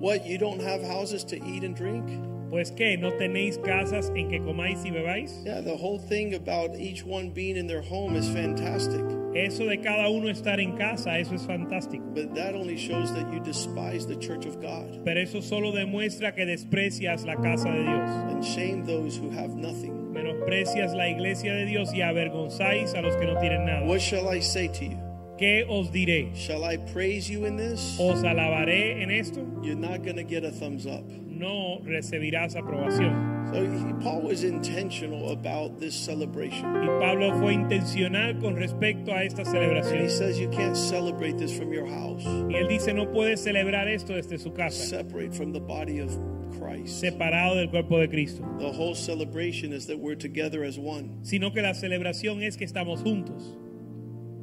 [0.01, 2.05] What, you don't have houses to eat and drink?
[2.51, 5.45] Pues que no tenéis casas en que comáis y bebáis.
[5.45, 9.03] Yeah, the whole thing about each one being in their home is fantastic.
[9.35, 12.03] Eso de cada uno estar en casa, eso es fantástico.
[12.15, 16.35] But that only shows that you despise the church of God Pero eso solo demuestra
[16.35, 18.11] que desprecias la casa de Dios.
[18.33, 20.13] and shame those who have nothing.
[20.15, 23.85] Menosprecias la iglesia de Dios y avergonzáis a los que no tienen nada.
[23.87, 24.99] What shall I say to you?
[25.39, 26.35] ¿Qué os diré?
[26.35, 27.97] Shall I praise you in this?
[28.01, 29.47] ¿Os alabaré en esto?
[29.63, 31.05] You're not going to get a thumbs up.
[31.27, 33.37] No recibirás aprobación.
[33.55, 36.67] So he, Paul was intentional about this celebration.
[36.83, 40.11] Y Pablo fue intencional con respecto a esta And he celebración.
[40.11, 42.25] says you can't celebrate this from your house.
[42.27, 46.11] Y él dice, no puedes celebrar esto desde su casa, Separate from the body of
[46.59, 47.01] Christ.
[47.01, 48.43] separado del cuerpo de Cristo.
[48.59, 51.21] The whole celebration is that we're together as one.
[51.23, 53.55] Sino que la celebración es que estamos juntos.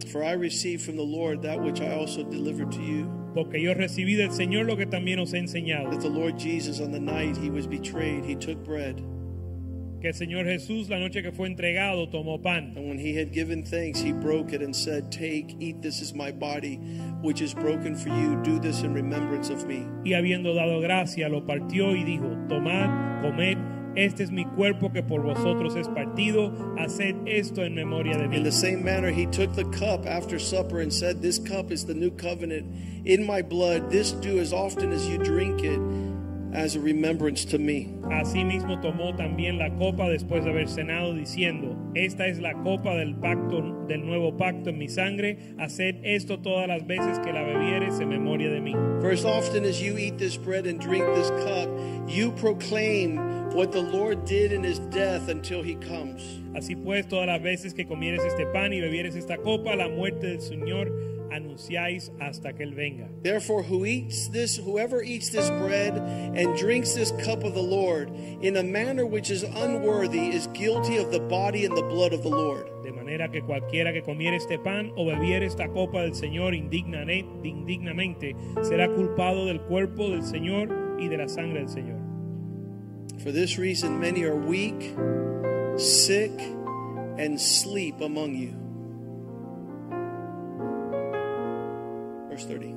[0.08, 3.12] For I received from the Lord that which I also delivered to you.
[3.34, 5.92] Porque yo recibí del Señor lo que también os he enseñado.
[5.92, 9.02] That the Lord Jesus, on the night he was betrayed, he took bread.
[10.06, 13.32] que el Señor Jesús la noche que fue entregado tomó pan And when he had
[13.32, 16.76] given thanks, he broke it and said, Take, eat, this is my body,
[17.24, 18.40] which is broken for you.
[18.44, 19.88] Do this in remembrance of me.
[20.04, 23.58] y habiendo dado gracia lo partió y dijo, tomad, comed,
[23.96, 28.38] este es mi cuerpo que por vosotros es partido, haced esto en memoria de mí.
[28.38, 31.86] In the same manner, he took the cup after supper and said, This cup is
[31.86, 32.66] the new covenant
[33.06, 33.90] in my blood.
[33.90, 35.80] This do as often as you drink it
[36.56, 37.94] as a remembrance to me.
[38.12, 43.16] Asimismo tomó también la copa después de haber cenado diciendo, esta es la copa del
[43.16, 48.00] pacto del nuevo pacto en mi sangre, haced esto todas las veces que la bebieres
[48.00, 48.74] en memoria de mí.
[49.02, 51.70] For as often as you eat this bread and drink this cup,
[52.08, 53.18] you proclaim
[53.54, 56.42] what the Lord did in his death until he comes.
[56.56, 60.28] Así pues, todas las veces que comieres este pan y bebieres esta copa, la muerte
[60.28, 63.08] del Señor anunciáis hasta que él venga.
[63.22, 65.98] Therefore, who eats this, whoever eats this bread
[66.36, 68.10] and drinks this cup of the Lord
[68.42, 72.24] in a manner which is unworthy is guilty of the body and the blood of
[72.24, 72.68] the Lord.
[72.84, 78.36] De manera que cualquiera que comiere este pan o bebiere esta copa del Señor indignamente
[78.62, 82.00] será culpado del cuerpo del Señor y de la sangre del Señor.
[83.24, 84.94] For this reason, many are weak,
[85.78, 86.32] sick,
[87.18, 88.65] and sleep among you.
[92.36, 92.76] Verse 30.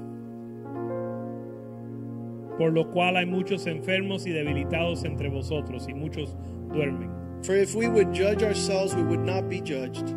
[2.59, 6.36] Por lo cual hay muchos enfermos y debilitados entre vosotros y muchos
[6.72, 7.10] duermen.
[7.43, 10.14] For if we would judge ourselves, we would not be judged.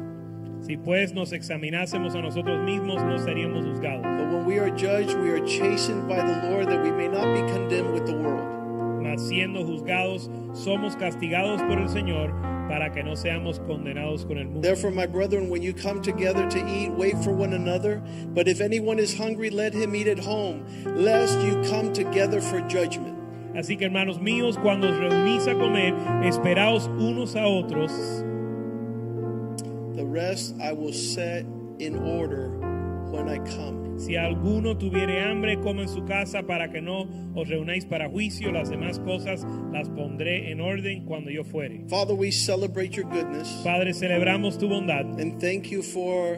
[0.59, 4.03] Si pues nos examinásemos a nosotros mismos, no seríamos juzgados.
[4.03, 7.33] But when we are judged, we are chastened by the Lord that we may not
[7.33, 9.01] be condemned with the world.
[9.01, 12.33] Mas siendo juzgados, somos castigados por el Señor
[12.67, 14.61] para que no seamos condenados con el mundo.
[14.61, 18.01] Therefore, my brethren, when you come together to eat, wait for one another.
[18.33, 22.61] But if anyone is hungry, let him eat at home, lest you come together for
[22.69, 23.17] judgment.
[23.53, 27.91] Así que hermanos míos, cuando os reunís a comer, esperaos unos a otros.
[29.95, 31.45] The rest I will set
[31.79, 32.49] in order
[33.11, 33.80] when I come.
[34.05, 38.51] Si alguno tuviere hambre, coma en su casa para que no os reunáis para juicio.
[38.51, 41.85] Las demás cosas las pondré en orden cuando yo fuere.
[41.87, 46.37] Father, we celebrate your goodness Padre, celebramos tu bondad and thank you for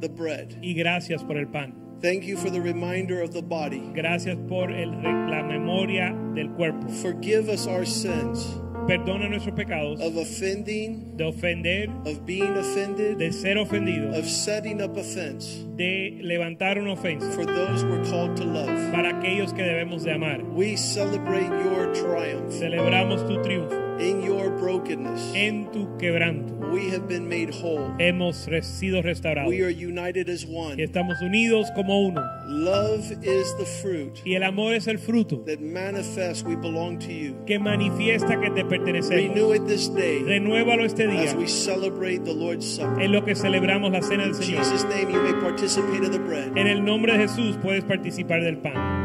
[0.00, 0.48] the bread.
[0.60, 1.74] y gracias por el pan.
[2.00, 3.82] Thank you for the reminder of the body.
[3.94, 6.88] Gracias por el- la memoria del cuerpo.
[6.88, 10.00] Forgive us our sins Perdona nuestros pecados.
[10.00, 15.66] Of offending, de ofender, of being offended, de ser ofendidos, of setting up offense.
[15.76, 17.30] De levantar una ofensa.
[17.32, 18.90] For those we're called to love.
[18.90, 20.42] para aquellos que debemos de amar.
[20.42, 22.50] We celebrate your triumph.
[22.50, 25.32] Celebramos tu triunfo in your brokenness.
[25.34, 26.54] en tu quebranto.
[26.72, 27.94] We have been made whole.
[27.98, 30.82] Hemos sido restaurados We are united as y one.
[30.82, 32.20] estamos unidos como uno.
[32.46, 37.10] Love is the fruit Y el amor es el fruto that manifests we belong to
[37.12, 37.34] you.
[37.46, 39.56] que manifiesta que te Renew pertenecemos.
[39.56, 43.00] it this day Renuévalo este día as we celebrate the Lord's Supper.
[43.02, 44.58] en lo que celebramos la cena del In Señor.
[44.64, 46.56] Jesus' name, you may participate of the bread.
[46.56, 48.97] En el nombre de Jesús puedes participar del pan.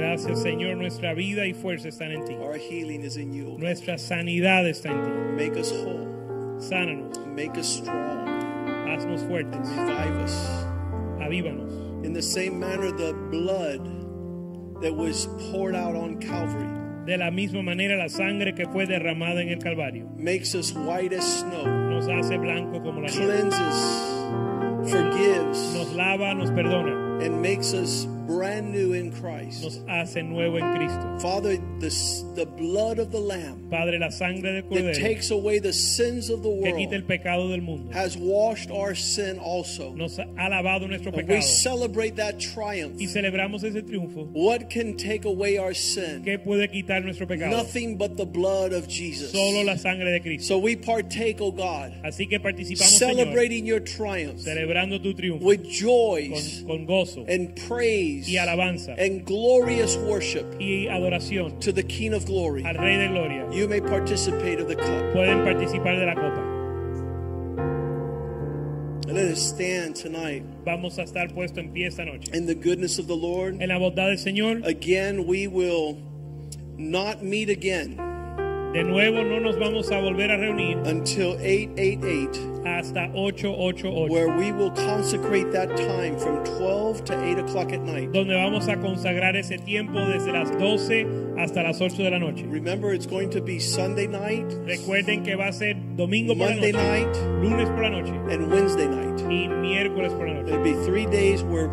[0.00, 2.34] Gracias Señor, nuestra vida y fuerza están en ti.
[2.34, 3.56] Our healing is in you.
[3.58, 5.10] Nuestra sanidad está en ti.
[5.44, 6.06] Make us whole.
[6.58, 8.26] Sánanos, Make us strong.
[8.88, 10.66] haznos fuertes, Revive us.
[11.20, 11.72] avívanos.
[12.04, 13.80] In the same manner, the blood
[14.82, 16.68] that was poured out on Calvary
[17.06, 21.12] De la misma manera la sangre que fue derramada en el Calvario makes us white
[21.14, 23.26] as snow, nos hace blanco como la nieve.
[23.26, 29.62] cleanses, forgives, Nos lava, nos perdona, and makes us brand new in Christ.
[29.62, 31.18] nos hace nuevo en Cristo.
[31.20, 31.90] Father, the,
[32.34, 36.30] the blood of the Lamb Padre, la sangre del Cordero, that takes away the sins
[36.30, 39.92] of the world que quita el pecado del mundo has washed our sin also.
[39.94, 43.00] nos ha lavado nuestro And we celebrate that triumph.
[43.00, 44.28] y celebramos ese triunfo.
[44.32, 46.22] What can take away our sin?
[46.24, 47.50] ¿Qué puede quitar nuestro pecado?
[47.50, 49.32] Nothing but the blood of Jesus.
[49.32, 50.46] Solo la sangre de Cristo.
[50.54, 55.42] So we partake, oh God, Así que participamos, Señor, celebrating your triumph celebrando tu triunfo
[55.42, 61.72] with con, joys con gozo and praise y alabanza and glorious worship y adoración to
[61.72, 62.62] the King of glory.
[62.64, 63.46] al Rey de Gloria.
[63.52, 65.12] You may participate of the cup.
[65.12, 66.42] Pueden participar de la copa.
[69.08, 72.28] And let us stand tonight Vamos a estar puesto en pie esta noche.
[72.32, 73.60] in the goodness of the Lord.
[73.62, 75.96] En la bondad del Señor, Again, we will
[76.76, 77.96] not meet again
[78.76, 84.52] de nuevo no nos vamos a volver a reunir until 888, hasta 888, where we
[84.52, 88.12] will consecrate that time from 12 to 8 o'clock at night.
[88.12, 91.06] donde vamos a consagrar ese tiempo desde las 12
[91.38, 92.44] hasta las 8 de la noche.
[92.46, 96.52] Remember, it's going to be Sunday night, Recuerden que va a ser domingo por la
[96.52, 99.18] Monday noche, night, lunes por la noche and Wednesday night.
[99.30, 100.52] y miércoles por la noche.
[100.52, 101.68] It'll be three days where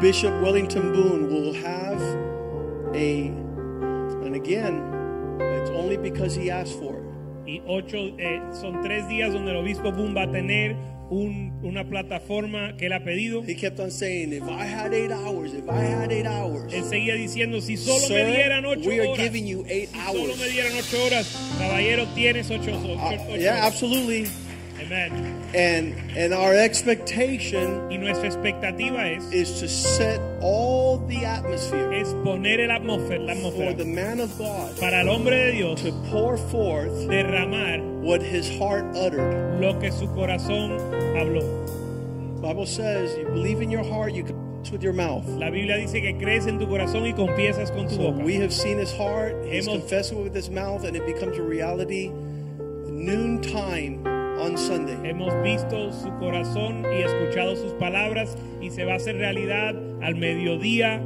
[0.00, 2.00] Bishop Wellington Boone will have
[2.96, 3.28] a,
[4.26, 4.97] and again,
[5.60, 7.04] it's only because he asked for it.
[7.46, 10.76] Y ocho, eh, son tres días donde el obispo Boone va a tener
[11.10, 13.42] un- una plataforma que él ha pedido.
[13.42, 16.84] He kept on saying, if I had eight hours, if I had eight hours, Él
[16.84, 19.98] seguía diciendo, si solo Sir, me dieran ocho we are horas, giving you eight si
[19.98, 20.38] solo hours.
[20.38, 24.26] me dieran ocho horas, caballero, tienes ocho, ocho, Uh, ocho yeah, absolutely.
[24.80, 25.42] Amen.
[25.54, 32.08] And and our expectation Y nuestra expectativa es, is to set all the atmosphere es
[32.24, 35.92] poner el atmósfera, la for the man of God para el hombre de Dios to
[36.10, 39.60] pour forth derramar what his heart uttered.
[39.60, 40.78] lo que su corazón
[41.16, 42.40] habló.
[42.40, 45.26] Bible says, you believe in your heart, you confess with your mouth.
[45.28, 48.22] La Biblia dice que crees en tu corazón y confiesas con tu So boca.
[48.24, 51.42] we have seen his heart, he's Hemos- confessing with his mouth, and it becomes a
[51.42, 54.02] reality noon noontime
[54.38, 54.96] on Sunday.
[55.08, 60.14] Hemos visto su corazón y escuchado sus palabras y se va a hacer realidad al
[60.16, 61.02] mediodía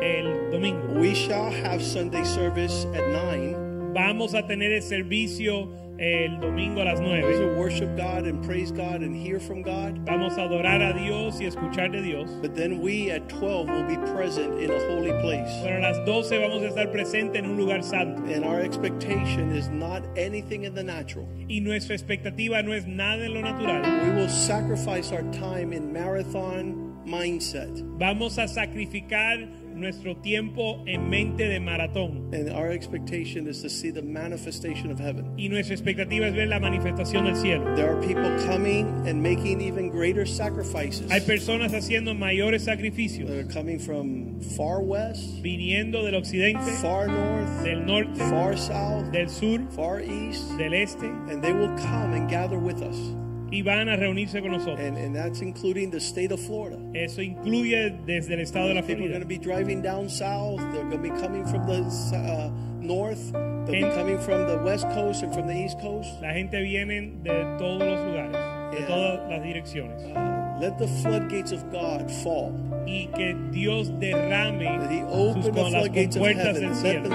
[0.00, 1.00] el domingo.
[1.00, 3.92] We shall have Sunday service at 9.
[3.94, 5.68] Vamos a tener el servicio
[5.98, 7.22] el domingo a las We 9.
[7.22, 9.98] will worship God and praise God and hear from God.
[10.06, 12.30] Vamos a adorar a Dios y escuchar de Dios.
[12.40, 15.50] But then we at 12 will be present in a holy place.
[15.62, 18.22] Pero a las 12 vamos a estar presentes en un lugar santo.
[18.32, 21.26] And our expectation is not anything in the natural.
[21.48, 23.82] Y nuestra expectativa no es nada en lo natural.
[24.04, 27.82] We will sacrifice our time in marathon mindset.
[27.98, 29.48] Vamos a sacrificar
[29.78, 32.32] nuestro tiempo en mente de maratón.
[32.34, 35.34] And our expectation is to see the manifestation of heaven.
[35.36, 37.74] Y nuestra expectativa es ver la manifestación del cielo.
[37.76, 41.10] There are people coming and making even greater sacrifices.
[41.10, 47.08] Hay personas haciendo mayores sacrificios, that are coming from far west, viniendo del occidente, far
[47.08, 52.12] north, del norte, far south, del sur, far east, del este, and they will come
[52.12, 52.96] and gather with us.
[53.50, 54.80] Y van a reunirse con nosotros.
[54.80, 56.78] And, and that's including the state of Florida.
[56.94, 60.58] Eso incluye desde el estado de la People are going to be driving down south.
[60.72, 61.82] They're going to be coming from the
[62.16, 62.50] uh,
[62.80, 63.32] north.
[63.32, 66.08] They'll be coming from the west coast and from the east coast.
[66.22, 70.16] La gente viene de todos los lugares, de todas las direcciones.
[70.16, 72.52] Uh, let the floodgates of God fall.
[72.88, 75.00] Y que Dios derrame That He
[75.34, 77.08] sus, the con las of compuertas del and cielo.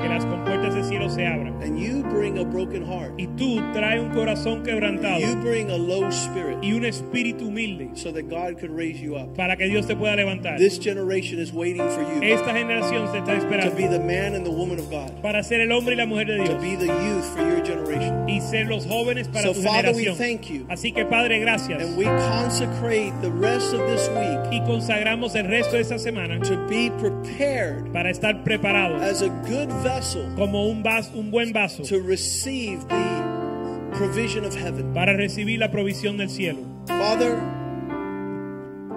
[0.00, 1.60] Que las compuertas del cielo se abran.
[1.62, 3.14] And you bring a broken heart.
[3.18, 7.90] Y tú trae un corazón quebrantado You bring a low spirit y un espíritu humilde
[7.94, 9.34] so that God could raise you up.
[9.34, 10.58] para que Dios te pueda levantar.
[10.58, 13.24] This generation is waiting for you Esta generación está
[13.68, 16.06] to be the man and the woman of God, para ser el hombre y la
[16.06, 18.28] mujer de to be the youth for your generation.
[18.28, 20.66] y ser los jóvenes para So, tu Father, we thank you.
[20.68, 21.82] Así que Padre, gracias.
[21.82, 26.38] And we consecrate the rest of this week Y consagramos el resto de esta semana
[26.40, 31.52] to be prepared para estar preparados as a good vessel como un, vas- un buen
[31.52, 34.92] vaso to receive the provision of heaven.
[34.92, 36.58] para recibir la provisión del cielo.
[36.86, 37.36] Father,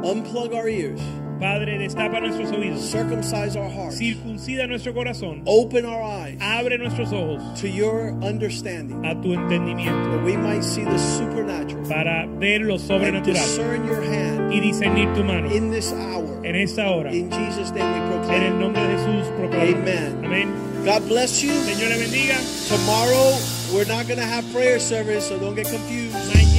[0.04, 1.00] unplug our ears,
[1.42, 7.12] Padre, destapa nuestros oídos, circumcise our hearts, circuncida nuestro corazón, open our eyes abre nuestros
[7.12, 12.60] ojos to your understanding, a tu entendimiento that we might see the supernatural para ver
[12.60, 16.46] lo sobrenatural discern your hand y discernir tu mano in this hour.
[16.46, 17.12] en esta hora.
[17.12, 19.82] In Jesus' name we En el nombre de Jesús proclamamos.
[19.82, 20.26] Amen.
[20.26, 20.86] Amén.
[20.86, 21.52] God bless you.
[21.52, 22.38] Señor le bendiga.
[22.68, 23.38] Tomorrow
[23.74, 26.51] we're not going to have prayer service, so don't get confused.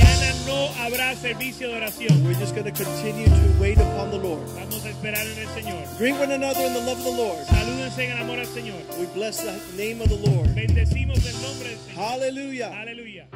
[0.83, 2.25] Habrá servicio de oración.
[2.25, 4.49] We're just going to continue to wait upon the Lord.
[4.49, 5.87] Vamos a esperar en el Señor.
[5.97, 7.39] Greet one another in the love of the Lord.
[7.47, 8.83] Salúdense en el amor al Señor.
[8.99, 10.53] We bless the name of the Lord.
[10.57, 11.97] Bendecimos el nombre del Señor.
[11.97, 12.73] Hallelujah.
[12.81, 13.29] Aleluya.